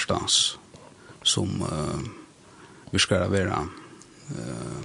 som 1.22 1.62
uh, 1.62 2.00
vi 2.90 2.98
skal 2.98 3.30
være 3.30 3.68
uh, 4.30 4.84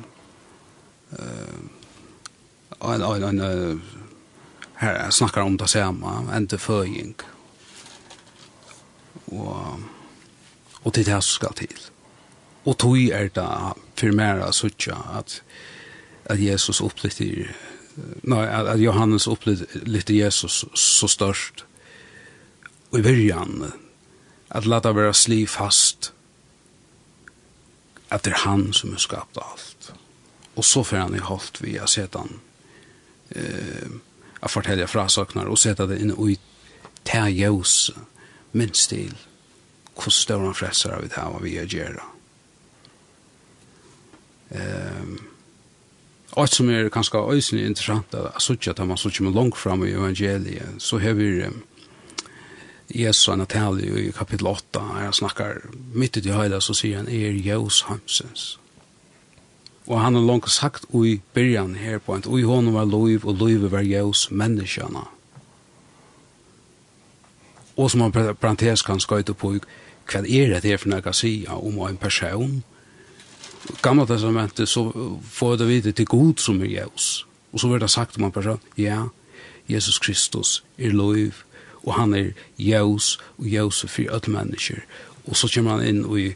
uh, 1.19 1.78
en, 2.81 3.01
en, 3.01 3.39
en, 3.39 3.81
her 4.73 5.09
snackar 5.09 5.41
om 5.41 5.57
det 5.57 5.67
samma 5.67 6.35
ente 6.35 6.57
förging. 6.57 7.15
Och 9.25 9.79
och 10.83 10.91
det 10.91 11.07
här 11.07 11.21
ska 11.21 11.51
till. 11.51 11.79
Och 12.63 12.77
tog 12.77 13.09
är 13.09 13.31
det 13.33 13.73
för 13.95 14.11
mera 14.11 14.45
av 14.45 14.51
att 15.13 15.41
att 16.23 16.39
Jesus 16.39 16.81
opplittir, 16.81 17.55
nej 18.21 18.47
att 18.47 18.79
Johannes 18.79 19.27
Johannes 19.27 19.27
lite 19.71 20.13
Jesus 20.13 20.65
så 20.73 21.07
störst. 21.07 21.65
Och 22.89 22.99
i 22.99 23.01
början 23.01 23.71
att 24.47 24.65
låta 24.65 24.91
vara 24.91 25.13
sli 25.13 25.47
fast, 25.47 26.13
att 28.07 28.23
det 28.23 28.29
är 28.29 28.35
han 28.35 28.73
som 28.73 28.91
har 28.91 28.97
skapat 28.97 29.43
allt. 29.51 29.93
Och 30.53 30.65
så 30.65 30.83
får 30.83 30.97
han 30.97 31.15
i 31.15 31.19
holdt 31.19 31.61
via 31.61 31.87
sedan 31.87 32.39
eh, 33.29 33.89
att 34.39 34.51
fortälja 34.51 34.87
frasaknar 34.87 35.45
och 35.45 35.59
sätta 35.59 35.85
det 35.85 35.99
in 35.99 36.29
i 36.29 36.39
ta 37.03 37.29
jøs 37.29 37.91
min 38.51 38.73
stil 38.73 39.15
hur 40.03 40.11
større 40.11 40.53
han 40.53 40.95
av 40.95 41.01
det 41.01 41.29
vad 41.33 41.41
vi 41.41 41.55
gör 41.55 42.03
ehm 44.49 45.19
Och 46.31 46.49
som 46.49 46.69
är 46.69 46.89
ganska 46.89 47.17
øyne 47.17 47.65
intressant 47.65 48.13
att 48.13 48.49
jeg 48.67 48.79
att 48.79 48.87
man 48.87 48.97
sier 48.97 49.23
med 49.23 49.33
långt 49.33 49.57
fram 49.57 49.83
i 49.83 49.91
evangeliet 49.91 50.67
så 50.77 50.99
har 50.99 51.13
vi 51.13 51.43
um, 51.43 51.63
Jesus 52.87 53.27
och 53.27 53.47
taler 53.47 53.97
i 53.97 54.11
kapitel 54.11 54.47
8 54.47 54.79
her 54.79 55.03
han 55.03 55.13
snackar 55.13 55.61
mitt 55.93 56.17
i 56.17 56.21
det 56.21 56.33
hele 56.33 56.61
så 56.61 56.73
säger 56.73 56.97
han 56.97 57.09
er 57.09 57.31
hansens 57.31 57.81
hamsens 57.81 58.58
Og 59.89 60.01
han 60.01 60.15
har 60.15 60.21
langt 60.21 60.51
sagt 60.53 60.85
i 60.93 61.19
byrjan 61.33 61.75
her 61.75 61.97
på 61.97 62.15
en 62.15 62.27
ui 62.29 62.43
honom 62.45 62.75
var 62.77 62.85
loiv 62.85 63.25
og 63.25 63.39
loiv 63.41 63.71
var 63.71 63.81
jævs 63.81 64.27
menneskjana. 64.31 65.07
Og 67.77 67.91
som 67.91 68.01
han 68.01 68.11
parentes 68.11 68.83
kan 68.85 69.01
skøyte 69.01 69.33
på 69.33 69.55
hva 70.09 70.21
er 70.21 70.59
det 70.59 70.69
her 70.69 70.77
for 70.77 70.91
nekka 70.93 71.13
sida 71.13 71.57
om 71.57 71.79
en 71.87 71.97
person. 71.97 72.63
Gamla 73.81 74.05
testamentet 74.05 74.69
så 74.69 74.91
får 75.31 75.57
det 75.57 75.67
vite 75.67 75.91
til 75.91 76.05
god 76.05 76.37
som 76.37 76.61
er 76.61 76.69
jævs. 76.69 77.25
Og 77.53 77.59
så 77.59 77.67
blir 77.67 77.79
det 77.79 77.89
sagt 77.89 78.17
om 78.17 78.23
en 78.23 78.31
person, 78.31 78.61
ja, 78.77 79.07
Jesus 79.69 79.99
Kristus 79.99 80.63
er 80.77 80.93
loiv 80.93 81.33
og 81.83 81.93
han 81.95 82.13
er 82.13 82.31
jævs 82.59 83.17
og 83.37 83.45
jævs 83.45 83.85
for 83.87 84.13
alle 84.13 84.33
mennesker. 84.33 84.85
Og 85.25 85.35
så 85.35 85.49
kommer 85.53 85.77
han 85.77 85.87
inn 85.87 86.05
i 86.17 86.33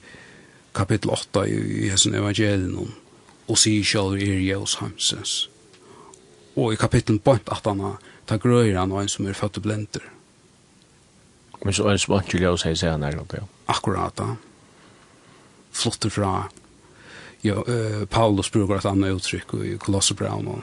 kapittel 0.75 1.11
8 1.11 1.45
i, 1.49 1.57
i 1.85 1.89
hessen 1.89 2.15
evangelien 2.15 2.75
om 2.77 2.93
og 3.47 3.59
sier 3.59 3.85
sjálf 3.85 4.21
er 4.21 4.41
Jesus 4.41 4.77
Hamsens. 4.81 5.35
Og 6.55 6.73
i 6.73 6.79
kapitlen 6.79 7.19
bort 7.19 7.49
at 7.51 7.65
han 7.67 7.81
tar 8.29 8.41
grøyre 8.41 8.79
han 8.79 8.93
og 8.93 9.03
en 9.03 9.11
som 9.11 9.27
er 9.27 9.37
født 9.37 9.59
og 9.59 9.67
blender. 9.67 10.05
Men 11.63 11.75
så 11.75 11.87
er 11.87 11.97
det 11.97 12.03
spant 12.03 12.33
ikke 12.33 12.53
å 12.53 12.59
si 12.59 12.73
seg 12.75 12.95
han 12.95 13.05
er 13.07 13.17
ja. 13.17 13.45
Akkurat 13.71 14.15
da. 14.19 14.33
Flotter 15.73 16.11
fra 16.13 16.33
ja, 17.43 17.57
uh, 17.59 18.03
Paulus 18.07 18.51
bruker 18.51 18.77
et 18.77 18.87
annet 18.87 19.17
uttrykk 19.17 19.57
i 19.63 19.77
Kolossebraun 19.81 20.47
og 20.47 20.61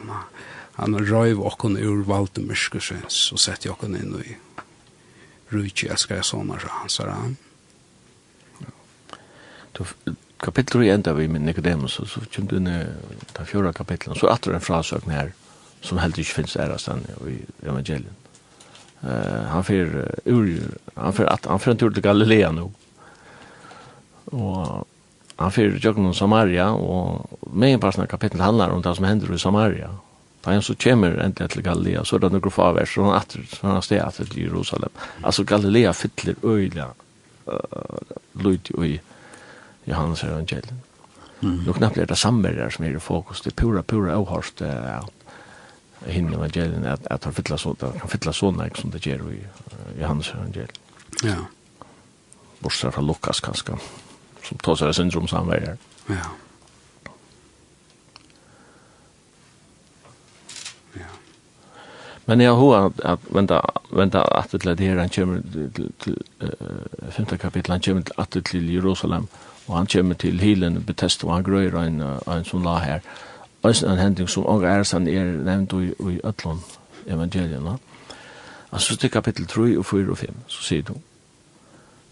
han 0.80 0.96
røyv 0.96 1.42
okken 1.44 1.76
ur 1.76 2.06
valde 2.08 2.40
myrskusens 2.44 3.26
og 3.34 3.40
sett 3.42 3.66
okken 3.68 3.98
inn 3.98 4.14
i 4.22 4.36
rujtje 5.50 5.90
elskar 5.90 6.20
jeg 6.20 6.28
sånne, 6.30 6.56
så 6.62 6.68
han 6.78 6.92
sier 6.94 7.10
han 7.12 7.36
kapittel 10.42 10.84
i 10.84 10.90
enda 10.90 11.12
vi 11.16 11.28
med 11.28 11.44
Nicodemus, 11.44 11.98
så, 11.98 12.06
så 12.08 12.22
kjem 12.30 12.48
du 12.50 12.58
ned 12.62 12.92
den 13.36 13.46
fjorda 13.46 13.72
kapitlen, 13.76 14.16
så 14.18 14.30
atter 14.32 14.56
en 14.56 14.64
frasøkning 14.64 15.16
her, 15.16 15.32
som 15.84 16.00
helt 16.00 16.18
ikke 16.18 16.40
finnes 16.40 16.56
ærestan 16.56 17.04
i 17.28 17.38
evangelien. 17.64 18.16
Uh, 19.00 19.46
han 19.48 19.64
fyr 19.64 19.94
ur, 20.28 20.48
han 20.96 21.16
fyr, 21.16 21.28
at, 21.32 21.48
han 21.48 21.60
fyr 21.60 21.72
en 21.72 21.80
tur 21.80 21.92
til 21.96 22.04
Galilea 22.04 22.50
nu. 22.52 22.70
og 24.30 24.86
han 25.40 25.52
fyr 25.52 25.78
jøkken 25.80 26.10
om 26.10 26.14
Samaria, 26.14 26.68
og 26.76 27.38
med 27.52 27.74
en 27.74 27.80
parsen 27.80 28.06
kapittel 28.06 28.42
handlar 28.44 28.74
om 28.74 28.82
det 28.84 28.92
som 28.96 29.06
hender 29.08 29.32
i 29.34 29.38
Samaria. 29.40 29.88
Da 30.44 30.52
han 30.52 30.62
så 30.62 30.74
kommer 30.76 31.16
endelig 31.20 31.50
til 31.52 31.64
Galilea, 31.64 32.04
så 32.04 32.16
er 32.16 32.24
det 32.24 32.32
noen 32.34 32.52
favers, 32.52 32.92
så 32.92 33.06
han 33.06 33.16
atter, 33.16 33.44
så 33.48 33.66
han 33.66 33.82
steg 33.84 34.02
atter 34.04 34.28
til 34.28 34.44
Jerusalem. 34.46 34.92
Altså 35.24 35.44
Galilea 35.44 35.92
fyller 35.96 36.36
øyla, 36.44 36.90
uh, 37.48 38.14
lyd 38.44 38.70
i 38.84 38.98
Johannes 39.86 40.24
evangelien. 40.24 40.82
Mm. 41.40 41.62
Nå 41.66 41.72
knappt 41.72 41.98
er 41.98 42.08
det 42.10 42.18
samme 42.18 42.52
der 42.52 42.70
som 42.70 42.84
er 42.84 42.96
i 42.96 43.00
fokus, 43.00 43.40
det 43.40 43.56
pura, 43.56 43.82
pura 43.82 44.12
avhørst 44.18 44.60
uh, 44.60 45.06
hinne 46.06 46.36
evangelien, 46.36 46.84
at, 46.84 47.06
at 47.10 47.24
han 47.24 47.32
fylla 47.32 47.56
så, 47.56 47.74
kan 47.80 48.12
fylla 48.12 48.32
så 48.32 48.50
nek 48.50 48.76
som 48.76 48.92
det 48.92 49.00
gjør 49.06 49.24
i 49.32 49.40
Johannes 50.00 50.34
evangelien. 50.34 50.76
Ja. 51.24 51.38
Bortsett 52.60 52.94
fra 52.94 53.02
Lukas 53.02 53.40
kanskje, 53.40 53.78
som 54.44 54.60
tar 54.60 54.76
seg 54.76 54.94
syndrom 54.94 55.28
samverd. 55.28 55.80
Ja. 56.08 56.28
Men 62.30 62.40
jag 62.40 62.54
har 62.54 62.86
att, 62.86 63.00
att 63.00 63.20
vänta 63.28 63.70
vänta 63.90 64.24
att 64.24 64.50
det 64.50 64.80
här 64.80 64.96
han 64.96 65.08
kommer 65.08 65.42
till, 65.74 65.92
till, 65.98 66.22
eh 66.40 67.10
femte 67.10 67.36
kapitel 67.36 67.70
han 67.70 67.80
kommer 67.80 68.02
till 68.02 68.14
att 68.16 68.44
till 68.44 68.70
Jerusalem 68.70 69.26
og 69.70 69.76
han 69.76 69.86
kommer 69.86 70.18
til 70.18 70.40
hilen 70.42 70.82
betest 70.82 71.24
og 71.24 71.34
han 71.34 71.44
grøyer 71.46 71.76
en, 71.78 72.02
en 72.02 72.44
som 72.44 72.64
la 72.66 72.78
her. 72.82 73.04
Øysen 73.66 73.90
en 73.90 73.98
hending 73.98 74.28
som 74.28 74.48
også 74.48 74.66
er 74.66 74.82
sånn 74.88 75.06
er 75.08 75.30
nevnt 75.46 75.76
i, 75.78 75.92
i 75.92 76.18
Øtlån 76.26 76.62
evangelien. 77.06 77.68
Altså 78.72 78.96
til 78.96 79.10
kapittel 79.10 79.46
3 79.46 79.78
og 79.78 79.86
4 79.86 80.10
og 80.10 80.18
5, 80.18 80.34
så 80.48 80.62
sier 80.62 80.82
du. 80.82 80.94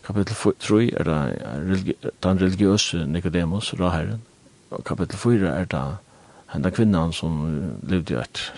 Kapittel 0.07 0.55
3 0.61 0.83
er 1.01 1.09
det 1.09 1.97
den 2.23 2.41
religiøse 2.41 3.07
Nicodemus, 3.07 3.75
Raheren. 3.81 4.23
Og 4.71 4.85
kapittel 4.85 5.19
4 5.19 5.49
er 5.49 5.65
det 5.65 5.85
henne 6.53 6.71
kvinnan 6.71 7.13
som 7.13 7.41
levde 7.83 8.15
i 8.15 8.21
et 8.23 8.53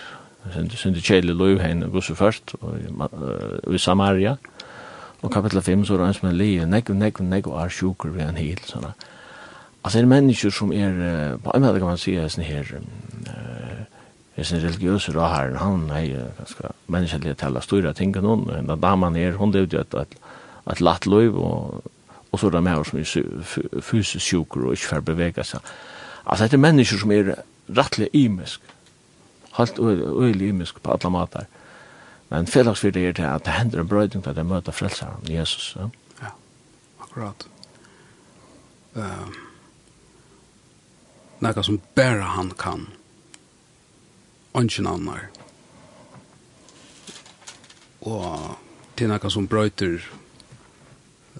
sin 0.75 0.95
kjæle 0.95 1.33
lov 1.33 1.59
henne 1.61 1.89
gos 1.89 2.09
og 2.09 2.17
først 2.17 2.55
og 2.61 3.73
i 3.73 3.77
Samaria. 3.77 4.31
Og 4.31 4.37
Og 5.21 5.31
kapitel 5.31 5.61
5 5.61 5.85
så 5.85 5.97
er 5.97 6.05
han 6.05 6.13
som 6.17 6.29
er 6.29 6.37
livet, 6.37 6.69
nek 6.69 6.89
nekv, 6.89 7.21
nekv 7.21 7.51
er 7.53 7.69
sjuker 7.69 8.09
ved 8.09 8.25
en 8.25 8.39
hel, 8.41 8.61
sånn. 8.65 8.87
Altså, 9.83 9.99
er 9.99 10.09
mennesker 10.09 10.53
som 10.53 10.73
er, 10.73 11.37
på 11.41 11.53
en 11.53 11.61
måte 11.61 11.81
kan 11.81 11.93
man 11.93 12.01
si, 12.01 12.15
er 12.17 12.29
sånn 12.29 12.45
her, 12.45 12.73
er 14.37 14.47
sånn 14.47 14.63
religiøs 14.63 15.09
og 15.13 15.21
her, 15.21 15.55
han 15.61 15.87
er 15.93 16.31
ganske 16.39 16.73
menneskelig 16.89 17.37
til 17.37 17.57
å 17.57 17.63
styre 17.65 17.93
ting 17.97 18.15
og 18.17 18.25
noen, 18.25 18.67
da 18.69 18.77
damen 18.81 19.17
er, 19.17 19.37
hun 19.37 19.53
levde 19.53 19.77
jo 19.77 19.85
et, 19.85 20.17
et 20.73 20.81
latt 20.81 21.05
liv, 21.09 21.37
og, 21.37 21.85
og 22.31 22.39
så 22.39 22.49
er 22.49 22.57
det 22.57 22.65
mer 22.65 22.83
som 22.87 23.01
er 23.01 23.81
fysisk 23.85 24.25
sjuker 24.25 24.65
og 24.65 24.77
ikke 24.77 24.95
får 24.95 25.07
bevege 25.13 25.45
seg. 25.45 25.73
Altså, 26.25 26.49
det 26.49 26.57
er 26.57 26.65
mennesker 26.65 27.01
som 27.01 27.13
er 27.13 27.33
rettelig 27.69 28.09
imisk, 28.17 28.61
helt 29.57 29.77
øyelig 29.77 30.49
imisk 30.49 30.81
på 30.81 30.93
alle 30.93 31.13
måter. 31.13 31.49
Men 32.31 32.47
felagsvirdet 32.47 33.03
er 33.03 33.15
til 33.17 33.27
at 33.27 33.45
det 33.45 33.53
hender 33.53 33.81
en 33.81 33.87
brøyding 33.87 34.23
til 34.23 34.31
at 34.31 34.37
jeg 34.37 34.47
møter 34.47 34.71
frelseren, 34.71 35.27
Jesus. 35.27 35.75
Ja, 35.75 35.89
ja 36.21 36.29
akkurat. 37.03 37.47
Uh, 38.95 39.27
Nekka 41.41 41.63
som 41.63 41.81
bare 41.95 42.21
han 42.37 42.51
kan. 42.51 42.87
Ønsken 44.55 44.87
annar. 44.87 45.27
Og 48.01 48.55
til 48.95 49.09
nekka 49.09 49.29
som 49.29 49.47
brøyter 49.49 49.99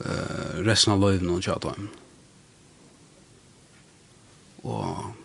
uh, 0.02 0.60
resten 0.66 0.96
av 0.96 1.02
løyven 1.02 1.30
og 1.30 1.44
tjata 1.46 1.74
Og 4.62 5.21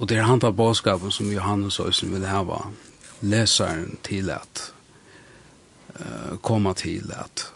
Og 0.00 0.08
det 0.08 0.16
er 0.16 0.22
han 0.22 0.40
tar 0.40 0.50
bådskapen 0.50 1.10
som 1.12 1.32
Johannes 1.32 1.80
Øysen 1.80 2.12
vil 2.12 2.24
hava 2.24 2.70
leseren 3.20 3.98
til 4.02 4.30
at 4.30 4.72
uh, 6.00 6.38
koma 6.42 6.72
til 6.72 7.12
at 7.12 7.52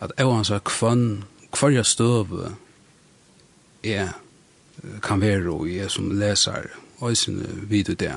at 0.00 0.12
jeg 0.18 0.26
evans 0.26 0.50
er 0.50 0.58
kvann 0.58 1.24
hver 1.58 1.68
jeg 1.68 1.86
støve 1.86 2.56
er 3.84 4.08
kan 5.02 5.20
være 5.20 5.50
og 5.50 5.68
jeg 5.68 5.90
som 5.90 6.10
leser 6.10 6.72
Øysen 7.02 7.68
vidt 7.70 8.00
det 8.00 8.16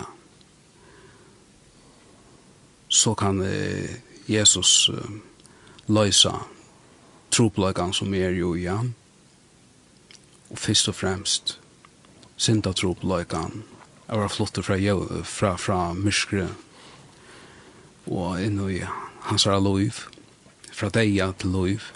så 2.88 3.14
kan 3.14 3.40
uh, 3.42 3.90
Jesus 4.28 4.90
uh, 4.90 5.12
løysa 5.88 6.32
tropløygan 7.32 7.94
som 7.94 8.14
er 8.14 8.30
jo 8.30 8.56
igjen 8.56 8.96
og 10.50 10.58
først 10.58 10.88
og 10.88 10.96
fremst 10.96 11.60
synda 12.38 12.74
trop 12.74 13.04
løykan, 13.04 13.64
jeg 14.08 14.22
var 14.22 14.32
flottet 14.32 14.66
fra, 14.66 14.78
fra, 15.26 15.56
fra 15.60 15.80
myskre, 15.98 16.48
og 18.08 18.40
inn 18.40 18.60
i 18.72 18.80
hans 19.28 19.48
her 19.50 19.60
loiv, 19.60 20.06
fra 20.72 20.90
deia 20.94 21.32
til 21.36 21.52
loiv, 21.52 21.90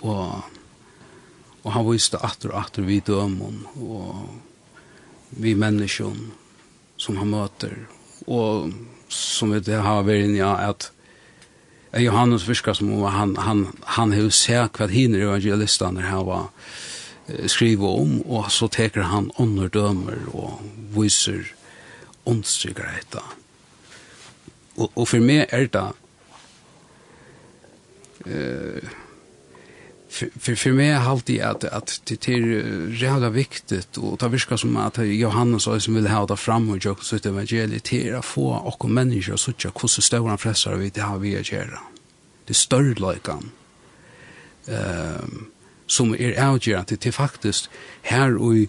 og, 0.00 0.42
og 1.62 1.68
han 1.76 1.86
viste 1.88 2.18
atter 2.26 2.50
og 2.52 2.64
atter 2.64 2.88
vi 2.88 2.98
dømon, 3.04 3.62
og 3.78 5.38
vi 5.38 5.54
menneskjon 5.58 6.32
som 6.96 7.20
han 7.20 7.30
møter, 7.30 7.76
og 8.26 8.72
som 9.12 9.54
vi 9.54 9.62
det 9.62 9.78
har 9.84 10.02
vært 10.06 10.26
inn 10.26 10.36
i 10.38 10.42
at 10.42 10.90
Johannes 12.02 12.42
fiskar 12.42 12.74
som 12.74 12.90
han, 13.06 13.36
han, 13.36 13.66
han 13.98 14.12
har 14.12 14.30
sett 14.34 14.74
hva 14.74 14.88
hinner 14.90 15.28
evangelistene 15.28 16.02
her 16.02 16.24
var, 16.26 16.48
skriva 17.46 17.86
om, 17.86 18.18
og 18.26 18.50
så 18.52 18.68
teker 18.68 19.08
han 19.08 19.30
ånder 19.40 19.68
dømer 19.72 20.26
og 20.32 20.60
viser 20.96 21.54
åndstrykker 22.28 22.88
dette. 22.96 23.22
Og, 24.76 24.90
og 24.94 25.08
for 25.08 25.22
meg 25.22 25.46
er 25.52 25.68
det 25.72 25.88
uh, 28.26 28.92
för 30.14 30.30
för 30.40 30.54
för 30.54 30.72
mig 30.72 30.92
har 30.92 31.10
alltid 31.10 31.40
att 31.40 31.64
att 31.64 32.00
det 32.04 32.28
är 32.28 32.88
jävla 33.02 33.30
viktigt 33.30 33.96
och 33.96 34.18
det 34.18 34.28
viska 34.28 34.56
som 34.56 34.76
att 34.76 34.98
Johannes 34.98 35.66
och 35.66 35.82
som 35.82 35.94
vill 35.94 36.06
ha 36.06 36.26
det 36.26 36.36
fram 36.36 36.70
och 36.70 36.84
jag 36.84 37.04
så 37.04 37.16
det 37.16 37.28
evangeliet 37.28 37.84
till 37.84 38.14
att 38.14 38.24
få 38.24 38.46
och 38.54 38.90
människor 38.90 39.36
så 39.36 39.52
tjocka 39.52 39.78
hur 39.82 39.88
stora 39.88 40.36
fressar 40.36 40.74
vi 40.74 40.90
det 40.90 41.00
har 41.00 41.18
vi 41.18 41.36
att 41.36 41.52
göra. 41.52 41.80
Det 42.46 42.54
större 42.54 42.94
likan. 42.94 43.50
Ehm 44.66 45.53
som 45.86 46.14
er 46.14 46.38
avgjørende 46.40 46.96
til 46.96 47.12
faktisk 47.12 47.70
her 48.02 48.36
og 48.38 48.56
i 48.56 48.66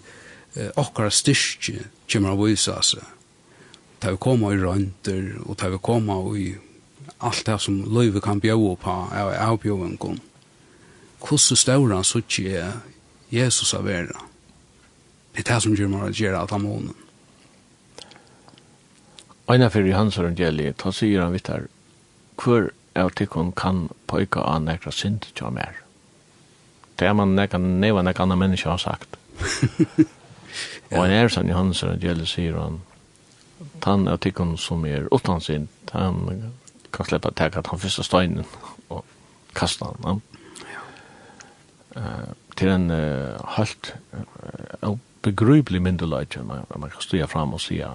eh, 0.56 0.70
okkara 0.76 1.10
styrke 1.10 1.86
kommer 2.12 2.34
av 2.34 2.42
vise 2.44 2.74
seg. 2.82 3.04
Ta 4.00 4.12
vi 4.12 4.20
koma 4.20 4.52
i 4.52 4.60
rønter, 4.60 5.38
og 5.46 5.56
ta 5.58 5.70
vi 5.72 5.80
koma 5.82 6.18
i 6.36 6.50
alt 7.24 7.46
det 7.46 7.56
som 7.64 7.80
løyve 7.88 8.20
kan 8.20 8.40
bjøve 8.40 8.76
på 8.82 8.96
av 9.16 9.32
avbjøvingen. 9.32 10.20
Hvordan 11.20 11.56
større 11.56 12.02
så 12.04 12.20
ikke 12.20 12.52
er 12.60 12.72
Jesus 13.32 13.74
av 13.74 13.86
vera. 13.88 14.20
Det 15.32 15.42
er 15.42 15.54
det 15.54 15.62
som 15.64 15.74
gjør 15.74 15.90
meg 15.92 16.04
å 16.06 16.12
gjøre 16.12 16.38
alt 16.40 16.52
av 16.52 16.62
månen. 16.62 16.94
Eina 19.46 19.68
fyrir 19.70 19.94
hans 19.94 20.18
evangeliet, 20.18 20.78
ta 20.82 20.90
sier 20.90 21.22
han 21.22 21.34
vittar, 21.34 21.68
hver 22.42 22.72
av 22.98 23.12
tikkun 23.14 23.52
kan 23.56 23.86
poika 24.10 24.42
an 24.42 24.66
nekra 24.66 24.92
synd 24.92 25.28
tja 25.38 25.52
mer? 25.54 25.85
det 26.98 27.08
er 27.08 27.16
man 27.16 27.34
nekka 27.36 27.58
neva 27.58 28.02
nekka 28.02 28.22
anna 28.22 28.36
menneska 28.36 28.70
har 28.70 28.78
sagt. 28.82 29.16
Og 30.94 31.02
en 31.04 31.12
er 31.12 31.28
sann 31.28 31.50
Johannes 31.50 31.82
er 31.82 31.98
gjelder 32.00 32.28
sier 32.30 32.56
han, 32.60 32.80
han 33.84 34.06
er 34.08 34.20
tikkun 34.22 34.56
som 34.60 34.84
er 34.86 35.08
utan 35.12 35.40
sin, 35.40 35.68
han 35.92 36.52
kan 36.94 37.08
sleppa 37.08 37.32
teka 37.36 37.62
han 37.66 37.82
fyrsta 37.82 38.04
steinen 38.06 38.46
og 38.88 39.04
kasta 39.56 39.90
han. 40.04 40.22
Uh, 41.96 42.32
til 42.56 42.68
en 42.68 42.90
uh, 42.92 43.40
halt 43.56 43.94
uh, 44.82 44.96
begrybelig 45.24 45.80
myndeleit 45.82 46.36
man, 46.44 46.66
man 46.76 46.90
kan 46.92 47.00
stuja 47.00 47.24
fram 47.26 47.54
og 47.56 47.60
sia 47.60 47.88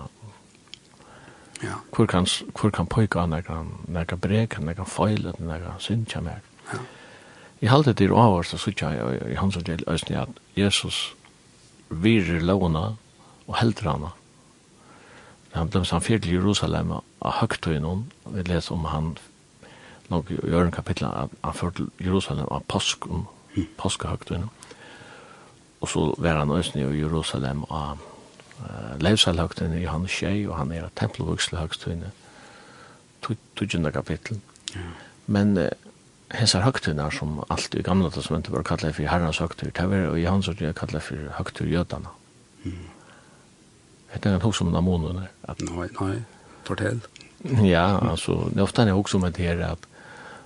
ja. 1.62 1.76
hvor 1.95 2.06
kan, 2.10 2.26
hvor 2.58 2.74
kan 2.74 2.88
pojka 2.89 3.28
nekka, 3.30 3.60
nekka 3.88 4.18
brek, 4.18 4.58
nekka 4.60 4.88
feil, 4.89 5.30
nekka 5.38 5.78
synd, 5.78 6.08
nekka 6.08 6.18
synd, 6.18 6.26
nekka 6.26 6.49
Ja. 6.72 6.80
Jeg 7.62 7.70
halte 7.70 7.93
det 7.93 8.09
over, 8.12 8.41
så 8.43 8.57
sier 8.57 8.89
jeg 8.89 9.22
i 9.32 9.38
hans 9.38 9.57
og 9.57 9.68
del 9.68 9.84
østene 9.88 10.24
at 10.24 10.39
Jesus 10.57 11.14
virer 11.89 12.41
lovene 12.41 12.95
og 13.47 13.57
helder 13.59 13.91
henne. 13.91 14.09
Han 15.53 15.70
ble 15.70 15.84
samt 15.86 16.07
fyrt 16.07 16.24
til 16.24 16.39
Jerusalem 16.39 16.95
og 16.95 17.03
høgt 17.22 17.59
høgtøyen 17.59 17.86
hun. 17.86 18.05
Vi 18.34 18.41
leser 18.47 18.74
om 18.74 18.86
han 18.89 19.12
nok 20.09 20.32
i 20.32 20.39
øren 20.43 20.72
kapitlet 20.72 21.12
at 21.12 21.36
han 21.43 21.53
fyrt 21.53 21.76
til 21.76 21.91
Jerusalem 22.01 22.47
av 22.51 22.64
påsken, 22.68 23.28
påsk 23.78 24.05
Og 25.82 25.89
så 25.89 26.16
var 26.18 26.39
han 26.39 26.51
østene 26.51 26.89
i 26.89 26.99
Jerusalem 26.99 27.64
og 27.64 27.97
uh, 28.59 28.99
levsalhøgtøyen 28.99 29.82
i 29.82 29.86
hans 29.86 30.12
tjej, 30.12 30.47
og 30.47 30.57
han 30.57 30.72
er 30.72 30.84
av 30.84 30.91
tempelvokselhøgtøyen. 30.95 32.03
Tugende 33.55 33.91
kapitlet. 33.91 34.39
Men 35.28 35.57
uh, 35.57 35.68
hesar 36.34 36.61
högtunar 36.61 37.09
som 37.09 37.43
allt 37.47 37.75
i 37.75 37.82
gamla 37.82 38.09
testamentet 38.09 38.53
var 38.53 38.63
kallat 38.63 38.95
för 38.95 39.03
herrans 39.03 39.39
högtur, 39.39 39.71
det 39.75 39.88
var 39.88 40.17
i 40.17 40.25
hans 40.25 40.47
ordet 40.47 40.75
kallat 40.75 41.03
för 41.03 41.32
högtur 41.34 41.67
jötarna. 41.67 42.09
Mm. 42.63 42.77
Det 44.13 44.25
är 44.25 44.34
en 44.34 44.41
hos 44.41 44.61
om 44.61 44.71
namonen. 44.71 45.23
Nej, 45.47 45.89
nej, 45.99 46.23
Fortel. 46.63 46.99
Ja, 47.63 47.99
alltså, 47.99 48.49
det 48.53 48.59
är 48.59 48.63
ofta 48.63 48.82
en 48.82 48.89
hos 48.89 49.13
om 49.13 49.21
det 49.21 49.38
här 49.38 49.59
att 49.59 49.88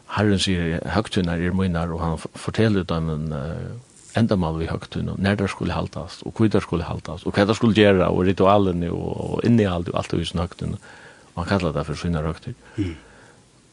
Herren 0.08 0.40
sier 0.40 0.80
høgtunar 0.94 1.42
er 1.42 1.56
munar, 1.56 1.92
og 1.92 2.00
han 2.00 2.20
forteller 2.38 2.86
ut 2.86 2.92
om 2.94 3.10
en 3.10 3.34
uh, 3.34 4.20
endamal 4.20 4.60
vi 4.62 4.70
høgtunar, 4.70 5.18
når 5.20 5.40
det 5.42 5.50
skulle 5.52 5.76
haltas, 5.76 6.22
og 6.24 6.38
hvor 6.38 6.52
det 6.52 6.62
skulle 6.64 6.88
haltas, 6.88 7.26
og 7.26 7.34
hva 7.36 7.48
det 7.50 7.56
skulle 7.58 7.76
gjøre, 7.76 8.08
og 8.08 8.22
ritualene, 8.28 8.92
og, 8.94 9.10
og 9.26 9.48
inni 9.48 9.66
alt, 9.68 9.90
og 9.90 10.00
alt 10.00 10.14
det 10.14 10.22
visen 10.22 10.44
høgtunar. 10.44 10.94
Man 11.36 11.50
kallar 11.50 11.74
det 11.76 11.86
for 11.88 12.00
sinna 12.00 12.22
høgtunar. 12.24 12.56
Mm 12.78 12.94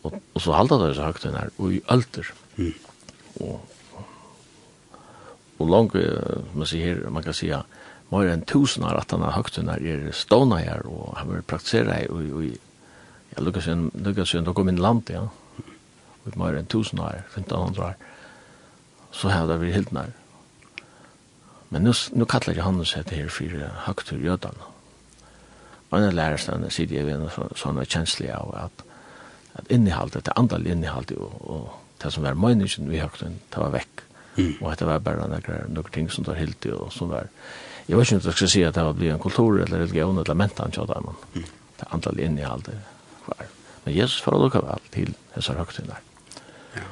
og, 0.02 0.16
og 0.34 0.42
så 0.42 0.56
halda 0.56 0.78
det 0.82 0.94
så 0.96 1.06
høgt 1.06 1.28
her, 1.28 1.52
og 1.58 1.76
i 1.76 1.82
ølter. 1.92 2.32
Mm. 2.56 2.74
Og, 3.40 3.60
og 5.58 5.70
langt, 5.70 5.96
man, 6.54 6.66
sier, 6.66 7.04
man 7.10 7.24
kan 7.24 7.36
sier, 7.36 7.62
mer 8.12 8.28
enn 8.28 8.44
tusen 8.44 8.84
av 8.84 8.98
at 9.00 9.14
han 9.14 9.24
har 9.24 9.36
høgt 9.38 9.56
her, 9.60 9.70
er 9.78 10.10
stående 10.16 10.60
her, 10.60 10.84
og 10.88 11.14
han 11.20 11.30
vil 11.30 11.46
praktisere 11.48 12.00
her, 12.00 12.10
og, 12.12 12.26
og 12.36 12.48
jeg 13.32 13.46
lukkar 13.46 13.64
seg, 13.64 13.86
lukkar 14.04 14.28
seg, 14.28 14.44
da 14.44 14.56
kom 14.56 14.68
inn 14.68 14.82
land, 14.82 15.12
ja, 15.12 15.28
og 16.22 16.36
mer 16.38 16.58
enn 16.58 16.68
tusen 16.70 17.00
her, 17.02 17.22
1500 17.32 17.92
her, 17.92 18.10
så 19.12 19.32
har 19.32 19.48
det 19.48 19.60
vært 19.62 19.78
helt 19.78 19.94
nær. 19.96 20.12
Men 21.72 21.86
nu, 21.86 21.94
nu 22.12 22.26
kallar 22.28 22.56
Johannes 22.56 22.92
hette 22.98 23.16
her 23.16 23.32
for 23.32 23.64
høgt 23.86 24.10
til 24.10 24.24
jødene. 24.24 24.68
Og 25.92 25.98
en 25.98 26.14
lærerstående 26.16 26.70
sier 26.72 26.92
jeg 26.92 27.04
ved 27.04 27.20
en 27.20 27.52
sånn 27.56 27.80
kjenslig 27.84 28.30
av 28.32 28.52
at, 28.56 28.84
at 29.58 29.70
innehaldet, 29.72 30.24
det 30.26 30.36
andal 30.36 30.66
innehaldet 30.66 31.18
og, 31.18 31.34
og 31.40 32.02
det 32.02 32.12
som 32.12 32.24
var 32.24 32.38
møyningen 32.38 32.90
vi 32.90 33.02
høgten, 33.02 33.38
det 33.52 33.60
var 33.60 33.74
vekk. 33.74 34.04
Mm. 34.36 34.54
Og 34.60 34.78
det 34.78 34.86
var 34.88 35.02
bare 35.04 35.28
noen, 35.28 35.74
noen 35.74 35.92
ting 35.92 36.08
som 36.10 36.26
var 36.26 36.40
helt 36.40 36.66
og 36.72 36.88
som 36.94 37.10
var, 37.12 37.28
jeg 37.86 37.98
vet 37.98 38.06
ikke 38.06 38.20
om 38.20 38.30
jeg 38.30 38.38
skal 38.38 38.52
si 38.52 38.62
at 38.64 38.78
det 38.78 38.86
var 38.86 38.96
blitt 38.96 39.12
en 39.12 39.20
kultur 39.22 39.58
eller 39.60 39.84
religion 39.84 40.18
eller 40.18 40.38
mentan 40.38 40.72
til 40.72 40.88
dem, 40.88 41.10
mm. 41.34 41.50
det 41.80 41.90
andal 41.92 42.22
innehaldet 42.22 42.78
var. 43.26 43.44
Men 43.84 43.96
Jesus 43.96 44.22
får 44.22 44.38
lukka 44.38 44.62
vel 44.64 44.88
til 44.94 45.14
hessar 45.34 45.58
høgten 45.58 45.90
der. 45.90 46.00
Ja. 46.76 46.86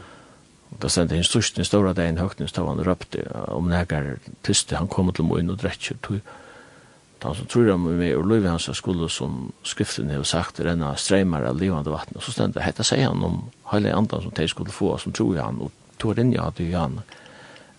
Da 0.82 0.90
sendte 0.90 1.16
han 1.16 1.24
størsten 1.24 1.62
den 1.62 1.68
stora 1.68 1.94
dagen 1.96 2.18
høgten, 2.18 2.48
så 2.48 2.66
var 2.66 2.76
han 2.76 2.86
røpte 2.86 3.24
om 3.48 3.70
nekker 3.70 4.16
tyste, 4.46 4.76
han 4.76 4.90
kom 4.90 5.12
til 5.14 5.24
møyen 5.30 5.50
og 5.50 5.62
tog 5.62 6.20
han 7.24 7.34
som 7.34 7.46
tror 7.46 7.70
om 7.74 7.86
meg 7.98 8.14
og 8.16 8.26
løyve 8.28 8.48
hans 8.48 8.68
skulle 8.76 9.08
som 9.12 9.50
skriften 9.66 10.10
har 10.10 10.22
sagt 10.24 10.60
renna 10.64 10.94
streimar 10.96 11.44
av 11.48 11.58
livande 11.60 11.92
vatten 11.92 12.16
og 12.16 12.24
så 12.24 12.34
stendet 12.34 12.64
hetta 12.64 12.86
sier 12.86 13.10
han 13.10 13.24
om 13.26 13.42
heilig 13.72 13.92
andan 13.96 14.22
som 14.24 14.34
de 14.36 14.48
skulle 14.48 14.74
få 14.74 14.96
som 14.98 15.12
tror 15.16 15.40
han 15.40 15.60
og 15.64 15.74
tog 15.98 16.18
inn 16.18 16.32
ja 16.32 16.48
til 16.56 16.72
han 16.76 17.00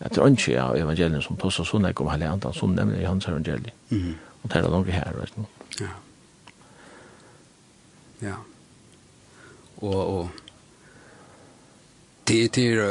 at 0.01 0.13
tror 0.13 0.33
ikke 0.33 0.61
av 0.61 0.77
evangelien 0.77 1.21
som 1.21 1.37
tosser 1.37 1.67
sånn 1.67 1.85
jeg 1.85 1.99
om 2.01 2.09
hele 2.09 2.29
andre 2.29 2.53
som 2.57 2.75
nemlig 2.75 3.01
i 3.01 3.09
hans 3.09 3.27
evangeliet 3.29 3.91
mm. 3.91 4.13
og 4.43 4.53
det 4.53 4.61
er 4.61 4.71
noe 4.75 4.95
her 4.99 5.19
vet 5.19 5.35
du 5.35 5.83
ja. 5.85 5.91
Ja. 8.21 8.37
Og 9.81 10.01
og 10.13 10.29
det 12.29 12.57
er 12.57 12.85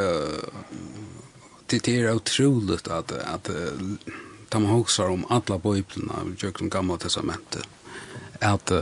det 1.70 1.88
er 1.88 2.14
utrolig 2.14 2.80
at 2.90 3.12
at 3.12 3.50
da 4.50 4.58
man 4.58 4.72
hoksar 4.74 5.12
om 5.12 5.26
alla 5.30 5.58
bøyblina 5.58 6.24
i 6.26 6.36
Jøkken 6.42 6.70
Gamla 6.70 6.98
Testamentet, 6.98 7.66
at 8.40 8.72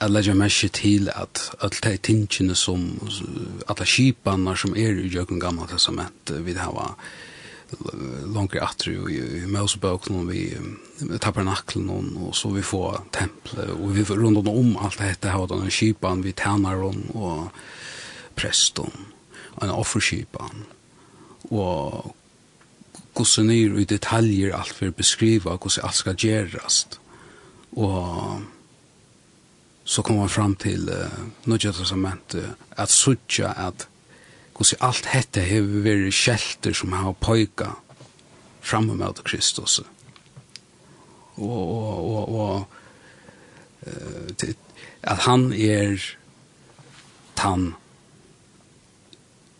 at 0.00 0.10
leggja 0.10 0.34
merke 0.34 0.68
til 0.72 1.10
at 1.12 1.50
alle 1.60 1.80
de 1.84 1.96
tingene 1.96 2.54
som, 2.56 2.86
alle 3.68 3.86
skipanar 3.86 4.56
som 4.56 4.76
er 4.76 4.96
i 4.96 5.10
Jøkken 5.12 5.40
Gamla 5.40 5.68
testament 5.68 6.32
vi 6.44 6.56
hava 6.56 6.94
langt 8.34 8.56
atri 8.60 8.92
i 8.92 9.46
Mosebøkene, 9.48 10.26
vi 10.28 11.18
tabernaklen 11.20 11.88
og 12.20 12.34
så 12.36 12.50
vi 12.52 12.64
får 12.64 12.98
tempelet, 13.16 13.70
og 13.72 13.94
vi 13.96 14.04
får 14.04 14.20
rundt 14.20 14.48
om 14.48 14.74
alt 14.76 14.98
dette 15.00 15.32
her, 15.32 15.46
denne 15.48 15.72
skipan, 15.72 16.24
vi 16.24 16.34
tænaren 16.36 17.06
og 17.14 17.48
presten, 18.36 18.92
og 19.56 19.64
en 19.64 19.72
offerskipan, 19.72 20.66
og 21.48 22.12
gosse 23.14 23.42
nyr 23.44 23.78
i 23.80 23.84
detaljer 23.88 24.54
alt 24.56 24.72
for 24.76 24.90
å 24.90 24.96
beskrive 24.96 25.56
gosse 25.60 25.82
alt 25.84 25.98
skal 25.98 26.16
Och 26.16 26.98
Og 27.72 28.42
så 29.84 30.02
kom 30.02 30.16
man 30.16 30.28
fram 30.28 30.54
til 30.56 30.88
uh, 30.88 31.10
Nødja 31.44 31.72
uh, 32.34 32.50
at 32.76 32.90
suttja 32.90 33.52
at 33.56 33.88
gosse 34.54 34.76
alt 34.80 35.06
hette 35.06 35.40
har 35.40 35.66
veri 35.84 36.10
kjelter 36.10 36.72
som 36.72 36.92
har 36.92 37.12
poika 37.12 37.72
framme 38.60 38.94
med 38.94 39.24
Kristus. 39.24 39.80
Og, 41.34 41.48
og, 41.48 42.14
og, 42.14 42.28
og 42.28 42.66
uh, 43.86 44.28
att 44.38 44.56
at 45.02 45.18
han 45.18 45.52
er 45.52 45.98
tann 47.36 47.74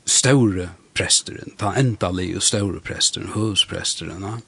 store 0.07 0.68
presteren, 0.97 1.55
ta 1.57 1.72
endalig 1.78 2.34
og 2.36 2.45
større 2.45 2.80
presteren, 2.84 3.32
høvspresteren, 3.36 4.43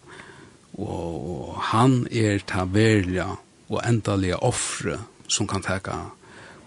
og 0.74 1.54
han 1.70 2.02
er 2.10 2.42
ta 2.46 2.66
verja 2.68 3.34
og 3.70 3.80
endalige 3.86 4.36
offre 4.42 4.98
som 5.28 5.48
kan 5.48 5.64
teka 5.64 6.10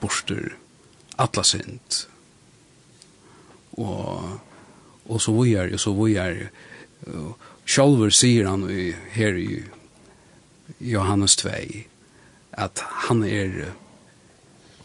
borster 0.01 0.55
alla 1.17 1.43
sint. 1.43 2.07
Og, 3.78 4.39
og 5.05 5.21
så 5.21 5.34
vujar, 5.34 5.69
og 5.73 5.82
så 5.82 5.93
vujar, 5.93 6.47
sjálfur 7.67 8.13
sier 8.15 8.49
han 8.49 8.65
i, 8.71 8.89
her 9.13 9.38
i 9.38 9.61
Johannes 10.80 11.38
2, 11.43 11.53
at 12.57 12.82
han 13.07 13.23
er 13.28 13.73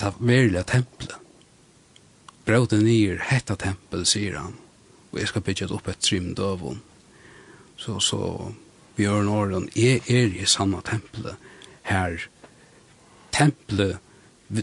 ta 0.01 0.13
verja 0.19 0.65
tempelet. 0.67 1.19
Bråten 2.45 2.83
nir 2.83 3.21
hetta 3.23 3.55
tempel, 3.55 4.03
sier 4.09 4.35
han, 4.41 4.57
og 5.13 5.21
jeg 5.21 5.29
skal 5.29 5.45
bygge 5.45 5.71
opp 5.75 5.89
et 5.89 6.01
trim 6.01 6.33
døvun. 6.35 6.81
Så, 7.77 7.99
så 8.01 8.53
Bjørn 8.97 9.29
Åren 9.29 9.69
er, 9.77 10.01
er 10.09 10.33
i 10.33 10.47
samme 10.47 10.81
tempelet 10.87 11.37
her. 11.89 12.29
Tempelet, 13.33 13.99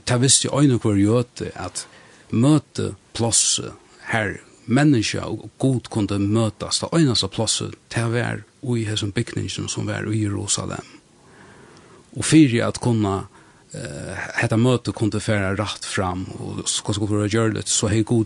ta 0.05 0.19
visst 0.21 0.45
i 0.45 0.51
øyne 0.53 0.77
hver 0.81 0.97
gjøte 0.97 1.51
at 1.57 1.85
møte 2.29 2.93
plosset 3.17 3.73
her 4.11 4.37
menneska 4.69 5.25
og 5.25 5.49
god 5.57 5.89
kunde 5.89 6.19
møtas, 6.21 6.83
av 6.83 6.93
øynast 6.93 7.25
av 7.25 7.33
plosset 7.33 7.75
til 7.89 8.13
være 8.13 8.43
i 8.77 8.85
hesson 8.85 9.11
bygningen 9.15 9.69
som 9.71 9.87
var 9.87 10.07
i 10.09 10.23
Jerusalem. 10.23 10.85
Og 12.17 12.25
fyrir 12.25 12.67
at 12.67 12.79
kunna 12.81 13.15
uh, 13.73 14.15
hetta 14.37 14.57
møte 14.57 14.93
kunde 14.93 15.21
færa 15.21 15.55
rakt 15.57 15.85
fram 15.85 16.25
og 16.37 16.63
sko 16.69 16.93
sko 16.93 17.09
fyrir 17.09 17.29
gjørlet 17.33 17.69
så 17.69 17.89
hei 17.89 18.03
god 18.03 18.25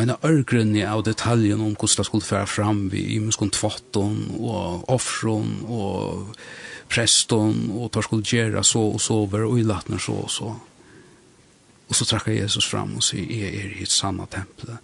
en 0.00 0.12
av 0.14 0.24
ørgrunni 0.24 0.84
av 0.88 1.02
detaljen 1.04 1.60
om 1.60 1.74
hvordan 1.74 1.98
det 2.00 2.08
skulle 2.08 2.24
fære 2.24 2.48
fram 2.48 2.86
vi 2.92 3.02
i 3.16 3.18
muskon 3.20 3.52
tvotton 3.52 4.18
og 4.38 4.88
offron 4.92 5.58
og 5.68 6.36
preston 6.92 7.66
og 7.76 7.90
tar 7.92 8.06
skulle 8.06 8.24
gjøre 8.24 8.64
så 8.64 8.82
og 8.94 9.00
sover 9.00 9.44
og 9.46 9.58
i 9.60 9.64
så 9.98 10.12
og 10.12 10.30
så. 10.30 10.52
Og 11.88 11.96
så 11.96 12.04
trakker 12.08 12.32
Jesus 12.32 12.68
fram 12.68 12.96
og 12.96 13.04
sier, 13.04 13.28
jeg 13.28 13.54
er 13.54 13.76
i 13.76 13.82
et 13.82 13.92
sanna 13.92 14.24
tempelet. 14.26 14.78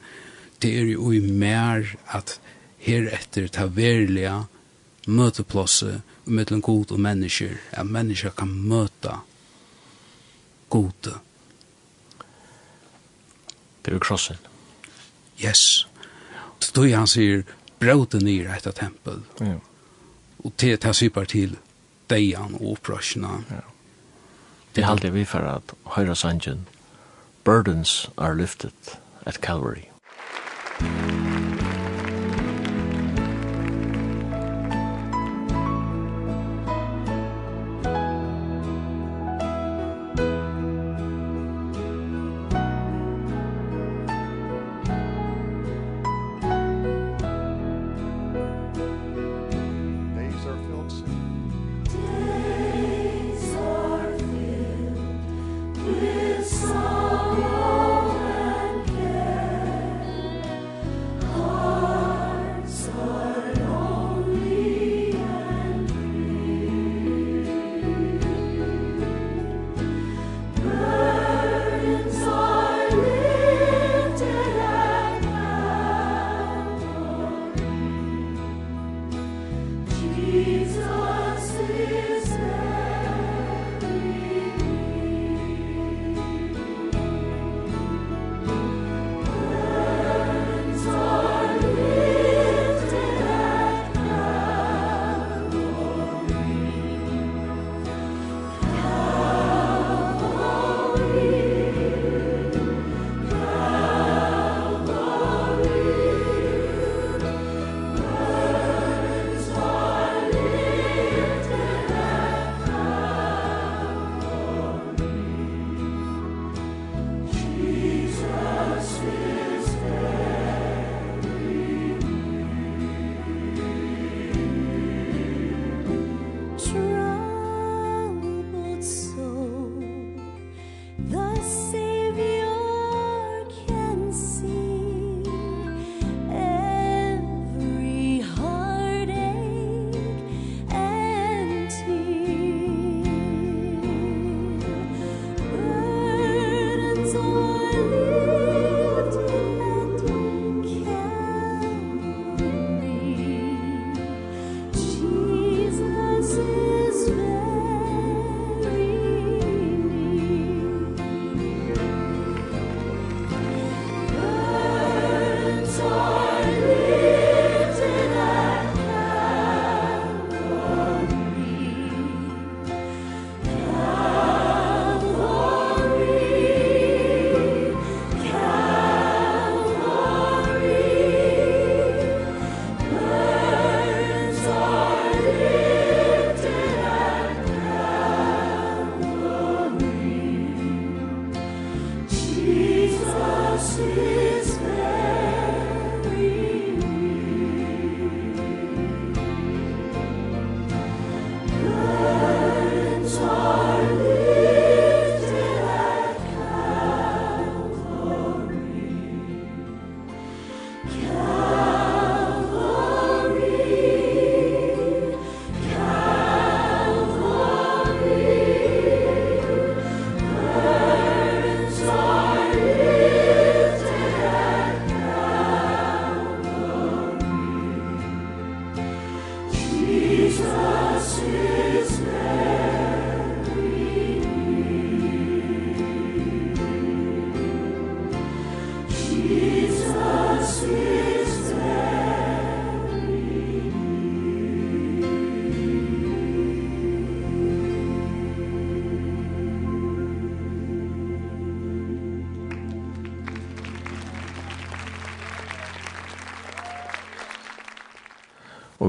Det 0.60 0.74
er 0.76 0.90
jo 0.92 1.12
i 1.12 1.20
mer 1.20 1.96
at 2.12 2.38
her 2.78 3.08
etter 3.08 3.48
ta 3.48 3.64
verliga 3.64 4.44
møteplasse 5.06 6.02
mellom 6.24 6.60
god 6.60 6.92
og 6.92 7.00
mennesker, 7.00 7.56
at 7.72 7.86
mennesker 7.86 8.30
kan 8.36 8.48
möta 8.48 9.22
gode. 10.68 11.16
Det 13.80 13.88
er 13.88 13.96
jo 13.96 14.04
krossen 14.04 14.47
yes. 15.38 15.86
Så 16.58 16.72
då 16.74 16.96
han 16.96 17.06
sier, 17.06 17.44
bråte 17.78 18.18
nir 18.18 18.48
etter 18.50 18.72
tempel. 18.72 19.22
Ja. 19.40 19.58
Og 20.44 20.56
til 20.56 20.78
det 20.78 20.94
sypar 20.96 21.24
til 21.24 21.56
deian 22.10 22.54
og 22.60 22.72
opprørsjene. 22.72 23.42
Ja. 23.50 23.62
Det 24.74 24.84
er 24.84 24.90
alltid 24.90 25.10
vi 25.10 25.24
for 25.24 25.42
at 25.42 25.74
høyre 25.96 26.14
sangen, 26.16 26.66
burdens 27.44 28.10
are 28.16 28.34
lifted 28.34 28.98
at 29.26 29.40
Calvary. 29.42 29.88
Mm. 30.80 31.17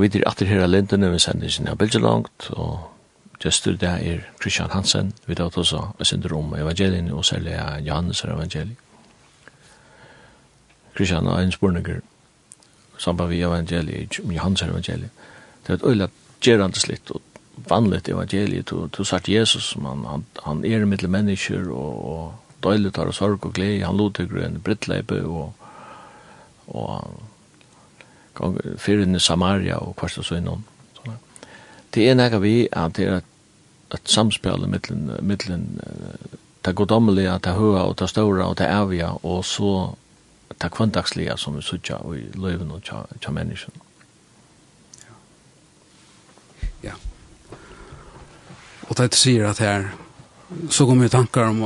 Vi 0.10 0.18
er 0.18 0.26
atter 0.26 0.48
her 0.50 0.64
av 0.66 0.72
lindene, 0.72 1.12
vi 1.14 1.20
sender 1.22 1.52
sin 1.54 1.68
av 1.70 1.78
Bilgelangt, 1.78 2.48
og 2.58 2.88
gestur 3.44 3.76
det 3.78 3.90
er 3.90 4.24
Christian 4.42 4.72
Hansen, 4.74 5.12
vi 5.28 5.36
tar 5.38 5.54
også 5.54 5.84
og 6.00 6.08
sender 6.08 6.34
om 6.34 6.56
evangelien, 6.58 7.12
og 7.14 7.26
særlig 7.26 7.54
er 7.54 7.84
Johannes 7.86 8.24
er 8.24 8.34
evangeliet. 8.34 8.78
Christian 10.96 11.28
er 11.28 11.44
en 11.44 11.54
spurninger, 11.54 12.02
samband 12.98 13.30
vi 13.30 13.44
evangeliet, 13.46 14.20
Johannes 14.20 14.62
er 14.62 14.74
evangeliet. 14.74 15.10
Det 15.68 15.70
er 15.70 15.78
et 15.78 15.88
øyla 15.92 16.10
gjerande 16.42 16.80
slitt, 16.80 17.12
og 17.12 17.22
vanligt 17.70 18.10
evangeliet, 18.10 18.66
to 18.66 18.88
du 18.88 19.04
sagt 19.04 19.30
Jesus, 19.30 19.76
man, 19.78 20.06
han, 20.10 20.26
han 20.44 20.66
er 20.66 20.86
mittel 20.86 21.10
mennesker, 21.10 21.70
og, 21.70 22.06
og 22.06 22.34
døylet 22.64 22.98
og 22.98 23.14
sorg 23.14 23.46
og 23.46 23.54
glede, 23.54 23.86
han 23.86 23.98
lot 23.98 24.18
det 24.18 24.30
grønne 24.32 24.60
brittleipe, 24.60 25.22
og, 25.26 25.54
og 26.68 27.29
fyrir 28.78 29.08
i 29.16 29.20
Samaria 29.20 29.78
og 29.78 29.96
kvart 30.00 30.18
og 30.18 30.26
så 30.26 30.40
innom. 30.40 30.64
Det 31.94 32.06
er 32.06 32.18
nekka 32.18 32.38
vi 32.44 32.68
at 32.72 32.98
det 32.98 33.08
er 33.08 33.16
et, 33.18 33.30
et 33.94 34.12
samspil 34.12 34.68
mittlen, 34.70 35.10
mittlen 35.26 35.80
det 36.66 36.76
godommelige, 36.76 37.40
det 37.44 37.56
høa 37.58 37.88
og 37.88 37.96
det 38.00 38.10
ståra 38.10 38.50
og 38.50 38.58
det 38.60 38.68
evige 38.70 39.10
og 39.24 39.46
så 39.46 39.96
det 40.62 40.72
kvandagslige 40.72 41.38
som 41.38 41.56
vi 41.56 41.62
sutja 41.62 41.98
i 42.14 42.26
løyven 42.36 42.72
og 42.72 42.84
tja, 42.84 43.04
tja. 43.22 43.32
Ja. 46.84 46.94
Og 48.90 48.98
det 48.98 49.14
sier 49.16 49.50
at 49.50 49.60
her 49.60 49.90
så 50.70 50.86
kommer 50.86 51.06
vi 51.06 51.10
tankar 51.14 51.52
om 51.52 51.62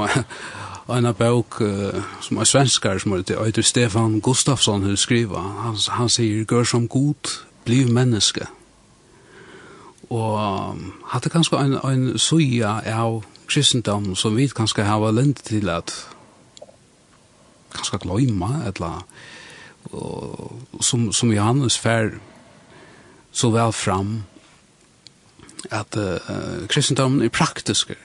en 0.90 1.14
bok 1.16 1.62
uh, 1.62 2.04
som 2.22 2.38
er 2.38 2.44
svenskar, 2.44 2.98
som 3.00 3.16
heter 3.16 3.62
Stefan 3.62 4.20
Gustafsson, 4.22 4.84
hun 4.84 4.98
skriver, 4.98 5.40
han, 5.40 5.78
han 5.90 6.10
sier, 6.10 6.44
«Gør 6.44 6.64
som 6.64 6.88
god, 6.88 7.40
bliv 7.66 7.92
menneske». 7.92 8.48
Og 10.10 10.36
um, 10.72 10.94
hadde 11.08 11.30
kanskje 11.30 11.58
en, 11.58 11.78
en 11.88 12.18
suja 12.20 12.82
av 12.86 13.24
kristendom 13.48 14.16
som 14.16 14.36
vi 14.36 14.48
kanskje 14.48 14.84
har 14.84 15.12
lent 15.12 15.40
til 15.48 15.70
at 15.70 15.94
kanskje 17.74 18.04
gløyma, 18.04 18.68
eller 18.68 19.06
og, 19.92 20.60
som, 20.82 21.12
som 21.14 21.32
Johannes 21.32 21.80
fær 21.80 22.14
så 23.32 23.50
vel 23.50 23.74
fram 23.74 24.24
at 25.72 25.98
uh, 25.98 26.68
kristendommen 26.70 27.24
er 27.24 27.34
praktisk. 27.34 27.96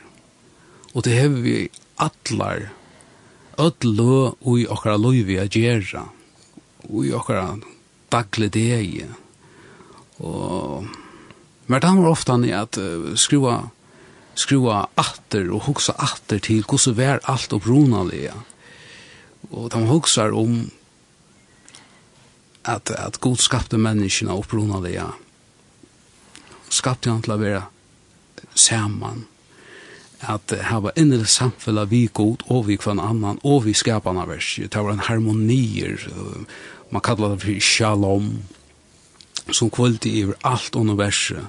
Og 0.94 1.04
det 1.04 1.18
har 1.18 1.28
vi 1.28 1.68
atlar 1.98 2.68
öll 3.58 3.94
lø 3.98 4.18
ui 4.46 4.66
okkara 4.70 4.98
løyvi 5.00 5.38
a 5.42 5.46
gjerra 5.50 6.04
ui 6.88 7.10
okkara 7.12 7.58
dagli 8.12 8.48
degi. 8.48 9.06
Og 10.22 10.86
mer 11.66 11.82
det 11.82 11.90
var 11.98 12.10
ofta 12.10 12.38
ni 12.38 12.52
at 12.54 12.78
uh, 12.78 13.14
skrua 13.18 13.68
skrua 14.38 14.86
atter 14.96 15.50
og 15.50 15.66
hugsa 15.66 15.96
atter 15.98 16.38
til 16.38 16.62
hvordan 16.62 16.96
vær 16.96 17.22
alt 17.26 17.52
opprunalega 17.52 18.36
og 19.50 19.70
de 19.72 19.80
hugsar 19.88 20.34
om 20.36 20.70
at, 22.64 22.90
at 22.90 23.20
god 23.20 23.42
skapte 23.42 23.78
menneskene 23.80 24.34
opprunalega 24.34 25.08
skapte 26.70 27.10
han 27.10 27.22
til 27.24 27.34
å 27.34 27.40
være 27.40 27.62
saman 28.58 29.24
at 30.20 30.50
hava 30.70 30.92
inre 30.96 31.26
samfella 31.26 31.84
vi 31.86 32.08
god 32.12 32.42
og 32.48 32.66
vi 32.66 32.76
kvann 32.76 33.00
annan 33.00 33.38
og 33.44 33.64
vi 33.66 33.74
skapana 33.74 34.26
vers. 34.26 34.56
Det 34.58 34.74
var 34.74 34.92
en 34.92 35.06
harmonier 35.06 36.08
man 36.90 37.02
kallar 37.02 37.34
det 37.34 37.42
for 37.42 37.60
shalom 37.60 38.42
som 39.52 39.70
kvöldi 39.70 40.10
i 40.22 40.26
alt 40.44 40.76
universet 40.76 41.46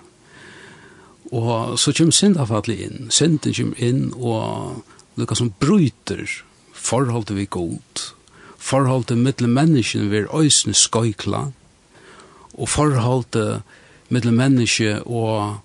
og 1.32 1.78
så 1.78 1.94
kjem 1.94 2.12
syndafallet 2.12 2.80
inn. 2.82 3.10
Synden 3.14 3.54
kjem 3.54 3.74
inn 3.78 4.14
og 4.18 4.84
lukka 5.20 5.36
som 5.38 5.54
bryter 5.60 6.26
forholdet 6.74 7.38
vi 7.38 7.46
god 7.46 8.10
forholdet 8.60 9.18
mittel 9.18 9.48
menneskene 9.48 10.10
vi 10.12 10.24
er 10.24 10.34
òsne 10.36 10.76
skoikla 10.76 11.50
og 12.54 12.70
forholdet 12.70 13.62
mittel 14.10 14.36
menneske 14.36 15.00
og 15.06 15.60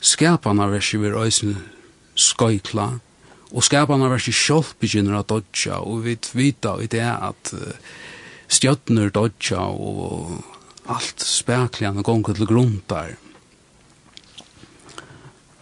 skapana 0.00 0.66
vers 0.72 0.92
vi 0.94 1.06
er 1.06 1.18
øysene 1.22 1.56
skøykla, 2.16 2.88
og 3.52 3.64
skaparna 3.64 4.08
versi 4.10 4.34
sjálf 4.34 4.74
begynner 4.80 5.20
at 5.20 5.30
dodja, 5.30 5.78
og 5.78 6.04
vi 6.06 6.16
vita 6.34 6.74
i 6.82 6.88
det 6.90 7.04
at 7.04 7.52
uh, 7.54 7.76
stjøtner 8.48 9.12
dodja, 9.14 9.60
og 9.60 10.42
alt 10.90 11.22
speklian 11.22 11.98
og 12.00 12.06
gongur 12.08 12.36
til 12.36 12.48
grundar. 12.48 13.14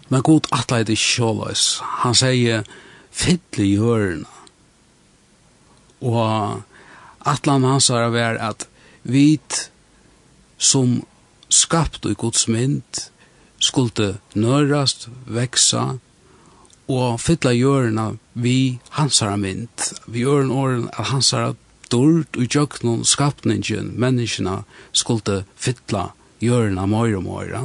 Men 0.09 0.23
god 0.23 0.49
atle 0.53 0.83
er 0.83 0.89
det 0.89 0.99
sjåløys, 1.01 1.81
han 2.05 2.17
sier, 2.17 2.65
fylle 3.15 3.65
i 3.65 3.77
hørene. 3.81 4.29
Og 6.05 6.61
atlan 7.25 7.65
hans 7.65 7.89
har 7.89 8.13
vært 8.13 8.43
at 8.45 8.67
vit 9.03 9.71
som 10.59 11.01
skapt 11.49 12.05
i 12.09 12.15
Guds 12.19 12.47
mynd 12.49 13.07
skulle 13.63 14.19
nørast, 14.37 15.09
veksa 15.25 15.95
og 16.91 17.21
fylla 17.21 17.53
jørna 17.57 18.11
vi 18.35 18.79
hansara 18.97 19.37
mynd. 19.41 19.89
Vi 20.07 20.25
jørn 20.25 20.53
åren 20.53 20.89
at 20.93 21.13
hansara 21.13 21.55
dård 21.93 22.37
og 22.37 22.45
jøknon 22.45 23.05
skapningen, 23.09 23.95
menneskina, 24.01 24.63
skulle 24.93 25.45
fylla 25.57 26.11
jørna 26.45 26.87
møyre 26.91 27.23
mer. 27.25 27.57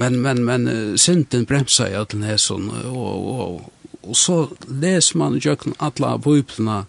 Men, 0.00 0.20
men, 0.22 0.44
men 0.44 0.68
synden 0.98 1.46
bremsa 1.46 1.90
i 1.90 1.96
ötlen 1.98 2.24
hesson, 2.24 2.70
og, 2.70 3.26
og, 3.34 3.72
og 4.02 4.16
så 4.16 4.38
les 4.68 5.12
man 5.14 5.40
jøknon 5.42 5.76
alla 5.82 6.14
bøyplina 6.16 6.84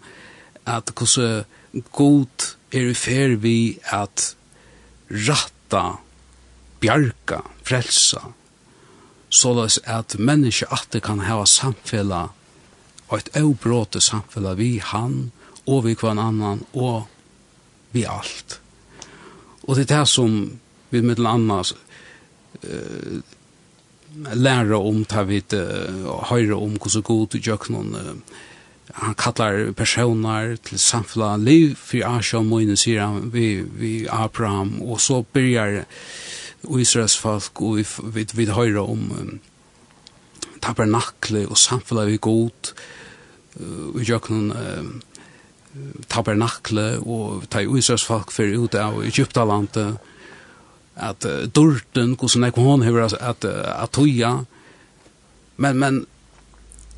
at 0.69 0.93
hvordan 0.93 1.45
god 1.91 2.51
er 2.71 2.91
i 2.91 2.95
fer 2.95 3.35
vi 3.41 3.79
at 3.91 4.35
ratta, 5.11 5.97
bjarga, 6.79 7.41
frelsa, 7.67 8.31
såleis 9.31 9.79
at 9.87 10.17
menneske 10.19 10.67
atte 10.71 11.01
kan 11.03 11.23
hava 11.25 11.47
samfella 11.47 12.27
og 13.07 13.17
eit 13.17 13.31
eubråte 13.39 14.01
samfella 14.03 14.53
vi 14.59 14.77
han 14.83 15.31
og 15.65 15.85
vi 15.85 15.95
kvann 15.95 16.19
annan 16.19 16.63
og 16.73 17.07
vi 17.91 18.05
alt. 18.07 18.59
Og 19.67 19.75
det 19.75 19.89
er 19.89 19.99
det 19.99 20.07
som 20.09 20.37
vi 20.91 21.01
med 21.01 21.19
annars 21.19 21.73
uh, 22.63 23.19
læra 24.33 24.77
om 24.77 25.03
ta 25.05 25.23
vit 25.23 25.53
uh, 25.53 26.23
høyre 26.31 26.55
om 26.55 26.75
hvordan 26.77 27.05
god 27.07 27.27
du 27.31 27.37
gjør 27.39 27.69
noen 27.71 27.93
uh, 27.95 28.39
han 28.93 29.15
kallar 29.15 29.71
personer 29.71 30.57
til 30.67 30.79
samfella 30.79 31.37
liv 31.37 31.75
for 31.79 32.03
Asha 32.03 32.41
og 32.41 32.49
Moine 32.49 32.75
sier 32.75 33.05
han 33.05 33.29
vi, 33.31 33.61
vi 33.63 34.07
Abraham 34.11 34.81
og 34.81 34.99
så 34.99 35.21
byrjar 35.23 35.85
og 36.67 36.81
Israels 36.81 37.17
folk, 37.17 37.61
og 37.61 37.79
vi, 37.79 37.85
vi, 38.13 38.25
vi 38.33 38.45
høyre 38.53 38.83
om 38.83 39.07
um, 39.17 39.39
tabernakle 40.61 41.47
og 41.49 41.57
samfunnet 41.57 42.11
vi 42.11 42.19
god, 42.21 42.73
uh, 43.59 43.87
og 43.95 44.29
noen 44.29 44.51
um, 44.53 44.93
tabernakle, 46.11 46.87
og 47.01 47.47
ta 47.49 47.63
i 47.63 47.69
Israels 47.79 48.05
folk 48.05 48.33
for 48.35 48.45
ut 48.45 48.77
av 48.77 49.01
Egyptalandet, 49.07 49.97
at 51.01 51.25
uh, 51.25 51.43
dorten 51.49 52.15
hvordan 52.15 52.49
jeg 52.49 52.57
hon 52.59 52.85
hever 52.85 53.07
at, 53.09 53.17
at, 53.19 53.45
at 53.47 53.93
toja, 53.97 54.39
men, 55.57 55.77
men, 55.77 56.05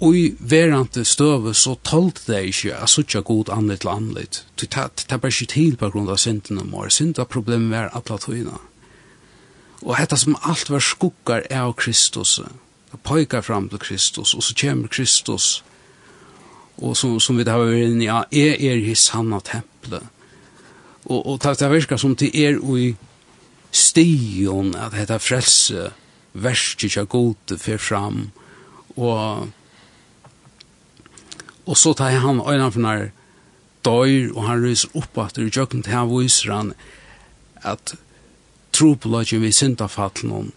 Og 0.03 0.18
i 0.19 0.23
verante 0.40 1.06
støve 1.07 1.53
så 1.56 1.77
tolt 1.85 2.26
det 2.27 2.41
ikke 2.49 2.73
at 2.76 2.91
suttja 2.91 3.22
god 3.23 3.53
annet 3.53 3.85
til 3.85 3.91
annet. 3.94 4.41
Det 4.60 4.68
er 4.76 5.18
bare 5.22 5.31
ikke 5.31 5.53
til 5.53 5.77
på 5.80 5.90
grunn 5.94 6.10
av 6.11 6.19
synden 6.19 6.60
og 6.60 6.68
mor. 6.68 6.90
Synd 6.91 7.15
var 7.22 7.30
problemet 7.31 7.72
var 7.72 7.94
atla 7.95 8.18
tøyna. 8.19 8.57
Mm 8.57 8.73
Og 9.84 9.97
hetta 9.99 10.18
som 10.19 10.38
alt 10.47 10.69
var 10.72 10.84
skukkar 10.84 11.45
er 11.49 11.65
av 11.65 11.76
Kristus, 11.80 12.38
og 12.39 12.99
poikar 13.03 13.43
fram 13.43 13.68
til 13.69 13.81
Kristus, 13.84 14.34
og 14.34 14.43
så 14.43 14.55
kommer 14.55 14.88
Kristus, 14.88 15.64
og 16.77 16.97
som, 16.97 17.19
som 17.19 17.38
vi 17.38 17.45
har 17.47 17.60
vært 17.60 17.89
inne 17.89 18.05
i, 18.05 18.07
ja, 18.07 18.23
er 18.31 18.55
er 18.57 18.80
i 18.80 18.95
sanna 18.95 19.39
tempelet. 19.43 20.05
Og, 21.05 21.19
og 21.19 21.41
takk 21.43 21.60
det 21.60 21.72
virkar 21.72 21.99
som 21.99 22.15
til 22.15 22.31
er 22.31 22.61
og 22.61 22.80
i 22.80 22.93
stion 23.73 24.72
at 24.80 24.95
hetta 24.95 25.19
frelse 25.19 25.89
verste 26.34 26.89
kja 26.89 27.03
gode 27.10 27.60
for 27.60 27.81
fram, 27.81 28.30
og 28.95 29.51
og 31.64 31.77
så 31.80 31.93
tar 31.95 32.19
han 32.19 32.41
øynene 32.43 32.72
for 32.72 32.84
når 32.84 33.05
døyr, 33.85 34.31
og 34.35 34.47
han 34.47 34.64
ryser 34.64 34.91
opp 34.99 35.18
at 35.18 35.35
det 35.35 35.45
er 35.45 35.60
jøkken 35.60 35.84
til 35.84 35.95
han 35.95 36.10
viser 36.11 36.51
han 36.51 36.73
at 37.64 37.95
tropologien 38.74 39.44
vi 39.44 39.52
syndafallen 39.54 40.52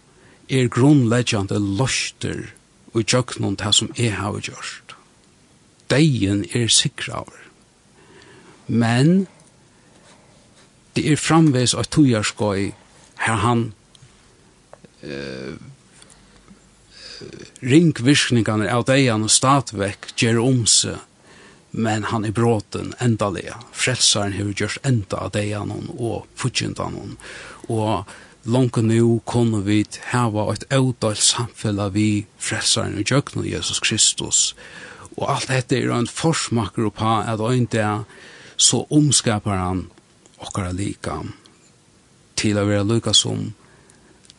er 0.49 0.69
grunnleggjande 0.71 1.59
løster 1.59 2.47
og 2.93 3.03
jøknon 3.03 3.57
det 3.59 3.73
som 3.75 3.91
jeg 3.97 4.15
har 4.17 4.39
gjort. 4.41 4.95
Deien 5.91 6.45
er 6.55 6.67
sikraver. 6.67 7.47
Men 8.67 9.27
det 10.95 11.05
er 11.11 11.19
framveis 11.21 11.75
av 11.77 11.87
tujarskoi 11.93 12.73
her 13.21 13.41
han 13.43 13.63
uh, 15.05 15.55
ringvirkningene 17.61 18.69
av 18.73 18.85
deian 18.89 19.25
og 19.25 19.33
statvekk 19.33 20.11
gjer 20.17 20.41
om 20.41 20.65
seg 20.69 21.06
men 21.77 22.03
han 22.03 22.25
är 22.25 22.31
bråten 22.31 22.93
ändaliga. 22.97 23.57
Frelsaren 23.71 24.33
har 24.33 24.39
gjort 24.39 24.77
enda 24.83 25.17
av 25.17 25.31
det 25.31 25.53
han 25.53 25.89
och 25.97 26.27
fortsätta 26.35 26.83
han. 26.83 27.17
Och 27.67 28.03
långt 28.43 28.75
nu 28.75 29.19
kommer 29.25 29.61
vi 29.61 29.85
hava 30.01 30.53
et 30.53 30.63
eudalt 30.69 31.03
ådalt 31.03 31.19
samfälla 31.19 31.89
vi 31.89 32.25
frelsaren 32.37 32.97
og 32.97 33.11
djökna 33.11 33.45
Jesus 33.45 33.79
Kristus. 33.79 34.55
Och 35.15 35.31
allt 35.31 35.47
detta 35.47 35.75
är 35.75 35.89
en 35.89 36.07
forsmakker 36.07 36.89
på 36.89 37.05
at 37.05 37.39
og 37.39 37.55
inte 37.55 38.03
så 38.55 38.87
omskapar 38.89 39.55
han 39.55 39.89
och 40.37 40.73
likam 40.73 41.33
till 42.35 42.57
å 42.57 42.65
være 42.65 42.83
lika 42.83 43.13
som 43.13 43.53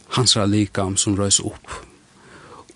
hans 0.08 0.36
likam 0.36 0.96
som 0.96 1.16
røys 1.16 1.40
upp 1.40 1.87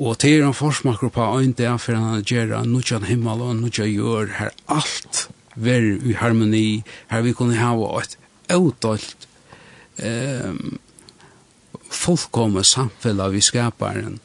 Og 0.02 0.18
til 0.18 0.40
er 0.40 0.48
han 0.48 0.56
forsmakker 0.56 1.12
på 1.14 1.24
en 1.38 1.52
dag 1.54 1.78
for 1.80 1.94
han 1.94 2.24
gjør 2.26 2.64
nudjan 2.66 3.06
himmel 3.06 3.42
og 3.44 3.56
nudjan 3.60 3.92
gjør 3.92 4.32
her 4.38 4.50
alt 4.66 5.28
ver 5.54 5.84
i 6.02 6.16
harmoni, 6.18 6.82
her 7.08 7.22
vi 7.22 7.34
kunne 7.36 7.60
ha 7.60 7.74
et 8.00 8.16
avdalt 8.50 9.28
um, 10.02 10.78
fullkomme 11.92 12.64
samfunnet 12.64 13.32
vi 13.32 13.42
skaparen, 13.44 14.18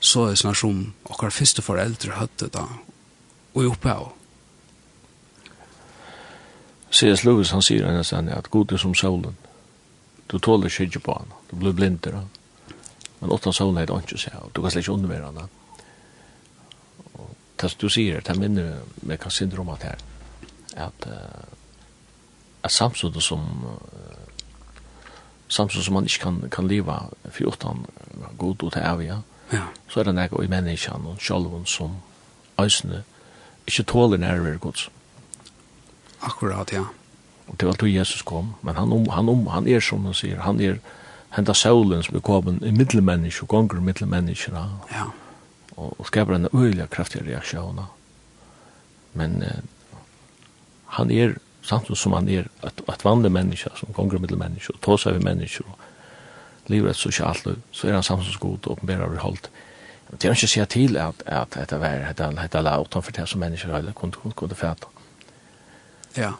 så 0.00 0.28
er 0.30 0.38
sånn 0.38 0.56
som 0.56 0.80
akkurat 1.10 1.34
første 1.34 1.64
foreldre 1.66 2.14
hadde 2.14 2.48
da, 2.54 2.64
og 3.54 3.64
i 3.64 3.68
oppe 3.68 3.92
av. 3.92 4.14
C.S. 6.88 7.26
Lewis 7.26 7.52
han 7.52 7.62
sier 7.62 7.90
nesten 7.92 8.30
at 8.32 8.48
god 8.54 8.72
er 8.72 8.80
som 8.80 8.94
solen. 8.96 9.36
Du 10.30 10.38
tåler 10.38 10.72
ikke 10.72 11.02
på 11.04 11.18
han, 11.18 11.34
du 11.50 11.58
blir 11.58 11.76
blinder 11.76 12.22
han. 12.22 12.30
Men 13.20 13.34
åtta 13.34 13.52
sånn 13.52 13.78
er 13.78 13.88
det 13.88 13.96
ikke 14.02 14.18
å 14.18 14.22
se, 14.22 14.34
og 14.38 14.52
du 14.54 14.60
kan 14.62 14.72
slett 14.72 14.86
ikke 14.86 14.94
undervære 14.94 15.30
henne. 15.30 15.46
Og 17.18 17.30
det 17.60 17.72
du 17.80 17.88
sier, 17.90 18.20
det 18.22 18.36
minner 18.38 18.82
med 19.02 19.18
hva 19.18 19.32
syndrom 19.34 19.72
at 19.74 19.86
her, 19.88 20.04
at, 20.78 21.08
uh, 21.10 22.62
at 22.62 22.72
samtidig 22.72 23.22
som 23.24 23.42
uh, 23.66 24.28
samtidig 25.48 25.84
som 25.84 25.94
man 25.94 26.04
ikke 26.04 26.22
kan, 26.22 26.50
kan 26.50 26.68
leva 26.68 27.08
for 27.30 27.48
åttan 27.48 27.86
god 28.38 28.62
og 28.62 28.72
til 28.72 28.82
evig, 28.82 29.12
ja. 29.52 29.62
så 29.88 30.00
er 30.00 30.04
det 30.04 30.14
nek 30.14 30.32
og 30.32 30.44
i 30.44 30.50
menneskene 30.52 31.14
og 31.14 31.22
sjalven 31.22 31.66
som 31.66 31.96
øsene 32.60 33.02
ikke 33.66 33.82
tåler 33.82 34.20
nærvær 34.20 34.58
gods. 34.58 34.88
Akkurat, 36.22 36.72
ja. 36.72 36.84
Og 37.48 37.60
det 37.60 37.66
var 37.66 37.76
då 37.80 37.86
Jesus 37.86 38.22
kom, 38.22 38.54
men 38.62 38.76
han, 38.76 38.92
om, 38.92 39.08
han, 39.08 39.28
om, 39.28 39.46
han 39.46 39.68
er 39.68 39.80
som 39.80 40.04
han 40.04 40.14
sier, 40.14 40.40
han 40.40 40.60
er, 40.60 40.66
han 40.68 40.74
er 40.74 40.78
henta 41.36 41.54
solen 41.54 42.02
som 42.02 42.16
er 42.16 42.24
kommet 42.24 42.62
i 42.64 42.72
middelmenneske 42.72 43.44
og 43.44 43.52
gonger 43.52 43.82
middelmenneske. 43.84 44.52
Ja. 44.92 45.08
Og, 45.76 45.94
og 45.98 46.06
skaper 46.06 46.34
en 46.34 46.48
øyelig 46.54 46.88
kraftig 46.90 47.26
reaksjon. 47.26 47.80
Men 49.18 49.42
eh, 49.42 49.60
han 50.98 51.10
er, 51.10 51.36
samtidig 51.62 51.98
som 51.98 52.16
han 52.16 52.28
er 52.28 52.48
et, 52.64 52.82
et 52.88 53.04
vanlig 53.04 53.32
menneske, 53.32 53.70
som 53.76 53.92
gonger 53.94 54.18
middelmenneske, 54.18 54.74
og 54.74 54.80
tås 54.82 55.06
av 55.06 55.20
menneske, 55.22 55.64
og 55.64 56.68
lever 56.72 56.90
et 56.90 57.00
sosialt 57.00 57.46
liv, 57.46 57.62
så 57.72 57.88
er 57.88 57.98
han 57.98 58.02
samtidig 58.02 58.34
som 58.34 58.44
god 58.48 58.66
og 58.66 58.72
åpenbærer 58.72 59.06
over 59.06 59.24
holdt. 59.24 59.50
Det 60.08 60.24
er 60.24 60.32
ikke 60.32 60.48
å 60.48 60.52
si 60.54 60.64
til 60.72 60.96
at, 60.96 61.22
at 61.26 61.52
dette 61.52 61.76
var 61.80 62.06
dette 62.16 62.60
la 62.64 62.78
utenfor 62.80 63.12
det 63.12 63.26
som 63.28 63.42
mennesker 63.44 63.74
alle 63.76 63.92
kunne, 63.96 64.32
kunne 64.36 64.56
fæta. 64.56 64.88
Ja. 66.16 66.32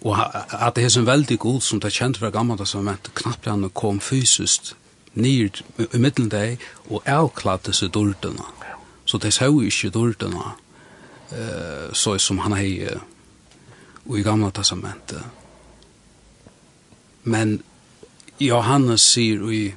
Og 0.00 0.16
at 0.16 0.76
det 0.76 0.84
er 0.84 0.88
som 0.88 1.06
veldig 1.06 1.38
god 1.38 1.60
som 1.60 1.80
det 1.80 1.90
er 1.90 1.98
kjent 1.98 2.18
fra 2.18 2.30
gammelt 2.30 2.68
som 2.68 2.88
at 2.88 3.10
knappt 3.14 3.48
han 3.50 3.68
kom 3.74 4.00
fysiskt 4.00 4.74
nyr 5.14 5.60
i 5.78 5.98
middeldeg 5.98 6.62
og 6.88 7.02
avkladde 7.06 7.74
seg 7.76 7.92
dårdene. 7.94 8.46
Så 9.04 9.18
det 9.18 9.32
så 9.34 9.50
jo 9.50 9.60
ikke 9.60 9.90
dårdene 9.90 10.44
uh, 11.32 11.92
så 11.92 12.16
som 12.18 12.38
han 12.38 12.52
er 12.52 12.96
uh, 12.96 14.16
i 14.16 14.22
gamle 14.22 14.50
testamentet. 14.50 15.22
Men 17.22 17.60
Johannes 18.40 19.02
sier 19.04 19.44
i 19.52 19.74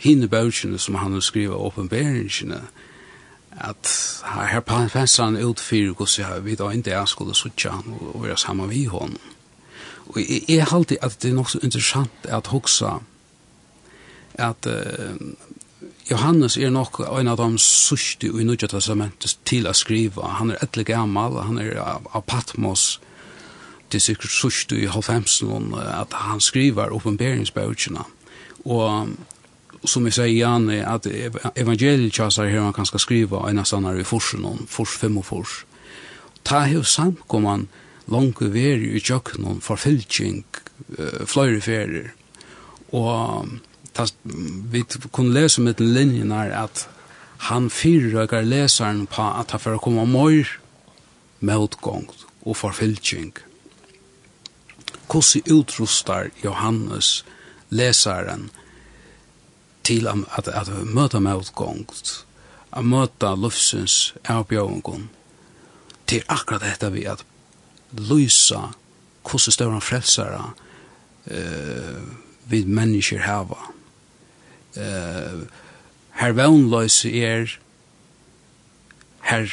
hinne 0.00 0.28
bøkene 0.28 0.78
som 0.78 0.94
han 0.94 1.20
skriver 1.22 1.60
åpenberingene, 1.60 2.62
at 3.54 3.90
her, 4.24 4.46
her 4.46 4.60
på 4.60 4.74
en 4.74 4.90
fenster 4.90 5.24
han 5.24 5.36
utfyrer 5.36 5.92
hvordan 5.94 6.44
vi 6.44 6.56
da 6.58 6.70
ikke 6.70 7.04
skulle 7.06 7.34
suttje 7.34 7.70
han 7.70 7.94
og 8.00 8.24
være 8.24 8.36
sammen 8.36 8.68
med 8.68 8.88
hånden. 8.88 9.33
Og 10.12 10.20
jeg, 10.20 10.44
jeg 10.48 10.68
halte 10.70 11.00
at 11.04 11.18
det 11.22 11.30
er 11.30 11.38
nok 11.38 11.50
så 11.50 11.60
interessant 11.62 12.28
at 12.28 12.52
hoksa 12.52 12.98
at 14.34 14.66
uh, 14.66 15.14
Johannes 16.10 16.56
er 16.56 16.70
nok 16.70 17.00
en 17.06 17.30
av 17.30 17.38
de 17.40 17.58
sørste 17.62 18.28
i 18.28 18.44
Nudja 18.44 18.68
testamentet 18.68 19.38
til 19.48 19.68
å 19.68 19.72
skrive. 19.72 20.26
Han 20.40 20.52
er 20.52 20.60
etterlig 20.60 20.90
gammel, 20.90 21.38
han 21.40 21.60
er 21.62 21.78
av 21.80 22.24
Patmos, 22.28 22.98
det 23.88 24.00
er 24.00 24.08
sikkert 24.08 24.34
sørste 24.34 24.76
i 24.80 24.88
halvfemsen, 24.90 25.72
at 25.78 26.12
han 26.26 26.40
skriver 26.42 26.92
oppenberingsbøkene. 26.92 28.04
Og 28.64 29.14
som 29.84 30.06
jeg 30.08 30.16
sier 30.16 30.32
igjen, 30.32 30.68
at 30.82 31.06
evangeliet 31.54 32.12
kjasar 32.16 32.48
her 32.50 32.64
man 32.64 32.76
kan 32.76 32.88
skriva 32.88 33.44
en 33.48 33.60
av 33.60 33.68
sånne 33.68 33.94
i 34.00 34.06
forsen, 34.08 34.44
fors 34.68 34.96
fem 34.98 35.18
og 35.20 35.28
fors. 35.28 35.62
Ta 36.44 36.64
hev 36.68 36.84
samkomman, 36.88 37.68
langt 38.12 38.40
veri 38.40 38.94
i 38.96 39.00
tjøkkenen 39.00 39.60
for 39.64 39.80
fylking 39.80 40.44
uh, 40.98 41.22
fløyre 41.26 41.60
ferier. 41.64 42.10
Og 42.94 43.48
tas, 43.94 44.14
vi 44.24 44.84
kunne 45.10 45.34
lese 45.34 45.62
med 45.62 45.78
den 45.80 45.94
linjen 45.94 46.34
her 46.34 46.52
at 46.64 46.88
han 47.48 47.70
fyrrøkker 47.70 48.44
leseren 48.46 49.06
på 49.10 49.22
at 49.22 49.50
han 49.50 49.60
får 49.60 49.80
komme 49.84 50.06
mer 50.08 50.48
motgångt 51.44 52.26
og 52.44 52.56
forfylking. 52.56 53.34
Hvordan 55.10 55.42
utrustar 55.52 56.30
Johannes 56.44 57.24
leseren 57.68 58.50
til 59.84 60.08
at, 60.08 60.48
at 60.48 60.70
møte 60.86 61.20
motgångt, 61.20 62.26
at 62.72 62.84
møte 62.84 63.34
lufsens 63.36 64.14
avbjøringen 64.24 65.10
til 66.06 66.24
akkurat 66.28 66.64
dette 66.64 66.90
vi 66.92 67.04
at 67.08 67.24
lysa 67.98 68.68
hvordan 69.24 69.52
større 69.52 69.80
frelsere 69.80 70.42
eh, 71.30 72.00
vi 72.50 72.64
mennesker 72.64 73.24
hava. 73.24 73.60
Eh, 74.76 75.44
her 76.20 76.32
vannløse 76.36 77.10
er 77.24 77.56
her 79.24 79.48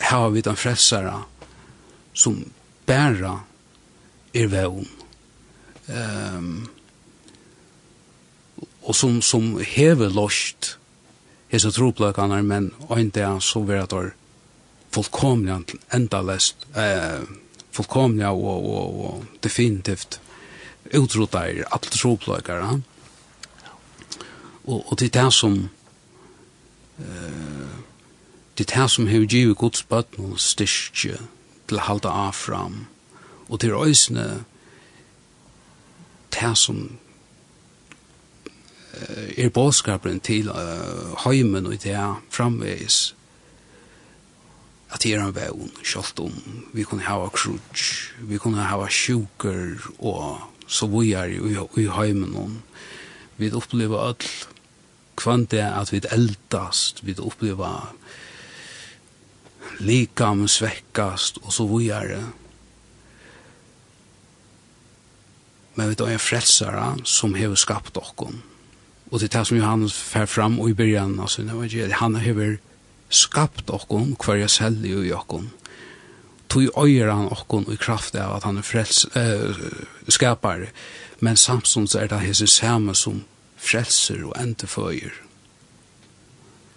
hava 0.00 0.30
vi 0.32 0.40
den 0.40 0.56
frelsere 0.56 1.22
som 2.14 2.44
bæra 2.86 3.40
er 4.34 4.48
vann. 4.48 4.88
Um, 5.92 6.68
og 8.82 8.94
som, 8.94 9.22
som 9.22 9.58
hever 9.60 10.08
lost 10.08 10.78
hese 11.52 11.70
tropløkene, 11.74 12.42
men 12.42 12.70
en 12.90 13.10
dag 13.10 13.42
så 13.42 13.60
vera 13.66 13.86
det 13.90 14.12
fullkomliga 14.92 15.60
endalöst 15.90 16.56
eh 16.76 17.22
fullkomliga 17.72 18.30
og 18.30 18.66
og 18.66 19.04
og 19.04 19.24
definitivt 19.42 20.20
utrotar 20.94 21.44
alt 21.44 21.66
alla 21.70 21.90
troplökar 21.90 22.82
och 24.64 24.92
och 24.92 24.96
det 24.98 25.16
är 25.16 25.30
som 25.30 25.68
eh 26.98 27.82
det 28.54 28.76
är 28.76 28.86
som 28.86 29.06
hur 29.06 29.26
ju 29.26 29.54
Guds 29.54 29.88
bötn 29.88 30.32
och 30.32 30.40
styrke 30.40 31.18
till 31.66 31.78
halda 31.78 32.08
av 32.08 32.32
fram. 32.32 32.86
Och 33.48 33.60
til 33.60 33.72
ösne 33.72 34.44
det 36.30 36.58
som 36.58 36.98
er 39.36 39.48
bådskaperen 39.48 40.20
til 40.20 40.48
uh, 40.48 41.16
heimen 41.24 41.66
og 41.66 41.82
det 41.82 42.14
framvegis 42.30 43.14
at 44.92 45.02
det 45.02 45.14
er 45.14 45.22
en 45.24 45.34
vevn, 45.34 45.70
kjalt 45.80 46.20
om, 46.20 46.34
vi 46.76 46.84
kunne 46.84 47.06
hava 47.06 47.30
krutsk, 47.32 48.12
vi 48.28 48.38
kunne 48.40 48.66
hava 48.68 48.90
sjuker, 48.92 49.78
og 49.98 50.42
så 50.68 50.88
vi 50.92 51.12
er 51.16 51.32
i 51.32 51.86
heimen 51.96 52.36
om. 52.36 52.58
Vi 53.40 53.50
opplever 53.52 53.98
all 53.98 54.28
kvant 55.16 55.50
det 55.52 55.64
at 55.64 55.92
vi 55.92 56.02
eldast, 56.12 57.02
vi 57.06 57.16
opplever 57.18 57.92
likam 59.80 60.46
svekkast, 60.48 61.40
og 61.42 61.52
så 61.52 61.66
vi 61.72 61.88
er. 61.88 62.16
Men 65.74 65.88
vi 65.88 65.96
er 65.96 66.12
en 66.12 66.20
frelsare 66.20 66.88
som 67.08 67.34
hever 67.34 67.56
skapt 67.56 67.96
okkon. 67.96 68.42
Og 69.08 69.20
det 69.20 69.28
er 69.28 69.38
det 69.38 69.46
som 69.48 69.56
Johannes 69.56 69.96
fer 69.96 70.28
fram 70.28 70.60
og 70.60 70.70
i 70.70 70.76
byrjan, 70.76 71.18
altså, 71.20 71.44
han 72.00 72.16
hever 72.16 72.56
skapt 72.56 72.71
skapt 73.12 73.70
okkon 73.70 74.16
jeg 74.40 74.50
selv 74.50 74.84
i 74.84 75.12
okkon 75.12 75.50
tog 76.52 76.84
øyer 76.84 77.12
han 77.12 77.30
okkon 77.32 77.68
i 77.72 77.76
kraft 77.76 78.14
av 78.16 78.36
at 78.36 78.44
han 78.44 78.58
er 78.58 78.66
frels, 78.66 79.04
äh, 79.16 79.56
skapare 80.08 80.68
men 81.20 81.36
så 81.36 81.60
er 81.98 82.08
det 82.08 82.20
hese 82.20 82.46
samme 82.46 82.94
som 82.94 83.24
frelser 83.56 84.24
og 84.24 84.34
endeføyer 84.40 85.12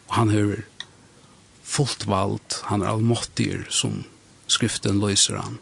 og 0.07 0.16
han 0.16 0.30
hører 0.30 0.64
fullt 1.64 2.07
vald 2.07 2.62
han 2.70 2.82
er 2.82 2.94
allmåttiger 2.94 3.66
som 3.70 4.03
skriften 4.48 4.99
løser 4.99 5.40
han 5.41 5.60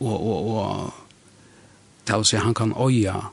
og, 0.00 0.16
og, 0.16 0.50
og 0.50 0.92
det 2.06 2.16
vil 2.16 2.24
si 2.24 2.36
han 2.36 2.54
kan 2.54 2.72
øya 2.76 3.30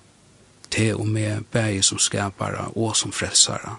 te 0.71 0.93
og 0.95 1.07
med 1.07 1.43
bæg 1.51 1.83
som 1.83 1.99
skapare 1.99 2.71
og 2.75 2.95
som 2.95 3.11
frelsare 3.11 3.77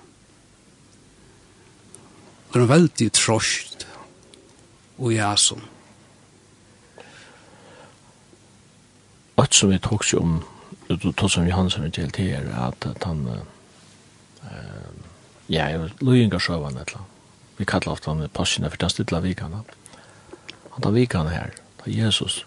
Det 2.48 2.62
er 2.62 2.70
veldig 2.70 3.10
trost 3.12 3.84
og 4.98 5.12
jason. 5.12 5.60
Alt 9.38 9.54
som 9.54 9.70
vi 9.70 9.78
tok 9.84 10.06
seg 10.08 10.22
om, 10.22 10.38
du 10.88 11.10
tog 11.12 11.28
som 11.30 11.46
Johansson 11.46 11.84
er 11.84 11.92
til 11.92 12.08
til 12.16 12.32
er 12.32 12.48
at, 12.56 12.86
at 12.88 13.04
han, 13.04 13.20
uh, 13.28 14.48
ja, 15.48 15.68
jeg 15.68 15.82
var 15.82 15.92
løyengar 16.00 16.40
sjøvann 16.40 16.80
et 16.80 16.88
eller 16.94 17.04
Vi 17.58 17.64
kallar 17.64 17.92
ofta 17.92 18.14
han 18.14 18.28
passina 18.32 18.68
for 18.68 18.80
den 18.80 18.90
stilla 18.90 19.20
vikana. 19.20 19.62
Han 20.72 20.82
tar 20.82 20.96
vikana 20.96 21.30
her, 21.30 21.52
da 21.84 21.90
Jesus 21.90 22.44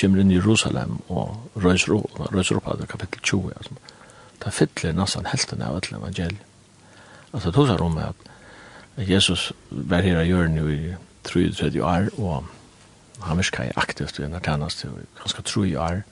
kommer 0.00 0.20
inn 0.20 0.30
i 0.30 0.38
Jerusalem 0.38 1.00
og 1.08 1.50
røyser 1.56 1.96
opp, 1.96 2.68
av 2.68 2.86
kapittel 2.86 3.20
20, 3.22 3.52
altså. 3.56 3.74
Det 4.40 4.52
fyller 4.54 4.94
nesten 4.96 5.26
helten 5.26 5.62
av 5.62 5.76
et 5.76 5.88
eller 5.88 5.98
evangeliet. 5.98 6.44
Altså, 7.32 7.48
det 7.48 7.54
tog 7.54 7.66
seg 7.68 7.82
om 7.84 7.98
at 7.98 8.29
Jesus 8.96 9.52
var 9.70 10.02
her 10.04 10.20
av 10.20 10.26
jøren 10.28 10.58
i 10.58 10.94
33 11.24 11.82
år, 11.82 12.08
og 12.18 12.46
han 13.22 13.36
var 13.36 13.44
ikke 13.44 13.72
aktivt 13.76 14.18
i 14.18 14.24
denne 14.24 14.40
tjeneste, 14.44 14.88
og 14.88 15.20
ganske 15.20 15.42
tro 15.42 15.64
i 15.64 15.76
år. 15.76 16.02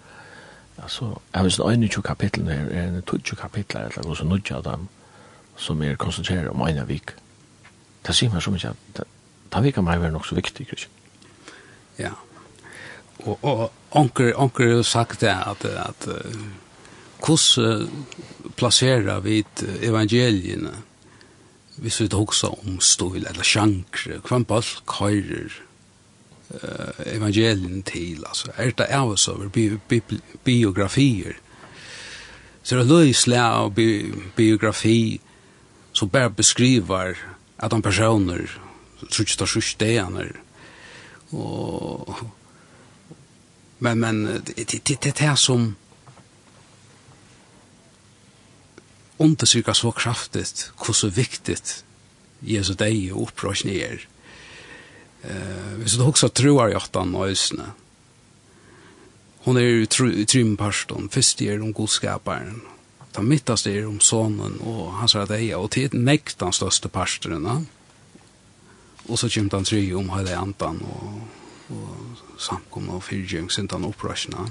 Altså, 0.78 1.10
jeg 1.34 1.44
vil 1.44 1.52
sånn 1.52 1.72
en 1.74 1.88
20 1.88 2.06
kapittel 2.06 2.50
her, 2.52 2.68
er 2.70 2.92
en 2.92 3.02
20 3.02 3.40
kapitler, 3.40 3.90
eller 3.90 4.06
noe 4.06 4.18
sånn 4.18 4.30
nødja 4.30 4.60
av 4.60 4.66
dem, 4.68 4.86
som 5.58 5.82
er 5.82 5.98
konsentreret 5.98 6.52
om 6.52 6.62
en 6.62 6.84
vik. 6.88 7.16
Det 8.06 8.14
sier 8.14 8.30
meg 8.30 8.44
så 8.44 8.54
mye 8.54 8.70
at 8.70 9.02
det 9.48 9.62
virker 9.64 9.82
meg 9.82 10.00
være 10.00 10.14
nok 10.14 10.26
så 10.28 10.36
viktig, 10.38 10.68
ikke? 10.68 10.86
Ja, 11.98 12.12
og, 13.24 13.38
og 13.42 13.70
onker, 13.98 14.32
onker 14.38 14.76
har 14.76 14.82
sagt 14.86 15.20
det 15.20 15.32
at, 15.34 15.64
at 15.64 16.08
hvordan 17.24 17.88
plasserer 18.56 19.20
vi 19.20 19.42
evangeliene, 19.82 20.76
vi 21.78 21.90
så 21.90 22.04
ut 22.04 22.14
om 22.44 22.80
stol 22.80 23.26
eller 23.26 23.44
sjankre, 23.46 24.20
hva 24.26 24.36
en 24.36 24.46
balk 24.48 24.96
høyrer 24.98 25.54
uh, 26.54 27.02
evangelien 27.06 27.82
til, 27.82 28.24
altså, 28.26 28.52
er 28.56 28.72
det 28.76 28.88
av 28.90 29.14
oss 29.14 29.28
over 29.28 29.48
bi 29.48 29.70
bi 29.88 30.00
biografier, 30.44 31.38
så 32.62 32.76
det 32.76 32.84
er 32.84 32.92
løysle 32.92 33.40
av 33.40 33.72
bi 33.74 34.12
biografi 34.36 35.20
som 35.92 36.08
bare 36.08 36.30
beskriver 36.30 37.16
at 37.58 37.70
de 37.70 37.82
personer, 37.82 38.46
trutst 39.10 39.42
og 39.42 39.48
och 41.30 42.08
og 42.08 42.14
men 43.78 44.00
men 44.00 44.42
det 44.56 44.86
det 44.86 45.18
det 45.18 45.38
som 45.38 45.76
undersøker 49.18 49.72
så 49.72 49.90
kraftigt 49.90 50.70
hvor 50.76 50.94
så 50.94 51.10
viktigt 51.10 51.84
Jesu 52.42 52.74
deg 52.78 53.10
og 53.12 53.28
opprøsene 53.28 53.74
er. 53.82 54.02
Uh, 55.24 55.78
hvis 55.82 55.96
du 55.98 56.04
også 56.06 56.28
tror 56.28 56.68
jeg 56.68 56.78
at 56.78 56.94
han 56.94 57.14
og 57.18 57.30
øsene, 57.30 57.72
hon 59.42 59.56
er 59.56 59.82
i 59.82 60.24
trymparsten, 60.24 61.08
først 61.10 61.42
er 61.42 61.62
om 61.62 61.72
godskaperen, 61.74 62.60
ta 63.12 63.22
mittast 63.24 63.66
er 63.66 63.86
om 63.88 63.98
sonen 64.00 64.60
og 64.60 64.92
hans 65.00 65.16
er 65.16 65.26
deg, 65.26 65.50
og 65.56 65.70
til 65.74 65.94
nekt 65.96 66.38
den 66.40 66.54
største 66.54 66.88
parsteren, 66.88 67.46
og 69.08 69.18
så 69.18 69.30
kommer 69.32 69.56
han 69.56 69.64
try 69.66 69.80
om 69.96 70.12
hele 70.12 70.36
antan 70.36 70.82
og, 70.84 71.20
og 71.74 72.38
samkom 72.38 72.90
og 72.92 73.02
fyrtjøng, 73.02 73.50
sin 73.50 73.70
han 73.72 73.88
opprøsene. 73.88 74.50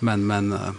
Men, 0.00 0.26
men, 0.26 0.52
uh, 0.52 0.74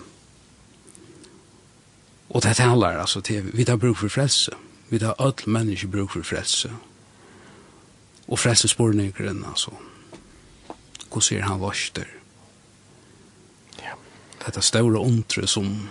Og 2.29 2.43
det 2.43 2.55
talar 2.55 2.99
altså 2.99 3.21
til 3.21 3.57
vi 3.57 3.63
tar 3.63 3.75
bruk 3.75 3.97
for 3.97 4.07
frelse. 4.07 4.51
Vi 4.89 4.99
tar 4.99 5.15
all 5.19 5.33
menneske 5.47 5.87
bruk 5.87 6.11
for 6.11 6.23
frelse. 6.23 6.71
Og 8.27 8.39
frelse 8.39 8.67
spårningeren 8.67 9.45
altså. 9.49 9.71
Hvor 11.11 11.19
ser 11.19 11.41
han 11.41 11.61
varster? 11.61 12.03
Ja. 13.81 13.95
Dette 14.45 14.61
store 14.61 14.99
ondre 14.99 15.47
som 15.47 15.89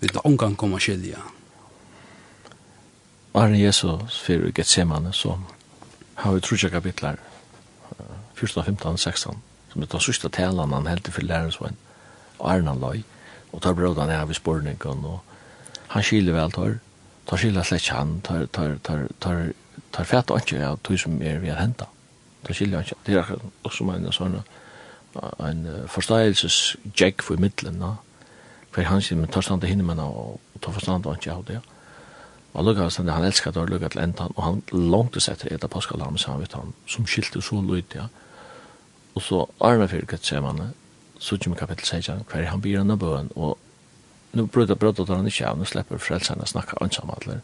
vi 0.00 0.08
tar 0.08 0.26
omgang 0.26 0.56
kommer 0.56 0.78
skilja. 0.78 1.18
Arne 3.34 3.58
Jesus 3.58 4.20
fyrir 4.20 4.52
Getsemane 4.52 5.12
så 5.12 5.38
har 6.14 6.32
vi 6.32 6.40
trutja 6.40 6.68
kapitlar 6.68 7.16
14, 8.34 8.64
15, 8.64 8.98
16 8.98 9.42
som 9.72 9.82
er 9.82 9.86
det 9.86 10.02
sørste 10.02 10.28
talen 10.28 10.72
han 10.72 10.86
heldig 10.86 11.12
for 11.12 11.22
lærersvann 11.22 11.76
og 12.38 12.52
Arne 12.52 12.74
løy. 12.80 12.98
Mm 12.98 13.13
og 13.54 13.62
tar 13.62 13.76
brådan 13.78 14.10
av 14.10 14.30
i 14.30 14.36
spårningen, 14.36 15.04
og 15.06 15.20
han 15.94 16.02
skiler 16.02 16.34
vel, 16.34 16.52
tar, 16.54 16.78
tar 17.28 17.40
skiler 17.40 17.66
slett 17.66 17.92
han, 17.94 18.18
tar, 18.26 18.46
tar, 18.52 18.78
tar, 18.82 19.06
tar, 19.22 19.52
tar 19.94 20.08
fett 20.10 20.32
og 20.34 20.42
ikke 20.42 20.62
av 20.66 20.80
tog 20.82 20.98
som 20.98 21.20
er 21.22 21.38
vi 21.42 21.52
har 21.52 21.62
hentet. 21.62 21.90
Tar 22.44 22.58
skiler 22.58 22.80
han 22.80 22.88
ikke. 22.88 22.98
Det 23.06 23.20
er 23.20 23.36
også 23.62 23.86
en 23.94 24.10
sånn, 24.12 24.40
en 25.38 25.62
forståelsesjekk 25.92 27.22
for 27.22 27.40
midtelen, 27.40 27.78
da. 27.82 27.94
For 28.74 28.82
han 28.90 29.04
sier, 29.04 29.20
men 29.20 29.30
tar 29.30 29.46
stand 29.46 29.62
til 29.62 29.70
hinne, 29.70 29.94
og 30.02 30.40
tar 30.60 30.74
forstand 30.74 31.06
og 31.06 31.20
ikke 31.20 31.36
av 31.36 31.46
det, 31.46 31.60
ja. 31.60 31.70
Og 32.54 32.62
lukka 32.68 32.84
hans 32.86 33.00
han 33.02 33.24
elskar 33.26 33.50
det, 33.50 33.62
og 33.62 33.70
lukka 33.70 33.88
til 33.90 34.02
endan, 34.02 34.34
og 34.36 34.44
han 34.44 34.60
langt 34.70 35.16
etter 35.18 35.50
etter 35.54 35.70
paskalarm, 35.70 36.18
sa 36.18 36.32
han, 36.34 36.42
vet 36.42 36.54
han, 36.54 36.74
som 36.86 37.06
skilte 37.06 37.42
så 37.42 37.58
løyt, 37.62 37.94
ja. 37.98 38.06
Og 39.14 39.22
så 39.22 39.44
arme 39.62 39.88
fyrir 39.90 40.06
gett, 40.10 40.26
sier 40.26 40.42
man, 40.42 40.72
sutjum 41.18 41.54
kapitel 41.54 41.86
16, 41.86 42.24
hver 42.30 42.48
han 42.50 42.62
byr 42.62 42.82
av 42.82 42.98
bøen, 42.98 43.30
og 43.36 43.58
nu 44.34 44.46
brødda 44.46 44.74
brødda 44.74 45.04
tar 45.04 45.20
han 45.20 45.26
ikke 45.30 45.46
av, 45.48 45.58
nu 45.58 45.64
slipper 45.68 46.02
frelserne 46.02 46.46
snakka 46.46 46.80
ansamhandler, 46.82 47.42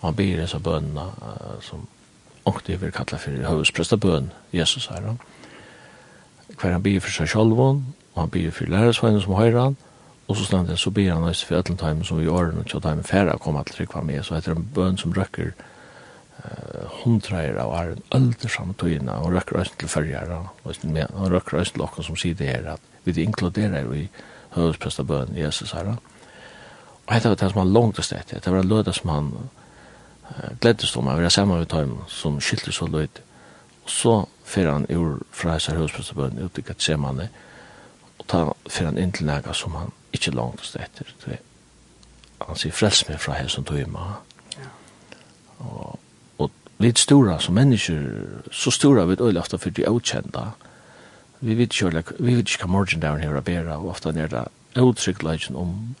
og 0.00 0.08
han 0.08 0.18
byr 0.18 0.42
disse 0.42 0.60
bønene 0.60 1.06
uh, 1.20 1.58
som 1.62 1.86
ångte 2.48 2.76
vi 2.80 2.90
kallar 2.92 3.20
for 3.20 3.48
høvespresta 3.48 3.96
bøn, 3.96 4.30
Jesus 4.52 4.86
her, 4.92 5.14
hver 6.60 6.72
han 6.72 6.84
byr 6.84 7.00
for 7.00 7.12
seg 7.12 7.30
sjolvån, 7.32 7.84
og 8.14 8.22
han 8.22 8.32
byr 8.32 8.50
for 8.54 8.70
lærersveinen 8.70 9.22
som 9.24 9.36
høyre 9.38 9.68
han, 9.68 9.76
og 10.28 10.38
så 10.38 10.48
stand 10.48 10.68
det, 10.68 10.78
så 10.80 10.90
byr 10.90 11.12
han 11.12 11.28
også 11.28 11.46
for 11.46 11.60
ætlen 11.60 11.78
time 11.80 12.04
som 12.04 12.18
vi 12.18 12.28
gjør, 12.28 12.54
og 12.60 12.70
så 12.70 12.80
tar 12.80 12.96
han 12.96 13.04
færre 13.04 13.38
kommer 13.38 13.62
til 13.62 13.82
trykva 13.82 14.00
med, 14.00 14.22
så 14.24 14.38
heter 14.38 14.54
det 14.54 14.62
en 14.62 14.74
bøn 14.74 15.00
som 15.00 15.12
røkker 15.12 15.52
hundreier 17.02 17.56
av 17.60 17.72
æren, 17.78 18.02
øldre 18.14 18.50
samme 18.52 18.74
tøyene, 18.78 19.12
og 19.12 19.32
røkker 19.32 19.60
och 19.60 19.78
til 19.78 19.88
fyrjere, 19.88 20.38
og 20.64 21.30
røkker 21.32 21.58
øyne 21.58 21.88
til 21.96 22.04
som 22.04 22.16
sier 22.16 22.34
det 22.34 22.46
her, 22.46 22.72
at 22.72 22.93
vi 23.04 23.22
inkluderer 23.22 23.92
i 23.94 24.08
høvdsprøsta 24.54 25.02
bøn 25.02 25.36
i 25.36 25.42
Jesus 25.42 25.72
her. 25.72 25.96
Og 27.06 27.14
dette 27.14 27.28
var 27.28 27.36
det 27.36 27.50
som 27.50 27.60
han 27.60 27.72
långtest 27.72 28.12
etter. 28.12 28.40
Det 28.40 28.52
var 28.52 28.62
en 28.62 28.68
løyde 28.68 28.92
som 28.92 29.10
han 29.10 29.32
gleddes 30.60 30.96
om. 30.96 31.06
Han 31.06 31.22
var 31.22 31.28
sammen 31.28 31.58
med 31.58 31.68
Tøym 31.68 31.96
som 32.08 32.40
skilte 32.40 32.72
så 32.72 32.86
løyde. 32.86 33.24
Og 33.84 33.90
så 33.90 34.24
fyrir 34.44 34.72
han 34.72 34.86
ur 34.90 35.18
fra 35.32 35.50
hans 35.50 35.66
høvesprestabøen 35.66 36.38
ut 36.44 36.58
i 36.58 36.62
Gatsemane 36.62 37.28
og 38.18 38.26
ta 38.28 38.44
fyrir 38.68 38.92
han 38.92 38.98
inn 38.98 39.12
til 39.12 39.26
nega 39.26 39.52
som 39.52 39.74
han 39.74 39.92
ikke 40.12 40.30
langt 40.30 40.62
långtest 40.62 40.76
etter. 40.76 41.38
Han 42.46 42.56
sier 42.56 42.72
frels 42.72 43.04
meg 43.08 43.20
fra 43.20 43.36
hans 43.36 43.58
Tøym. 43.66 43.98
Ja. 44.56 44.70
Og 45.58 45.98
og 46.38 46.50
litt 46.78 46.98
stora 46.98 47.38
som 47.38 47.54
mennesker, 47.54 48.00
så 48.50 48.70
stora 48.70 49.04
vid 49.04 49.20
öll 49.20 49.38
ofta 49.38 49.58
för 49.58 49.70
det 49.70 49.88
okända 49.88 50.52
vi 51.44 51.54
vet 51.58 51.74
ikke, 51.74 52.16
vi 52.18 52.36
vet 52.38 52.48
ikke 52.48 52.66
hva 52.66 52.84
down 53.02 53.20
her 53.20 53.36
er 53.36 53.44
bedre, 53.44 53.76
og 53.76 53.88
ofta 53.92 54.08
er 54.08 54.28
det 54.32 54.46
utryggløyden 54.80 55.56
om, 55.56 55.96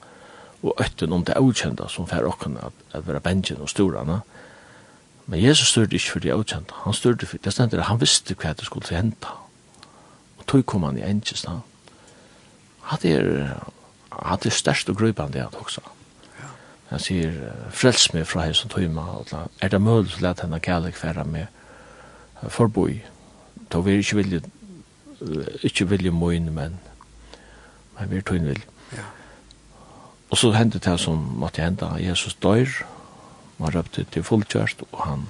og 0.62 0.74
øtten 0.80 1.12
om 1.12 1.24
det 1.24 1.36
avkjenta 1.36 1.88
som 1.88 2.08
fer 2.08 2.24
okken 2.24 2.56
at, 2.56 2.72
at 2.92 3.06
være 3.06 3.20
bengen 3.20 3.60
og 3.60 3.68
storene. 3.68 4.20
Men 5.26 5.42
Jesus 5.42 5.68
styrte 5.68 5.96
ikke 5.96 6.10
for 6.10 6.24
det 6.24 6.32
avkjenta, 6.32 6.74
han 6.84 6.96
styrte 6.96 7.26
for 7.26 7.38
det 7.44 7.52
stendet, 7.52 7.84
han 7.84 8.00
visste 8.00 8.34
hva 8.34 8.54
det 8.56 8.64
skulle 8.64 8.86
til 8.86 8.96
henta. 8.96 9.36
Og 10.38 10.46
tog 10.46 10.64
kom 10.66 10.82
han 10.88 10.98
i 10.98 11.04
enkjes 11.04 11.44
da. 11.44 11.58
Han 12.90 13.04
er, 13.08 13.28
han 14.12 14.38
er 14.44 14.50
størst 14.50 14.88
og 14.88 14.96
grøypende 14.96 15.38
det 15.38 15.60
også. 15.60 15.84
Han 16.90 17.00
sier, 17.00 17.32
frels 17.72 18.10
meg 18.14 18.26
fra 18.28 18.44
hei 18.44 18.52
som 18.54 18.70
tog 18.70 18.84
alla 18.84 19.46
er 19.60 19.68
det 19.72 19.80
mulig 19.80 20.12
til 20.16 20.26
at 20.26 20.40
henne 20.44 20.60
kjærlig 20.60 20.94
fære 20.94 21.24
med 21.24 21.46
forboi? 22.48 23.02
Da 23.72 23.80
vi 23.80 23.92
er 23.92 24.04
ikke 24.04 24.16
vilje 24.16 24.40
ikke 25.62 25.88
vilje 25.88 26.10
moin, 26.10 26.50
men 26.54 26.78
men 27.98 28.10
vi 28.10 28.18
er 28.18 28.26
tøyn 28.26 28.48
vilje. 28.48 28.66
Ja. 28.94 29.06
Og 30.30 30.38
så 30.38 30.50
hendte 30.56 30.80
det 30.82 30.96
som 31.00 31.20
måtte 31.38 31.62
hende, 31.62 31.90
Jesus 32.02 32.34
dør, 32.34 32.66
man 33.58 33.74
røpte 33.74 34.04
til 34.10 34.22
fullkjørst, 34.26 34.82
og 34.92 35.02
han 35.06 35.26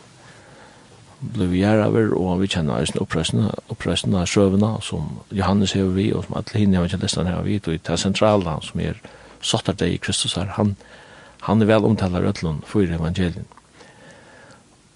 blev 1.34 1.52
gjerraver, 1.56 2.14
og 2.16 2.40
vi 2.40 2.48
kjenner 2.52 2.78
oss 2.78 2.94
eisen 2.94 3.50
oppreisene 3.68 4.20
av 4.20 4.28
søvna, 4.28 4.78
som 4.80 5.20
Johannes 5.32 5.72
hever 5.76 5.92
vi, 5.96 6.06
og 6.12 6.24
som 6.24 6.38
alle 6.40 6.60
hinne 6.60 6.80
har 6.80 6.88
kjentestan 6.88 7.28
hever 7.28 7.48
vi, 7.48 7.60
og 7.60 7.84
det 7.88 8.00
sentrale 8.00 8.48
han 8.48 8.64
som 8.64 8.80
er 8.80 9.00
sottar 9.44 9.76
deg 9.76 9.92
i 9.92 10.00
Kristus 10.00 10.38
her, 10.38 10.54
han, 10.56 10.76
han 11.44 11.62
er 11.62 11.68
vel 11.68 11.84
omtaler 11.84 12.24
Rødlund 12.24 12.64
for 12.68 12.80
evangelien. 12.80 13.44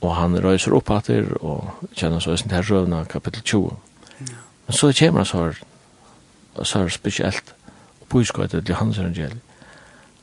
Og 0.00 0.14
han 0.16 0.38
røyser 0.40 0.72
opp 0.76 0.92
det 1.08 1.24
og 1.40 1.84
kjenner 1.96 2.20
så 2.22 2.32
eisen 2.32 2.48
til 2.48 2.56
her 2.56 2.64
søvna, 2.64 3.04
kapittel 3.04 3.42
20. 3.42 3.76
Ja. 4.20 4.47
Men 4.68 4.76
så 4.76 4.92
kommer 4.92 5.24
han 5.24 5.26
så 5.26 5.44
her, 5.44 5.60
så 6.62 6.78
er 6.84 6.88
spesielt 6.92 7.54
og 8.00 8.20
utskottet 8.20 8.66
til 8.66 8.74
hans 8.74 8.98
evangeliet. 8.98 9.40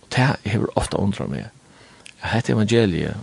Og 0.02 0.08
det 0.16 0.52
har 0.52 0.66
ofte 0.76 0.98
undret 0.98 1.30
meg. 1.30 1.48
Hette 2.22 2.54
evangeliet, 2.54 3.18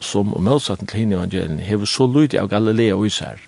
som 0.00 0.34
motsatt 0.38 0.82
til 0.86 0.98
henne 0.98 1.18
evangelien, 1.18 1.58
har 1.58 1.84
så 1.86 2.06
lydig 2.06 2.38
av 2.40 2.48
Galilea 2.50 2.94
og 2.94 3.06
Især. 3.06 3.42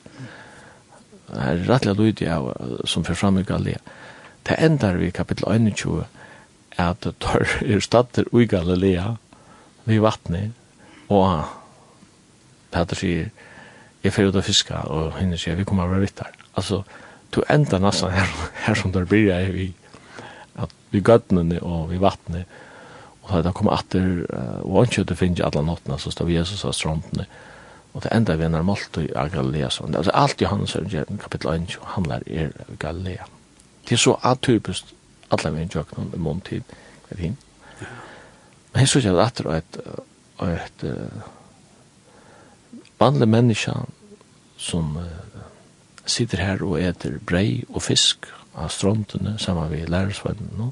Det 1.30 1.38
er 1.42 1.62
rettelig 1.68 1.94
lydig 1.98 2.28
av 2.30 2.50
som 2.86 3.04
fyrir 3.06 3.18
fram 3.18 3.38
i 3.38 3.46
Galilea. 3.46 3.78
Det 4.44 4.58
endar 4.58 4.98
vi 4.98 5.08
i 5.08 5.14
kapittel 5.14 5.46
21 5.48 6.04
at 6.76 7.06
det 7.06 7.14
er 7.62 7.80
stater 7.80 8.26
i 8.34 8.46
Galilea 8.50 9.14
vi 9.84 10.00
vattnet 10.02 10.52
og 11.08 11.44
Peter 12.74 12.98
sier 12.98 13.30
jeg 14.02 14.12
fyrir 14.12 14.32
ut 14.32 14.38
av 14.40 14.44
fiska 14.44 14.82
og 14.90 15.14
henne 15.20 15.38
sier 15.38 15.56
vi 15.56 15.64
kommer 15.64 15.86
av 15.86 16.02
vittar. 16.02 16.34
Altså, 16.58 16.82
to 17.34 17.42
enda 17.50 17.78
nassan 17.78 18.10
här, 18.10 18.28
her 18.66 18.74
som 18.74 18.92
där 18.92 19.04
blir 19.04 19.28
jeg 19.28 19.52
vi 19.52 19.72
att 20.54 20.74
vi 20.90 21.00
gøttene 21.00 21.60
och 21.60 21.92
vi 21.92 21.98
vattnet 21.98 22.46
og 23.24 23.42
da 23.44 23.52
kom 23.52 23.68
atter 23.72 24.26
og 24.62 24.76
han 24.76 24.92
kjøtte 24.92 25.16
finne 25.16 25.44
alle 25.44 25.62
nottene 25.64 25.98
så 25.98 26.10
stod 26.12 26.30
Jesus 26.30 26.64
av 26.64 26.74
strompene 26.76 27.26
og 27.94 28.02
det 28.02 28.12
enda 28.12 28.36
vi 28.36 28.48
når 28.48 28.66
målt 28.66 28.98
i 28.98 29.06
Galilea 29.14 29.70
sånn 29.70 29.96
altså 29.96 30.12
alt 30.14 30.42
i 30.42 30.44
er 30.44 31.04
i 31.04 31.18
kapittel 31.22 31.54
1 31.54 31.78
han 31.94 32.10
er 32.10 32.50
Galilea. 32.78 33.26
Det 33.88 33.92
er 33.92 34.02
så 34.02 34.16
atypisk 34.22 34.94
alle 35.30 35.52
vi 35.54 35.62
ikke 35.62 35.84
noen 35.96 36.14
om 36.14 36.20
måltid 36.20 36.62
er 37.10 37.20
hin. 37.20 37.36
Men 38.72 38.80
jeg 38.80 38.88
synes 38.88 39.04
jeg 39.04 39.14
at 39.14 39.26
atter 39.26 39.46
og 39.46 39.56
et 39.56 39.80
og 40.38 40.48
et 40.48 40.84
vanlig 42.98 43.28
menneske 43.28 43.72
som 44.58 44.96
uh, 44.96 45.23
sitter 46.06 46.42
her 46.42 46.62
og 46.64 46.80
eter 46.80 47.18
brei 47.26 47.64
og 47.68 47.82
fisk 47.82 48.28
av 48.54 48.70
strontene 48.70 49.36
sammen 49.38 49.70
med 49.70 49.88
lærersvennene. 49.88 50.70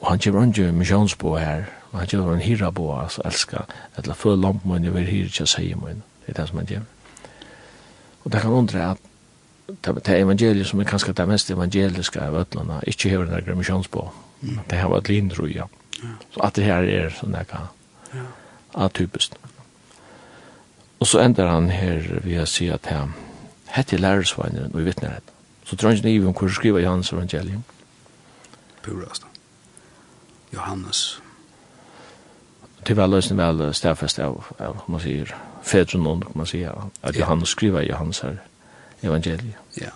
Og 0.00 0.08
han 0.08 0.18
kommer 0.18 0.46
ikke 0.46 0.72
misjonsbo 0.72 1.34
her, 1.36 1.66
men 1.90 2.00
han 2.00 2.08
kommer 2.08 2.34
en 2.34 2.44
hyra 2.44 2.70
på, 2.70 2.86
altså 2.96 3.22
elsker, 3.24 3.66
eller 3.98 4.14
føler 4.14 4.48
jeg 4.48 4.90
over 4.90 5.10
hyra 5.10 5.28
til 5.28 5.46
seg 5.46 5.76
mån. 5.76 6.02
Det 6.26 6.32
er 6.32 6.40
det 6.40 6.48
som 6.48 6.58
han 6.58 6.66
kommer. 6.66 6.96
Og 8.24 8.32
det 8.32 8.40
kan 8.40 8.50
undre 8.50 8.90
at 8.90 8.98
det 9.68 10.08
er 10.08 10.24
evangeliet 10.24 10.66
som 10.66 10.80
er 10.80 10.88
kanskje 10.88 11.12
det 11.12 11.28
mest 11.28 11.50
evangeliske 11.50 12.20
av 12.20 12.34
ødlene, 12.34 12.80
ikke 12.86 13.08
hever 13.08 13.40
den 13.40 13.58
misjonsbo. 13.58 14.08
Det 14.40 14.78
har 14.78 14.90
vært 14.90 15.08
lindro, 15.08 15.46
ja. 15.46 15.68
Så 16.32 16.40
at 16.42 16.56
det 16.56 16.64
her 16.64 16.86
er 16.88 17.12
sånn 17.14 17.36
det 17.36 17.46
kan 17.50 17.68
atypisk. 18.74 19.36
Og 21.00 21.06
så 21.06 21.22
ender 21.24 21.48
han 21.48 21.70
her 21.70 22.02
ved 22.24 22.42
å 22.42 22.48
si 22.48 22.68
at 22.72 22.88
han 22.90 23.14
hette 23.70 23.96
lærersveineren 23.96 24.74
og 24.74 24.80
i 24.80 24.84
vittnehet. 24.84 25.22
Så 25.64 25.76
tror 25.76 25.90
jeg 25.90 26.04
ikke 26.04 26.26
om 26.26 26.34
hvor 26.34 26.48
skriver 26.48 26.80
Johannes 26.80 27.12
evangelium. 27.12 27.64
Purast. 28.82 29.26
Johannes. 30.54 31.22
Det 32.86 32.96
var 32.96 33.06
løsning 33.06 33.38
vel 33.38 33.74
stedfest 33.74 34.18
av, 34.18 34.44
av 34.58 34.84
man 34.88 35.00
sier, 35.00 35.34
fedren 35.62 36.06
og 36.06 36.24
man 36.34 36.48
sier, 36.48 36.88
at. 37.02 37.16
Johannes 37.16 37.48
skriver 37.48 37.84
Johannes 37.84 38.20
her 38.20 38.40
evangelium. 39.02 39.52
Ja. 39.80 39.92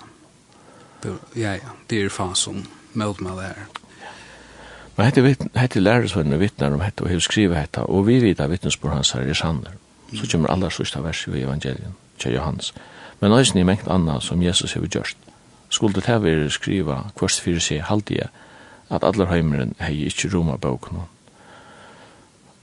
Ja, 1.37 1.53
ja. 1.53 1.73
Det 1.91 2.05
er 2.05 2.13
faen 2.13 2.37
som 2.37 2.63
meld 2.93 3.21
meg 3.25 3.41
der. 3.41 3.65
Men 4.97 5.07
hette, 5.07 5.49
hette 5.59 5.81
lærersveineren 5.81 6.41
vittnar 6.41 6.73
om 6.73 6.81
hette 6.85 7.03
og 7.05 7.11
hev 7.11 7.21
skriver 7.21 7.59
hette, 7.59 7.83
og 7.83 8.07
vi 8.07 8.21
vet 8.23 8.41
at 8.41 8.51
vittnesbord 8.51 8.93
hans 8.93 9.11
her 9.17 9.27
er 9.27 9.35
sanner. 9.35 9.75
Så 10.15 10.29
kommer 10.31 10.53
aller 10.53 10.71
sørste 10.71 11.03
vers 11.03 11.27
i 11.27 11.41
evangelium, 11.41 11.97
til 12.19 12.37
Johannes 12.37 12.75
men 13.20 13.32
eisen 13.32 13.61
i 13.61 13.65
mengt 13.65 13.89
anna 13.89 14.20
som 14.20 14.43
Jesus 14.43 14.74
hefur 14.74 14.89
gjørst. 14.89 15.16
Skulle 15.69 15.95
det 15.95 16.07
her 16.07 16.49
skriva 16.49 17.11
kvart 17.16 17.41
fyrir 17.43 17.61
seg 17.61 17.82
haldige 17.89 18.28
at 18.91 19.05
allar 19.05 19.32
heimeren 19.32 19.74
hei 19.81 20.05
ikkje 20.07 20.31
roma 20.35 20.57
bókna. 20.57 21.09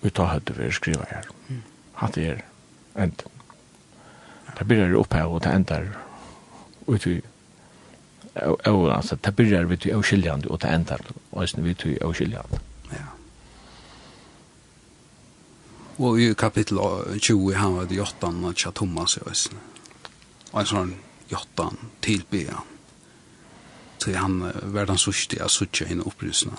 Vi 0.02 0.10
tar 0.10 0.32
høyde 0.34 0.56
vi 0.58 0.72
skriva 0.72 1.06
her. 1.10 1.28
Hatt 2.00 2.18
er 2.18 2.44
end. 2.96 3.24
Det 4.58 4.68
byrjar 4.68 4.96
oppe 5.00 5.24
og 5.26 5.44
det 5.44 5.54
endar 5.56 5.86
ut 6.88 7.06
vi 7.06 7.22
og 8.66 8.96
altså 8.96 9.16
det 9.16 9.36
byrjar 9.36 9.66
vi 9.68 9.78
til 9.78 9.96
avskiljande 9.96 10.48
og 10.48 10.62
det 10.62 10.70
endar 10.72 11.02
eisen 11.42 11.66
vi 11.66 11.74
til 11.74 11.98
avskiljande. 12.02 12.60
Ja. 12.92 13.10
Og 16.00 16.22
i 16.22 16.34
kapittel 16.34 16.80
20 17.20 17.56
han 17.56 17.76
var 17.76 17.86
det 17.86 17.98
jottan, 17.98 18.44
og 18.46 18.56
tja 18.56 18.72
Thomas 18.72 19.18
i 19.18 19.26
eisen 19.30 19.60
en 20.60 20.68
sånn 20.68 20.94
jottan 21.32 21.78
tilbya. 22.04 22.60
Så 24.02 24.16
han 24.18 24.40
var 24.74 24.90
den 24.90 25.00
sørste 25.00 25.40
av 25.44 25.52
suttje 25.54 25.88
henne 25.88 26.06
opprysene. 26.10 26.58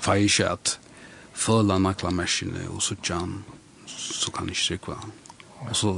For 0.00 0.22
ikke 0.22 0.52
at 0.54 0.76
føle 1.34 1.74
han 1.74 1.84
makla 1.84 2.12
mersene 2.14 2.68
og 2.70 2.82
suttje 2.82 3.18
han, 3.18 3.40
så 3.86 4.30
kan 4.30 4.48
jeg 4.48 4.56
ikke 4.56 4.68
trykke. 4.68 4.98
Og 5.66 5.76
så 5.76 5.94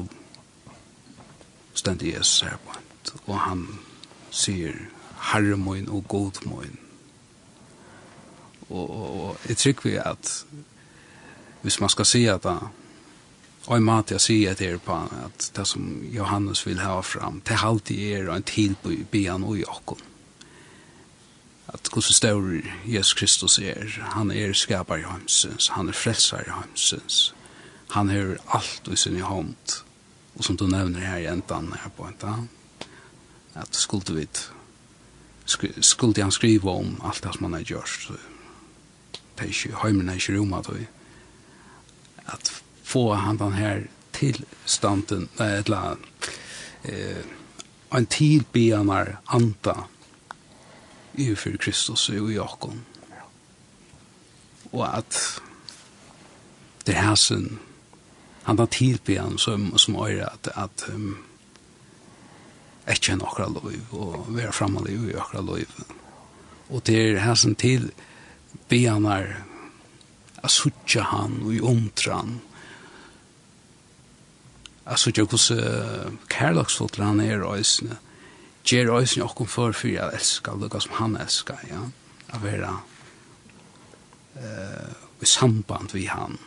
stendte 1.76 2.08
Jesus 2.08 2.40
her 2.40 2.56
på 2.64 2.74
hent, 2.74 3.12
og 3.26 3.36
han 3.44 3.66
sier 4.30 4.76
herre 5.30 5.56
moin 5.60 5.88
og 5.88 6.08
god 6.08 6.40
moin. 6.48 6.78
Og, 8.70 8.90
og, 8.90 9.20
og 9.20 9.48
jeg 9.48 9.56
trykker 9.56 9.90
vi 9.90 9.96
at 10.00 10.32
hvis 11.62 11.80
man 11.80 11.92
skal 11.92 12.08
si 12.08 12.24
at 12.32 12.46
han 12.48 12.70
Og 13.66 13.76
en 13.76 13.84
mat 13.84 14.10
jeg 14.10 14.24
sier 14.24 14.54
til 14.56 14.78
på 14.82 14.94
at 15.20 15.50
det 15.56 15.66
som 15.68 15.88
Johannes 16.14 16.62
vil 16.66 16.80
ha 16.80 17.00
fram, 17.04 17.42
det 17.46 17.58
alltid 17.60 18.00
er 18.16 18.30
en 18.32 18.46
tid 18.46 18.78
på 18.82 18.94
byen 19.12 19.44
og 19.44 19.58
i 19.58 19.66
åkken. 19.68 20.00
At 21.70 21.86
hvordan 21.92 22.16
stor 22.16 22.48
Jesus 22.86 23.14
Kristus 23.14 23.58
er, 23.58 23.84
han 24.16 24.30
er 24.30 24.52
skapar 24.52 24.98
i 24.98 25.06
hans, 25.06 25.44
han 25.70 25.88
er 25.88 25.94
frelsar 25.94 26.42
i 26.46 26.50
hans, 26.50 27.34
han 27.90 28.08
har 28.08 28.38
alt 28.54 28.88
i 28.90 28.96
sin 28.96 29.20
hånd. 29.20 29.82
Og 30.38 30.44
som 30.44 30.56
du 30.56 30.66
nevner 30.66 31.04
her 31.04 31.20
i 31.20 31.28
endan 31.28 31.72
her 31.72 31.90
på 31.96 32.06
enda, 32.08 32.34
at 33.54 33.76
skulle 33.76 34.14
vi 34.16 34.26
skulle 35.82 36.22
han 36.22 36.32
skriva 36.32 36.70
om 36.70 37.00
alt 37.04 37.22
det 37.22 37.34
som 37.34 37.44
han 37.44 37.58
har 37.58 37.66
gjort, 37.66 37.88
så 38.06 38.16
det 39.12 39.46
er 39.46 39.52
ikke, 39.52 39.76
heimen 39.82 40.08
er 40.08 40.18
ikke 40.18 40.38
rom 40.38 40.52
at 40.54 40.70
at 42.30 42.62
få 42.90 43.12
han 43.14 43.36
den 43.36 43.52
här 43.52 43.90
tillstånden 44.10 45.28
eller 45.38 45.70
land 45.70 46.00
eh 46.82 47.24
en 47.90 48.06
tid 48.06 48.44
benar 48.52 49.18
anta 49.24 49.84
i 51.12 51.36
för 51.36 51.56
Kristus 51.56 52.08
och 52.08 52.30
i 52.30 52.34
Jakob. 52.34 52.78
Och 54.70 54.96
att 54.98 55.40
det 56.84 56.92
här 56.92 57.14
sen 57.14 57.58
han 58.42 58.56
tar 58.56 58.66
tid 58.66 59.04
på 59.04 59.38
som 59.38 59.78
som 59.78 59.94
är 59.94 60.20
att 60.20 60.48
att 60.48 60.84
um, 60.88 61.18
ett 62.86 63.02
känna 63.02 63.24
några 63.24 63.46
lov 63.46 63.74
och 63.90 64.26
vara 64.28 64.82
liv 64.86 65.10
i 65.10 65.12
några 65.12 65.40
lov. 65.40 65.64
Og 66.70 66.86
det 66.86 66.94
er 66.94 67.18
hæsen 67.18 67.54
til 67.54 67.80
till 67.80 67.90
benar 68.68 69.44
att 70.42 70.50
sucha 70.50 71.02
han 71.02 71.42
og 71.42 71.54
i 71.54 71.60
omtran 71.60 72.40
altså 74.90 75.12
jo 75.14 75.26
hos 75.30 75.50
uh, 75.54 76.10
kærlagsfotler 76.30 77.06
han 77.06 77.20
er 77.20 77.44
øysene, 77.46 77.98
gjør 78.66 78.90
jo 79.16 79.24
okkom 79.24 79.46
for 79.46 79.72
for 79.72 79.88
jeg 79.88 80.10
elsker, 80.14 80.58
lukka 80.58 80.80
som 80.80 80.92
han 80.98 81.16
elsker, 81.16 81.58
ja, 81.70 81.84
av 82.34 82.42
vera 82.42 82.74
uh, 84.36 84.92
i 85.20 85.26
samband 85.26 85.94
vi 85.94 86.06
han, 86.10 86.38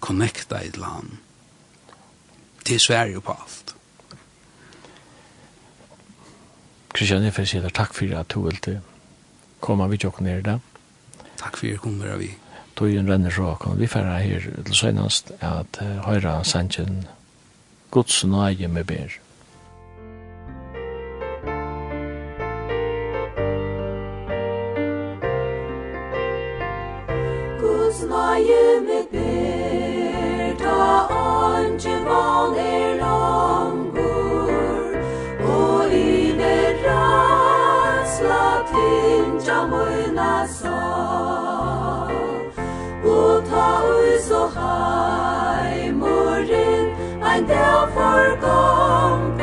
connecta 0.00 0.62
i 0.62 0.70
land 0.76 0.84
han, 0.84 1.18
til 2.64 2.80
Sverige 2.80 3.20
på 3.20 3.32
alt. 3.32 3.74
Kristian, 6.94 7.24
jeg 7.24 7.34
får 7.34 7.44
si 7.44 7.60
deg 7.60 7.74
takk 7.76 7.94
for 7.94 8.14
at 8.16 8.32
du 8.32 8.40
ville 8.46 8.80
komme 9.60 9.86
vi 9.90 9.98
og 10.06 10.22
nere 10.24 10.42
der. 10.42 10.58
Takk 11.36 11.56
for 11.56 11.66
at 11.66 11.76
du 11.76 11.82
kommer 11.82 12.16
vi. 12.16 12.30
Tøyen 12.76 13.08
renner 13.08 13.30
så, 13.30 13.56
vi 13.76 13.86
får 13.86 14.08
her 14.20 14.48
til 14.64 14.74
søgnast 14.74 15.30
at 15.40 15.78
høyre 16.04 16.44
sannsyn 16.44 17.04
Guds 17.90 18.24
nøye 18.24 18.68
med 18.68 18.84
ber. 18.84 19.10
Guds 27.60 28.02
nøye 28.02 28.80
med 28.88 29.04
ber, 29.12 30.64
da 30.64 31.06
andre 31.10 31.96
vann 32.08 32.58
er 32.58 32.96
langur, 33.00 34.50
og 35.54 35.90
ymer 35.92 36.74
rasla 36.86 38.44
tindja 38.70 39.66
møyna 39.66 40.46
sorg. 40.58 41.45
del 47.46 47.86
forgång 47.94 49.35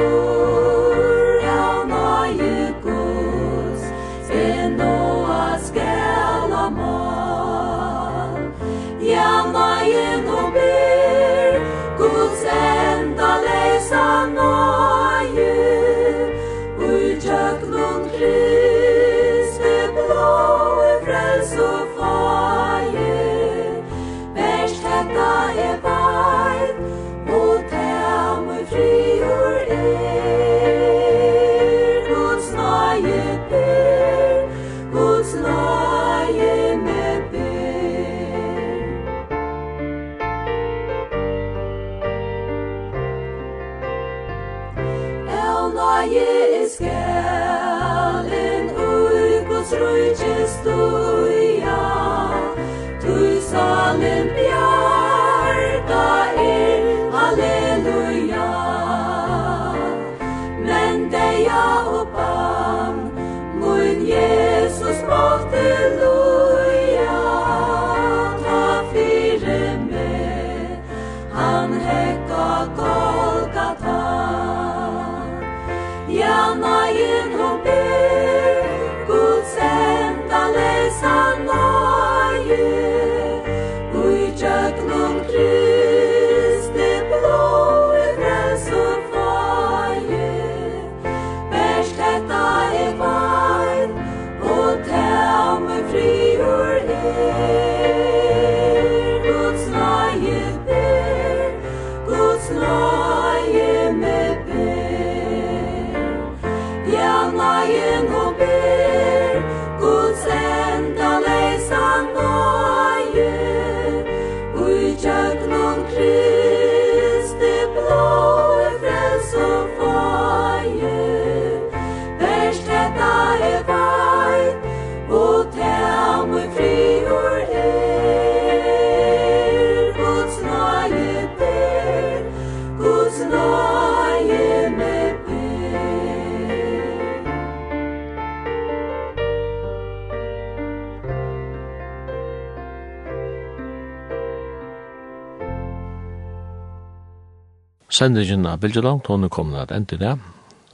sendingen 148.04 148.50
av 148.52 148.60
Bilgeland, 148.60 149.08
hun 149.08 149.24
er 149.24 149.32
kommet 149.32 149.62
at 149.64 149.72
enda 149.72 150.00
det, 150.00 150.18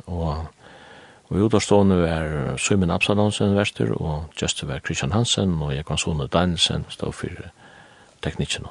og 0.07 0.47
Og 1.29 1.37
i 1.37 1.43
utavstående 1.45 1.95
er 2.09 2.31
Søymen 2.57 2.89
Absalonsen 2.89 3.51
verster, 3.53 3.91
og 3.93 4.33
Justin 4.41 4.71
var 4.71 4.81
Christian 4.81 5.11
Hansen, 5.13 5.51
og 5.61 5.75
jeg 5.75 5.85
kan 5.85 6.01
sånne 6.01 6.25
Danielsen 6.25 6.87
stå 6.89 7.11
for 7.13 7.43
teknikken. 8.25 8.65